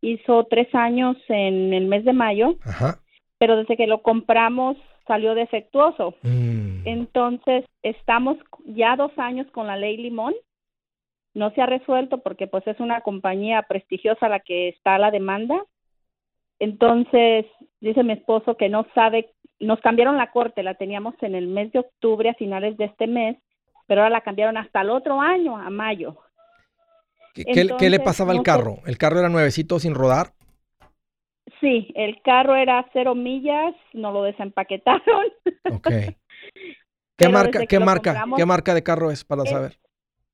hizo 0.00 0.44
tres 0.44 0.72
años 0.76 1.16
en 1.28 1.74
el 1.74 1.86
mes 1.86 2.04
de 2.04 2.12
mayo, 2.12 2.56
pero 3.38 3.56
desde 3.56 3.76
que 3.76 3.88
lo 3.88 4.02
compramos 4.02 4.76
salió 5.08 5.34
defectuoso. 5.34 6.14
Mm. 6.22 6.86
Entonces, 6.86 7.64
estamos 7.82 8.38
ya 8.64 8.94
dos 8.94 9.10
años 9.16 9.48
con 9.50 9.66
la 9.66 9.76
ley 9.76 9.96
Limón. 9.96 10.34
No 11.34 11.50
se 11.50 11.62
ha 11.62 11.66
resuelto 11.66 12.18
porque 12.18 12.46
pues 12.46 12.64
es 12.68 12.78
una 12.78 13.00
compañía 13.00 13.62
prestigiosa 13.62 14.28
la 14.28 14.38
que 14.38 14.68
está 14.68 14.94
a 14.94 14.98
la 14.98 15.10
demanda. 15.10 15.64
Entonces, 16.58 17.46
dice 17.80 18.02
mi 18.02 18.14
esposo 18.14 18.56
que 18.56 18.68
no 18.68 18.86
sabe, 18.94 19.34
nos 19.60 19.80
cambiaron 19.80 20.16
la 20.16 20.30
corte, 20.30 20.62
la 20.62 20.74
teníamos 20.74 21.14
en 21.22 21.34
el 21.34 21.48
mes 21.48 21.72
de 21.72 21.80
octubre 21.80 22.30
a 22.30 22.34
finales 22.34 22.76
de 22.76 22.86
este 22.86 23.06
mes, 23.06 23.36
pero 23.86 24.02
ahora 24.02 24.10
la 24.10 24.20
cambiaron 24.22 24.56
hasta 24.56 24.80
el 24.80 24.90
otro 24.90 25.20
año, 25.20 25.56
a 25.56 25.70
mayo. 25.70 26.16
¿Qué, 27.34 27.90
le 27.90 28.00
pasaba 28.00 28.32
al 28.32 28.42
carro? 28.42 28.78
¿El 28.86 28.96
carro 28.96 29.18
era 29.18 29.28
nuevecito 29.28 29.78
sin 29.78 29.94
rodar? 29.94 30.32
Sí, 31.60 31.92
el 31.94 32.20
carro 32.22 32.56
era 32.56 32.88
cero 32.92 33.14
millas, 33.14 33.74
no 33.92 34.12
lo 34.12 34.22
desempaquetaron. 34.22 35.26
Ok. 35.72 35.88
¿Qué 37.18 37.28
marca, 37.30 37.66
qué 37.66 37.80
marca, 37.80 38.24
qué 38.36 38.44
marca 38.44 38.74
de 38.74 38.82
carro 38.82 39.10
es 39.10 39.24
para 39.24 39.44
saber? 39.44 39.78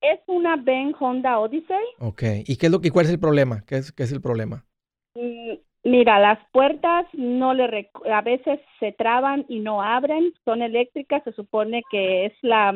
Es 0.01 0.19
una 0.27 0.57
Ben 0.57 0.93
Honda 0.99 1.39
Odyssey. 1.39 1.85
Ok. 2.01 2.23
¿Y 2.45 2.57
qué 2.57 2.67
es 2.67 2.73
lo 2.73 2.81
y 2.83 2.91
cuál 2.91 3.07
es 3.07 3.13
el 3.13 3.21
problema? 3.21 3.63
¿Qué 3.67 3.77
es, 3.77 3.93
qué 3.93 4.03
es 4.03 4.11
el 4.11 4.21
problema? 4.21 4.67
Mira, 5.85 6.21
las 6.21 6.39
puertas 6.53 7.07
no 7.13 7.55
le 7.55 7.91
a 8.11 8.21
veces 8.21 8.61
se 8.79 8.93
traban 8.93 9.45
y 9.49 9.59
no 9.59 9.83
abren, 9.83 10.33
son 10.45 10.63
eléctricas, 10.63 11.25
se 11.25 11.33
supone 11.33 11.83
que 11.91 12.27
es 12.27 12.33
la 12.43 12.73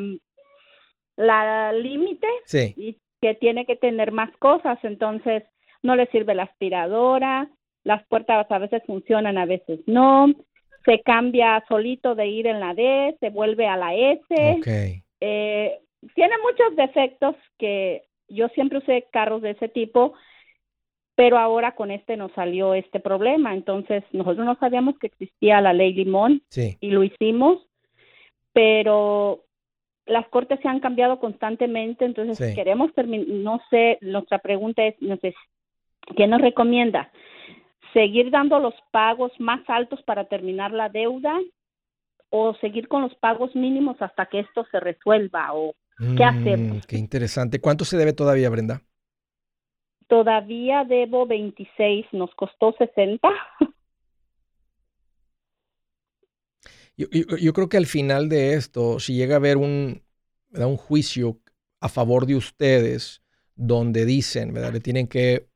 la 1.15 1.73
límite 1.73 2.27
sí. 2.45 2.73
y 2.77 2.97
que 3.21 3.33
tiene 3.33 3.65
que 3.65 3.75
tener 3.75 4.11
más 4.11 4.29
cosas, 4.37 4.77
entonces 4.83 5.43
no 5.81 5.95
le 5.95 6.05
sirve 6.07 6.35
la 6.35 6.43
aspiradora, 6.43 7.49
las 7.83 8.05
puertas 8.07 8.45
a 8.49 8.57
veces 8.59 8.83
funcionan, 8.85 9.37
a 9.37 9.45
veces 9.45 9.79
no, 9.87 10.27
se 10.85 11.01
cambia 11.01 11.63
solito 11.67 12.15
de 12.15 12.27
ir 12.27 12.47
en 12.47 12.59
la 12.59 12.73
D, 12.73 13.15
se 13.19 13.29
vuelve 13.29 13.67
a 13.67 13.77
la 13.77 13.95
S. 13.95 14.95
Eh, 15.19 15.79
tiene 16.13 16.35
muchos 16.43 16.75
defectos 16.75 17.35
que 17.57 18.03
yo 18.29 18.47
siempre 18.49 18.79
usé 18.79 19.05
carros 19.11 19.41
de 19.41 19.51
ese 19.51 19.69
tipo, 19.69 20.13
pero 21.17 21.39
ahora 21.39 21.73
con 21.73 21.89
este 21.89 22.15
nos 22.15 22.31
salió 22.33 22.75
este 22.75 22.99
problema. 22.99 23.55
Entonces, 23.55 24.03
nosotros 24.11 24.45
no 24.45 24.55
sabíamos 24.59 24.99
que 24.99 25.07
existía 25.07 25.59
la 25.61 25.73
ley 25.73 25.91
Limón 25.93 26.43
y 26.79 26.91
lo 26.91 27.03
hicimos, 27.03 27.67
pero 28.53 29.43
las 30.05 30.27
cortes 30.27 30.59
se 30.61 30.67
han 30.67 30.79
cambiado 30.79 31.19
constantemente, 31.19 32.05
entonces 32.05 32.53
queremos 32.53 32.93
terminar, 32.93 33.27
no 33.29 33.59
sé, 33.71 33.97
nuestra 34.01 34.37
pregunta 34.37 34.85
es, 34.85 34.95
no 35.01 35.17
sé, 35.17 35.33
¿qué 36.15 36.27
nos 36.27 36.39
recomienda? 36.39 37.11
¿Seguir 37.93 38.29
dando 38.29 38.59
los 38.59 38.75
pagos 38.91 39.31
más 39.39 39.61
altos 39.67 40.03
para 40.03 40.25
terminar 40.25 40.71
la 40.71 40.89
deuda 40.89 41.35
o 42.29 42.53
seguir 42.61 42.87
con 42.87 43.01
los 43.01 43.15
pagos 43.15 43.55
mínimos 43.55 43.99
hasta 44.01 44.27
que 44.27 44.41
esto 44.41 44.67
se 44.69 44.79
resuelva 44.79 45.51
o 45.53 45.73
qué 45.97 46.23
mm, 46.23 46.29
hacemos? 46.29 46.85
Qué 46.85 46.97
interesante. 46.97 47.59
¿Cuánto 47.59 47.85
se 47.85 47.97
debe 47.97 48.13
todavía, 48.13 48.51
Brenda? 48.51 48.83
Todavía 50.07 50.85
debo 50.85 51.25
26, 51.27 52.05
nos 52.13 52.33
costó 52.35 52.73
60. 52.77 53.29
Yo, 56.97 57.53
creo 57.53 57.69
que 57.69 57.77
al 57.77 57.85
final 57.85 58.27
de 58.27 58.53
esto, 58.55 58.99
si 58.99 59.13
llega 59.13 59.35
a 59.35 59.37
haber 59.37 59.57
un, 59.57 60.01
un 60.51 60.77
juicio 60.77 61.39
a 61.79 61.89
favor 61.89 62.25
de 62.25 62.35
ustedes, 62.35 63.21
donde 63.55 64.05
dicen, 64.05 64.51
¿verdad? 64.51 64.73
Le 64.73 64.79
tienen 64.79 65.07
que 65.07 65.47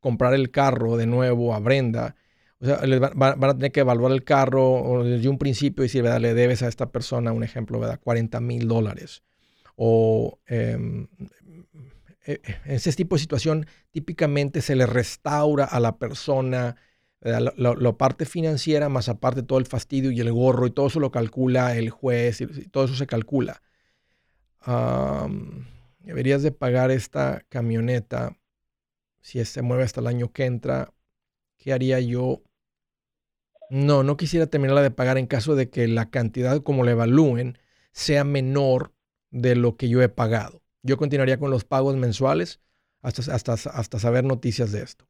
comprar 0.00 0.34
el 0.34 0.50
carro 0.50 0.96
de 0.96 1.06
nuevo 1.06 1.54
a 1.54 1.60
Brenda. 1.60 2.16
O 2.58 2.64
sea, 2.64 2.80
van, 3.14 3.44
a 3.44 3.54
tener 3.54 3.70
que 3.70 3.80
evaluar 3.80 4.12
el 4.12 4.24
carro 4.24 5.04
desde 5.04 5.28
un 5.28 5.38
principio 5.38 5.84
y 5.84 5.86
decir, 5.86 6.02
¿verdad? 6.02 6.20
Le 6.20 6.34
debes 6.34 6.62
a 6.62 6.68
esta 6.68 6.90
persona, 6.90 7.32
un 7.32 7.44
ejemplo, 7.44 7.78
¿verdad? 7.78 8.00
40 8.02 8.40
mil 8.40 8.66
dólares. 8.66 9.22
O 9.76 10.40
em, 10.46 11.06
e, 11.18 11.24
e, 11.24 11.95
en 12.26 12.40
ese 12.66 12.92
tipo 12.92 13.16
de 13.16 13.20
situación, 13.20 13.66
típicamente 13.92 14.60
se 14.60 14.76
le 14.76 14.86
restaura 14.86 15.64
a 15.64 15.80
la 15.80 15.96
persona 15.98 16.76
la, 17.20 17.92
parte 17.96 18.24
financiera, 18.24 18.88
más 18.88 19.08
aparte 19.08 19.42
todo 19.42 19.58
el 19.58 19.66
fastidio 19.66 20.10
y 20.10 20.20
el 20.20 20.32
gorro, 20.32 20.66
y 20.66 20.70
todo 20.70 20.86
eso 20.86 21.00
lo 21.00 21.10
calcula 21.10 21.76
el 21.76 21.90
juez, 21.90 22.40
y, 22.40 22.46
todo 22.68 22.84
eso 22.84 22.94
se 22.94 23.06
calcula. 23.06 23.62
deberías 26.00 26.42
de 26.42 26.52
pagar 26.52 26.90
esta 26.90 27.42
camioneta 27.48 28.36
si 29.20 29.44
se 29.44 29.62
mueve 29.62 29.84
hasta 29.84 30.00
el 30.00 30.06
año 30.06 30.32
que 30.32 30.44
entra. 30.44 30.92
¿Qué 31.56 31.72
haría 31.72 31.98
yo? 32.00 32.42
No, 33.70 34.04
no 34.04 34.16
quisiera 34.16 34.46
terminarla 34.46 34.82
de 34.82 34.92
pagar 34.92 35.18
en 35.18 35.26
caso 35.26 35.56
de 35.56 35.68
que 35.68 35.88
la 35.88 36.10
cantidad 36.10 36.62
como 36.62 36.84
la 36.84 36.92
evalúen 36.92 37.58
sea 37.92 38.22
menor 38.22 38.92
de 39.30 39.56
lo 39.56 39.76
que 39.76 39.88
yo 39.88 40.00
he 40.02 40.08
pagado. 40.08 40.62
Yo 40.86 40.96
continuaría 40.96 41.38
con 41.38 41.50
los 41.50 41.64
pagos 41.64 41.96
mensuales 41.96 42.60
hasta, 43.02 43.34
hasta, 43.34 43.52
hasta 43.52 43.98
saber 43.98 44.24
noticias 44.24 44.72
de 44.72 44.82
esto. 44.82 45.06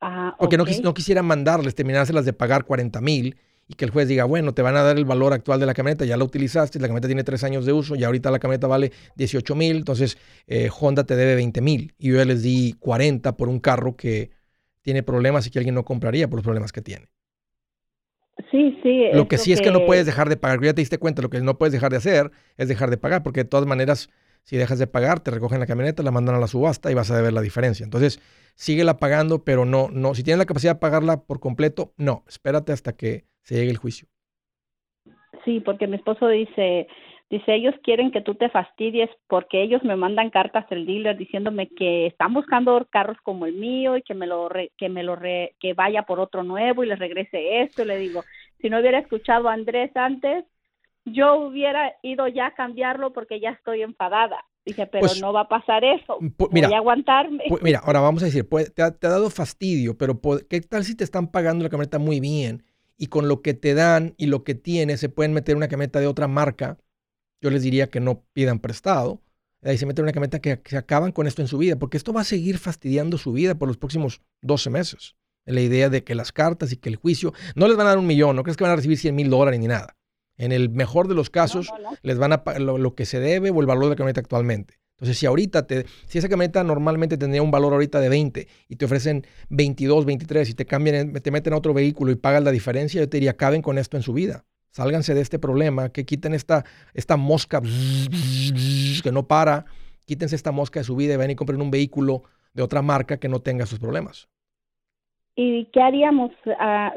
Ah, 0.00 0.36
Porque 0.38 0.56
no, 0.56 0.64
no, 0.82 0.94
quisiera 0.94 1.22
mandarles, 1.22 1.74
terminárselas 1.74 2.24
de 2.24 2.32
pagar 2.32 2.64
40 2.64 3.00
mil 3.00 3.36
y 3.66 3.74
que 3.74 3.84
el 3.84 3.90
juez 3.90 4.08
diga, 4.08 4.24
bueno, 4.24 4.54
te 4.54 4.62
van 4.62 4.76
a 4.76 4.82
dar 4.82 4.96
el 4.96 5.04
valor 5.04 5.32
actual 5.32 5.60
de 5.60 5.66
la 5.66 5.74
camioneta, 5.74 6.04
ya 6.04 6.16
la 6.16 6.24
utilizaste, 6.24 6.78
la 6.78 6.86
camioneta 6.86 7.08
tiene 7.08 7.24
tres 7.24 7.44
años 7.44 7.66
de 7.66 7.72
uso, 7.72 7.96
y 7.96 8.04
ahorita 8.04 8.30
la 8.30 8.38
camioneta 8.38 8.66
vale 8.66 8.92
18 9.16 9.54
mil, 9.54 9.76
entonces 9.76 10.16
eh, 10.46 10.70
Honda 10.80 11.04
te 11.04 11.16
debe 11.16 11.34
20 11.34 11.60
mil 11.60 11.94
y 11.98 12.08
yo 12.08 12.16
ya 12.16 12.24
les 12.24 12.42
di 12.42 12.74
40 12.78 13.36
por 13.36 13.48
un 13.48 13.60
carro 13.60 13.96
que 13.96 14.30
tiene 14.82 15.02
problemas 15.02 15.46
y 15.46 15.50
que 15.50 15.58
alguien 15.58 15.74
no 15.74 15.84
compraría 15.84 16.28
por 16.28 16.38
los 16.38 16.44
problemas 16.44 16.72
que 16.72 16.80
tiene. 16.80 17.08
Sí, 18.50 18.78
sí. 18.82 19.08
Lo 19.12 19.28
que 19.28 19.38
sí 19.38 19.52
es 19.52 19.60
que 19.60 19.70
no 19.70 19.84
puedes 19.84 20.06
dejar 20.06 20.28
de 20.28 20.36
pagar, 20.36 20.60
ya 20.62 20.74
te 20.74 20.80
diste 20.80 20.98
cuenta, 20.98 21.22
lo 21.22 21.30
que 21.30 21.40
no 21.40 21.58
puedes 21.58 21.72
dejar 21.72 21.90
de 21.90 21.98
hacer 21.98 22.30
es 22.56 22.68
dejar 22.68 22.90
de 22.90 22.96
pagar, 22.96 23.22
porque 23.22 23.40
de 23.40 23.48
todas 23.48 23.66
maneras 23.66 24.10
si 24.48 24.56
dejas 24.56 24.78
de 24.78 24.86
pagar, 24.86 25.20
te 25.20 25.30
recogen 25.30 25.60
la 25.60 25.66
camioneta, 25.66 26.02
la 26.02 26.10
mandan 26.10 26.34
a 26.34 26.38
la 26.38 26.46
subasta 26.46 26.90
y 26.90 26.94
vas 26.94 27.10
a 27.10 27.20
ver 27.20 27.34
la 27.34 27.42
diferencia. 27.42 27.84
Entonces, 27.84 28.18
síguela 28.54 28.96
pagando, 28.96 29.44
pero 29.44 29.66
no, 29.66 29.88
no, 29.92 30.14
si 30.14 30.22
tienes 30.22 30.38
la 30.38 30.46
capacidad 30.46 30.76
de 30.76 30.80
pagarla 30.80 31.20
por 31.20 31.38
completo, 31.38 31.92
no, 31.98 32.24
espérate 32.26 32.72
hasta 32.72 32.96
que 32.96 33.24
se 33.42 33.56
llegue 33.56 33.70
el 33.70 33.76
juicio. 33.76 34.08
Sí, 35.44 35.60
porque 35.60 35.86
mi 35.86 35.96
esposo 35.96 36.28
dice, 36.28 36.88
dice, 37.30 37.54
ellos 37.54 37.74
quieren 37.82 38.10
que 38.10 38.20
tú 38.20 38.34
te 38.34 38.48
fastidies 38.48 39.10
porque 39.28 39.62
ellos 39.62 39.82
me 39.82 39.96
mandan 39.96 40.30
cartas 40.30 40.68
del 40.68 40.86
dealer 40.86 41.16
diciéndome 41.16 41.68
que 41.68 42.06
están 42.06 42.32
buscando 42.32 42.86
carros 42.90 43.18
como 43.22 43.46
el 43.46 43.54
mío 43.54 43.96
y 43.96 44.02
que 44.02 44.14
me 44.14 44.26
lo 44.26 44.48
que 44.76 44.88
me 44.88 45.02
lo 45.02 45.18
que 45.18 45.74
vaya 45.74 46.02
por 46.02 46.20
otro 46.20 46.42
nuevo 46.42 46.84
y 46.84 46.88
les 46.88 46.98
regrese 46.98 47.62
esto. 47.62 47.84
le 47.84 47.98
digo, 47.98 48.24
si 48.60 48.70
no 48.70 48.78
hubiera 48.78 48.98
escuchado 48.98 49.48
a 49.48 49.52
Andrés 49.52 49.90
antes, 49.94 50.44
yo 51.04 51.36
hubiera 51.36 51.94
ido 52.02 52.28
ya 52.28 52.46
a 52.46 52.54
cambiarlo 52.54 53.12
porque 53.12 53.40
ya 53.40 53.50
estoy 53.50 53.82
enfadada. 53.82 54.44
Dije, 54.64 54.86
pero 54.86 55.06
pues, 55.06 55.20
no 55.20 55.32
va 55.32 55.42
a 55.42 55.48
pasar 55.48 55.82
eso. 55.82 56.18
Voy 56.20 56.62
a 56.62 56.76
aguantarme. 56.76 57.44
mira, 57.62 57.80
ahora 57.82 58.00
vamos 58.00 58.22
a 58.22 58.26
decir, 58.26 58.46
te, 58.74 58.82
ha, 58.82 58.90
dado 58.90 59.30
fastidio, 59.30 59.96
pero 59.96 60.20
¿qué 60.48 60.60
tal 60.60 60.84
si 60.84 60.94
te 60.94 61.04
están 61.04 61.30
pagando 61.30 61.64
la 61.64 61.70
camioneta 61.70 61.98
muy 61.98 62.20
bien 62.20 62.64
y 62.98 63.06
con 63.06 63.28
lo 63.28 63.40
que 63.40 63.54
te 63.54 63.72
dan 63.72 64.14
y 64.18 64.26
lo 64.26 64.44
que 64.44 64.54
tienes 64.54 65.00
se 65.00 65.08
pueden 65.08 65.32
meter 65.32 65.56
una 65.56 65.68
camioneta 65.68 66.00
de 66.00 66.06
otra 66.06 66.28
marca? 66.28 66.76
Yo 67.40 67.50
les 67.50 67.62
diría 67.62 67.88
que 67.88 68.00
no 68.00 68.24
pidan 68.32 68.58
prestado. 68.58 69.22
Ahí 69.62 69.78
se 69.78 69.86
meten 69.86 70.04
una 70.04 70.12
camioneta 70.12 70.40
que, 70.40 70.60
que 70.60 70.76
acaban 70.76 71.12
con 71.12 71.26
esto 71.26 71.42
en 71.42 71.48
su 71.48 71.58
vida, 71.58 71.76
porque 71.76 71.96
esto 71.96 72.12
va 72.12 72.20
a 72.20 72.24
seguir 72.24 72.58
fastidiando 72.58 73.18
su 73.18 73.32
vida 73.32 73.56
por 73.56 73.68
los 73.68 73.76
próximos 73.76 74.22
12 74.42 74.70
meses. 74.70 75.16
La 75.44 75.60
idea 75.60 75.88
de 75.88 76.04
que 76.04 76.14
las 76.14 76.30
cartas 76.32 76.72
y 76.72 76.76
que 76.76 76.88
el 76.88 76.96
juicio 76.96 77.32
no 77.54 77.66
les 77.68 77.76
van 77.76 77.86
a 77.86 77.90
dar 77.90 77.98
un 77.98 78.06
millón, 78.06 78.36
no 78.36 78.42
crees 78.42 78.56
que 78.56 78.64
van 78.64 78.72
a 78.72 78.76
recibir 78.76 78.98
100 78.98 79.14
mil 79.14 79.30
dólares 79.30 79.58
ni 79.58 79.66
nada. 79.66 79.96
En 80.36 80.52
el 80.52 80.70
mejor 80.70 81.08
de 81.08 81.14
los 81.14 81.30
casos, 81.30 81.68
les 82.02 82.16
van 82.16 82.32
a 82.32 82.44
pagar 82.44 82.60
lo, 82.60 82.94
que 82.94 83.06
se 83.06 83.18
debe 83.18 83.50
o 83.50 83.60
el 83.60 83.66
valor 83.66 83.84
de 83.84 83.90
la 83.90 83.96
camioneta 83.96 84.20
actualmente. 84.20 84.78
Entonces, 84.96 85.18
si 85.18 85.26
ahorita, 85.26 85.66
te, 85.66 85.86
si 86.06 86.18
esa 86.18 86.28
camioneta 86.28 86.62
normalmente 86.64 87.16
tendría 87.18 87.42
un 87.42 87.50
valor 87.50 87.72
ahorita 87.72 88.00
de 88.00 88.08
20 88.08 88.48
y 88.68 88.76
te 88.76 88.84
ofrecen 88.84 89.26
22, 89.48 90.04
23 90.04 90.50
y 90.50 90.54
te 90.54 90.66
cambian, 90.66 91.12
te 91.12 91.30
meten 91.30 91.52
a 91.52 91.56
otro 91.56 91.74
vehículo 91.74 92.12
y 92.12 92.16
pagas 92.16 92.42
la 92.42 92.50
diferencia, 92.50 93.00
yo 93.00 93.08
te 93.08 93.16
diría, 93.16 93.32
acaben 93.32 93.62
con 93.62 93.78
esto 93.78 93.96
en 93.96 94.02
su 94.02 94.12
vida. 94.12 94.44
Sálganse 94.70 95.14
de 95.14 95.20
este 95.20 95.38
problema, 95.38 95.90
que 95.90 96.04
quiten 96.04 96.34
esta, 96.34 96.64
esta 96.94 97.16
mosca 97.16 97.60
que 97.60 99.12
no 99.12 99.26
para, 99.26 99.64
quítense 100.06 100.36
esta 100.36 100.52
mosca 100.52 100.80
de 100.80 100.84
su 100.84 100.96
vida 100.96 101.14
y 101.14 101.16
ven 101.16 101.30
y 101.30 101.36
compren 101.36 101.60
un 101.60 101.70
vehículo 101.70 102.22
de 102.54 102.62
otra 102.62 102.82
marca 102.82 103.18
que 103.18 103.28
no 103.28 103.40
tenga 103.40 103.66
sus 103.66 103.78
problemas. 103.78 104.28
¿Y 105.40 105.66
qué 105.66 105.80
haríamos? 105.80 106.32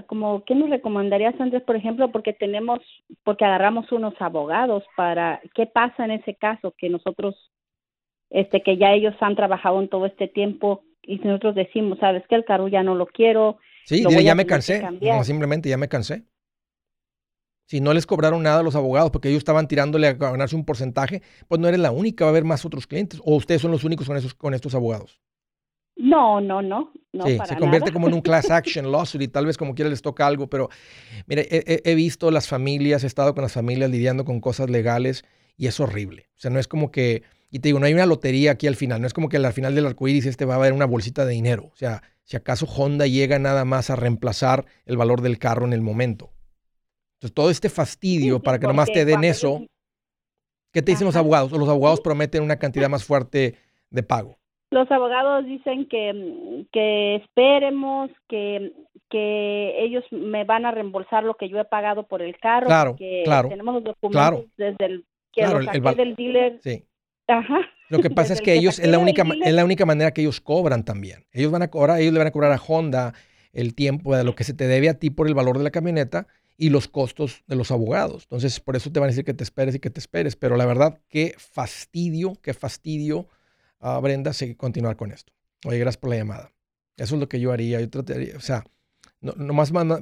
Como, 0.08 0.44
¿Qué 0.46 0.56
nos 0.56 0.72
recomendarías, 0.72 1.40
Andrés, 1.40 1.62
por 1.62 1.76
ejemplo? 1.76 2.12
Porque 2.12 2.34
tenemos, 2.34 2.80
porque 3.24 3.46
agarramos 3.46 3.92
unos 3.92 4.16
abogados 4.20 4.84
para, 4.98 5.40
¿qué 5.54 5.68
pasa 5.68 6.06
en 6.06 6.12
ese 6.12 6.34
caso? 6.34 6.74
Que 6.76 6.90
nosotros, 6.90 7.36
este, 8.32 8.64
que 8.64 8.78
ya 8.78 8.94
ellos 8.94 9.14
han 9.20 9.36
trabajado 9.36 9.80
en 9.80 9.90
todo 9.90 10.08
este 10.08 10.28
tiempo 10.28 10.84
y 11.04 11.20
nosotros 11.20 11.54
decimos, 11.54 12.00
¿sabes 12.00 12.24
qué? 12.28 12.34
El 12.34 12.46
carro 12.46 12.68
ya 12.68 12.82
no 12.82 12.96
lo 12.96 13.06
quiero. 13.06 13.58
Sí, 13.86 14.04
ya 14.04 14.34
me 14.34 14.48
cansé. 14.48 14.82
simplemente 15.24 15.70
ya 15.70 15.78
me 15.78 15.88
cansé. 15.88 16.24
Si 17.72 17.80
no 17.80 17.94
les 17.94 18.06
cobraron 18.06 18.44
nada 18.44 18.60
a 18.60 18.64
los 18.64 18.76
abogados 18.76 19.12
porque 19.12 19.30
ellos 19.30 19.38
estaban 19.38 19.66
tirándole 19.70 20.06
a 20.06 20.12
ganarse 20.12 20.58
un 20.58 20.66
porcentaje, 20.66 21.22
pues 21.48 21.62
no 21.62 21.70
eres 21.70 21.80
la 21.80 21.92
única, 21.92 22.26
va 22.26 22.28
a 22.28 22.32
haber 22.32 22.44
más 22.44 22.66
otros 22.66 22.86
clientes. 22.86 23.22
¿O 23.24 23.38
ustedes 23.38 23.62
son 23.62 23.72
los 23.72 23.86
únicos 23.86 24.08
con, 24.08 24.18
esos, 24.18 24.34
con 24.34 24.54
estos 24.54 24.76
abogados? 24.76 25.22
No, 25.96 26.42
no, 26.42 26.62
no. 26.62 26.92
no 27.14 27.26
sí, 27.26 27.38
se 27.48 27.56
convierte 27.56 27.94
como 27.94 28.10
en 28.10 28.16
un 28.16 28.20
class 28.20 28.52
action 28.52 28.92
lawsuit 28.92 29.22
y 29.22 29.30
tal 29.30 29.46
vez 29.46 29.56
como 29.56 29.74
quiera 29.74 29.90
les 29.90 30.02
toca 30.02 30.28
algo, 30.28 30.48
pero 30.48 30.68
mire, 31.28 31.48
he, 31.50 31.96
visto 31.96 32.30
las 32.30 32.50
familias, 32.50 33.06
he 33.06 33.08
estado 33.08 33.34
con 33.34 33.42
las 33.42 33.54
familias 33.54 33.90
lidiando 33.90 34.26
con 34.26 34.42
cosas 34.42 34.70
legales 34.70 35.24
y 35.56 35.68
es 35.68 35.80
horrible. 35.80 36.28
O 36.36 36.42
sea, 36.42 36.52
no 36.52 36.60
es 36.60 36.68
como 36.68 36.92
que, 36.92 37.24
y 37.52 37.60
te 37.60 37.70
digo, 37.70 37.80
no 37.80 37.86
hay 37.86 37.94
una 37.94 38.06
lotería 38.06 38.52
aquí 38.52 38.68
al 38.68 38.76
final, 38.76 39.00
no 39.00 39.08
es 39.08 39.14
como 39.14 39.30
que 39.30 39.38
al 39.38 39.54
final 39.54 39.76
del 39.76 39.86
arcoíris 39.86 40.26
este 40.26 40.44
va 40.44 40.56
a 40.56 40.58
haber 40.58 40.74
una 40.74 40.88
bolsita 40.88 41.26
de 41.26 41.32
dinero. 41.32 41.70
O 41.72 41.78
sea, 41.78 42.04
si 42.26 42.36
acaso 42.36 42.66
Honda 42.66 43.08
llega 43.08 43.40
nada 43.40 43.64
más 43.64 43.90
a 43.90 43.96
reemplazar 43.96 44.66
el 44.86 44.98
valor 44.98 45.22
del 45.22 45.40
carro 45.40 45.66
en 45.66 45.72
el 45.72 45.82
momento. 45.82 46.34
Entonces, 47.22 47.36
todo 47.36 47.52
este 47.52 47.70
fastidio 47.70 48.42
para 48.42 48.58
que 48.58 48.66
nomás 48.66 48.92
te 48.92 49.06
den 49.06 49.24
eso, 49.24 49.64
¿qué 50.74 50.82
te 50.82 50.92
dicen 50.92 51.06
los 51.06 51.16
abogados? 51.16 51.52
los 51.52 51.70
abogados 51.70 52.02
prometen 52.02 52.42
una 52.42 52.58
cantidad 52.58 52.90
más 52.90 53.04
fuerte 53.04 53.60
de 53.92 54.02
pago? 54.02 54.40
Los 54.72 54.90
abogados 54.90 55.46
dicen 55.46 55.88
que, 55.88 56.66
que 56.72 57.18
esperemos, 57.18 58.10
que, 58.28 58.74
que 59.12 59.84
ellos 59.84 60.04
me 60.10 60.46
van 60.46 60.66
a 60.66 60.72
reembolsar 60.72 61.24
lo 61.24 61.36
que 61.36 61.48
yo 61.48 61.60
he 61.60 61.66
pagado 61.66 62.08
por 62.08 62.24
el 62.24 62.40
carro. 62.40 62.66
Claro, 62.66 62.96
claro. 63.24 63.50
Tenemos 63.50 63.76
los 63.76 63.84
documentos 63.84 64.46
desde 64.58 64.86
el 64.86 65.06
que 65.32 65.44
lo 65.44 65.62
saqué 65.62 65.96
del 65.96 66.16
dealer. 66.16 66.60
Sí. 66.64 66.86
Ajá. 67.28 67.60
Lo 67.90 68.00
que 68.00 68.10
pasa 68.10 68.34
es 68.34 68.42
que 68.42 68.56
ellos, 68.56 68.80
es 68.80 68.88
la, 68.88 68.98
única, 68.98 69.24
es 69.44 69.54
la 69.54 69.64
única 69.64 69.86
manera 69.86 70.12
que 70.12 70.22
ellos 70.22 70.42
cobran 70.42 70.84
también. 70.86 71.28
Ellos 71.34 71.52
van 71.52 71.62
a 71.62 71.70
cobrar, 71.70 72.00
ellos 72.00 72.14
le 72.14 72.20
van 72.20 72.30
a 72.30 72.32
cobrar 72.32 72.52
a 72.52 72.60
Honda 72.60 73.14
el 73.54 73.76
tiempo 73.76 74.16
de 74.16 74.24
lo 74.24 74.34
que 74.34 74.44
se 74.44 74.56
te 74.56 74.66
debe 74.66 74.90
a 74.90 74.98
ti 74.98 75.12
por 75.12 75.28
el 75.28 75.36
valor 75.36 75.60
de 75.60 75.66
la 75.66 75.72
camioneta 75.72 76.26
y 76.62 76.70
los 76.70 76.88
costos 76.88 77.44
de 77.48 77.56
los 77.56 77.72
abogados. 77.72 78.26
Entonces, 78.26 78.60
por 78.60 78.76
eso 78.76 78.92
te 78.92 79.00
van 79.00 79.08
a 79.08 79.12
decir 79.12 79.26
que 79.26 79.34
te 79.34 79.44
esperes 79.44 79.74
y 79.74 79.80
que 79.80 79.90
te 79.90 80.00
esperes. 80.00 80.36
Pero 80.36 80.58
la 80.58 80.68
verdad, 80.68 81.02
qué 81.10 81.34
fastidio, 81.40 82.36
qué 82.44 82.54
fastidio, 82.54 83.28
uh, 83.80 84.00
Brenda, 84.00 84.32
seguir 84.32 84.58
continuar 84.58 84.96
con 84.96 85.12
esto. 85.12 85.34
Oye, 85.66 85.80
gracias 85.80 85.98
por 85.98 86.12
la 86.12 86.18
llamada. 86.18 86.54
Eso 86.98 87.16
es 87.16 87.20
lo 87.20 87.28
que 87.28 87.40
yo 87.40 87.52
haría. 87.52 87.82
Yo 87.82 87.90
trataría, 87.90 88.38
o 88.38 88.42
sea, 88.42 88.64
no, 89.22 89.34
más 89.56 89.72
para, 89.72 90.00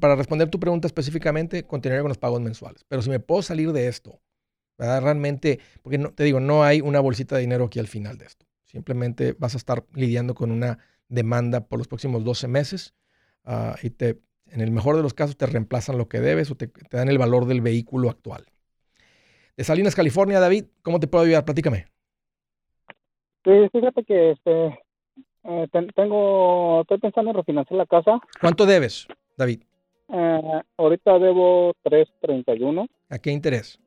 para 0.00 0.16
responder 0.16 0.48
tu 0.48 0.58
pregunta 0.58 0.86
específicamente, 0.86 1.66
continuaría 1.66 2.00
con 2.00 2.08
los 2.08 2.16
pagos 2.16 2.40
mensuales. 2.40 2.86
Pero 2.88 3.02
si 3.02 3.10
me 3.10 3.20
puedo 3.20 3.42
salir 3.42 3.70
de 3.72 3.88
esto, 3.88 4.18
¿verdad? 4.78 5.02
realmente, 5.02 5.60
porque 5.82 5.98
no, 5.98 6.14
te 6.14 6.24
digo, 6.24 6.40
no 6.40 6.64
hay 6.64 6.80
una 6.80 7.00
bolsita 7.00 7.34
de 7.34 7.42
dinero 7.42 7.66
aquí 7.66 7.78
al 7.78 7.86
final 7.86 8.16
de 8.16 8.24
esto. 8.24 8.46
Simplemente 8.64 9.36
vas 9.38 9.52
a 9.52 9.58
estar 9.58 9.84
lidiando 9.92 10.34
con 10.34 10.52
una 10.52 10.78
demanda 11.08 11.68
por 11.68 11.78
los 11.78 11.86
próximos 11.86 12.24
12 12.24 12.48
meses 12.48 12.94
uh, 13.44 13.74
y 13.82 13.90
te 13.90 14.22
en 14.52 14.60
el 14.60 14.70
mejor 14.70 14.96
de 14.96 15.02
los 15.02 15.14
casos 15.14 15.36
te 15.36 15.46
reemplazan 15.46 15.98
lo 15.98 16.08
que 16.08 16.20
debes 16.20 16.50
o 16.50 16.54
te, 16.54 16.70
dan 16.90 17.08
el 17.08 17.18
valor 17.18 17.46
del 17.46 17.60
vehículo 17.60 18.10
actual. 18.10 18.44
De 19.56 19.64
Salinas, 19.64 19.94
California, 19.94 20.40
David, 20.40 20.66
¿cómo 20.82 21.00
te 21.00 21.06
puedo 21.06 21.24
ayudar? 21.24 21.44
Platícame. 21.44 21.86
Sí, 23.44 23.50
fíjate 23.72 24.04
que 24.04 24.30
este, 24.32 24.66
eh, 25.44 25.68
tengo, 25.94 26.82
estoy 26.82 26.98
pensando 26.98 27.30
en 27.30 27.36
refinanciar 27.36 27.78
la 27.78 27.86
casa. 27.86 28.20
¿Cuánto 28.40 28.66
debes, 28.66 29.08
David? 29.36 29.62
Eh, 30.08 30.62
ahorita 30.76 31.18
debo 31.18 31.74
3.31. 31.84 32.88
¿A 33.08 33.18
qué 33.18 33.30
interés? 33.30 33.80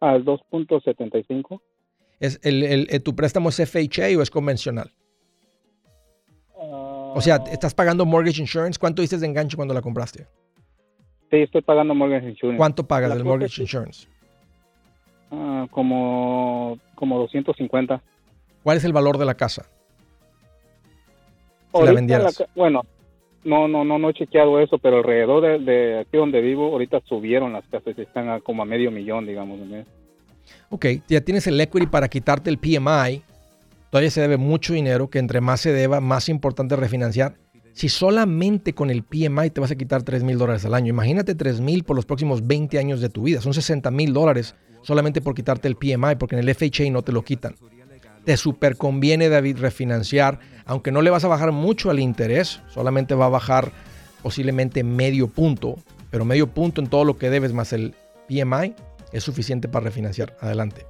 Al 0.00 0.24
2.75. 0.24 1.60
¿Es 2.18 2.40
el, 2.42 2.62
el, 2.62 3.02
¿Tu 3.02 3.14
préstamo 3.14 3.48
es 3.48 3.56
FHA 3.56 4.18
o 4.18 4.22
es 4.22 4.30
convencional? 4.30 4.92
O 7.14 7.20
sea, 7.20 7.36
¿estás 7.50 7.74
pagando 7.74 8.06
mortgage 8.06 8.40
insurance? 8.40 8.78
¿Cuánto 8.78 9.02
dices 9.02 9.20
de 9.20 9.26
enganche 9.26 9.56
cuando 9.56 9.74
la 9.74 9.82
compraste? 9.82 10.26
Sí, 11.30 11.38
estoy 11.38 11.62
pagando 11.62 11.94
mortgage 11.94 12.28
insurance. 12.28 12.58
¿Cuánto 12.58 12.86
pagas 12.86 13.14
del 13.14 13.24
mortgage 13.24 13.62
insurance? 13.62 14.06
Ah, 15.30 15.66
como, 15.70 16.78
como 16.94 17.18
250. 17.20 18.02
¿Cuál 18.62 18.76
es 18.76 18.84
el 18.84 18.92
valor 18.92 19.18
de 19.18 19.24
la 19.24 19.34
casa? 19.34 19.66
Si 21.72 21.82
la 21.82 21.92
vendieras. 21.92 22.44
bueno, 22.56 22.82
no, 23.44 23.68
no, 23.68 23.84
no, 23.84 23.98
no 23.98 24.10
he 24.10 24.14
chequeado 24.14 24.60
eso, 24.60 24.78
pero 24.78 24.98
alrededor 24.98 25.60
de, 25.60 26.00
aquí 26.00 26.16
donde 26.16 26.40
vivo, 26.40 26.72
ahorita 26.72 27.00
subieron 27.08 27.52
las 27.52 27.64
casas 27.68 27.94
y 27.96 28.02
están 28.02 28.28
a 28.28 28.40
como 28.40 28.62
a 28.62 28.66
medio 28.66 28.90
millón, 28.90 29.26
digamos. 29.26 29.60
Ok, 30.68 30.86
ya 31.08 31.20
tienes 31.20 31.46
el 31.46 31.60
equity 31.60 31.86
para 31.86 32.08
quitarte 32.08 32.50
el 32.50 32.58
PMI 32.58 33.22
Todavía 33.90 34.10
se 34.10 34.20
debe 34.20 34.36
mucho 34.36 34.72
dinero, 34.72 35.10
que 35.10 35.18
entre 35.18 35.40
más 35.40 35.60
se 35.60 35.72
deba, 35.72 36.00
más 36.00 36.28
importante 36.28 36.76
refinanciar. 36.76 37.34
Si 37.72 37.88
solamente 37.88 38.72
con 38.72 38.90
el 38.90 39.02
PMI 39.02 39.50
te 39.50 39.60
vas 39.60 39.70
a 39.70 39.76
quitar 39.76 40.02
3 40.02 40.22
mil 40.22 40.38
dólares 40.38 40.64
al 40.64 40.74
año, 40.74 40.90
imagínate 40.90 41.34
3 41.34 41.60
mil 41.60 41.84
por 41.84 41.96
los 41.96 42.06
próximos 42.06 42.46
20 42.46 42.78
años 42.78 43.00
de 43.00 43.08
tu 43.08 43.22
vida. 43.22 43.40
Son 43.40 43.52
60 43.52 43.90
mil 43.90 44.12
dólares 44.12 44.54
solamente 44.82 45.20
por 45.20 45.34
quitarte 45.34 45.68
el 45.68 45.76
PMI, 45.76 46.16
porque 46.18 46.36
en 46.36 46.46
el 46.46 46.54
FHA 46.54 46.90
no 46.90 47.02
te 47.02 47.12
lo 47.12 47.22
quitan. 47.22 47.56
Te 48.24 48.36
super 48.36 48.76
conviene, 48.76 49.28
David, 49.28 49.58
refinanciar, 49.58 50.40
aunque 50.66 50.92
no 50.92 51.02
le 51.02 51.10
vas 51.10 51.24
a 51.24 51.28
bajar 51.28 51.52
mucho 51.52 51.90
al 51.90 52.00
interés, 52.00 52.60
solamente 52.68 53.14
va 53.14 53.26
a 53.26 53.30
bajar 53.30 53.72
posiblemente 54.22 54.84
medio 54.84 55.28
punto, 55.28 55.76
pero 56.10 56.24
medio 56.24 56.48
punto 56.48 56.80
en 56.80 56.88
todo 56.88 57.04
lo 57.04 57.16
que 57.16 57.30
debes 57.30 57.52
más 57.52 57.72
el 57.72 57.94
PMI 58.28 58.74
es 59.12 59.24
suficiente 59.24 59.68
para 59.68 59.84
refinanciar. 59.84 60.36
Adelante. 60.40 60.89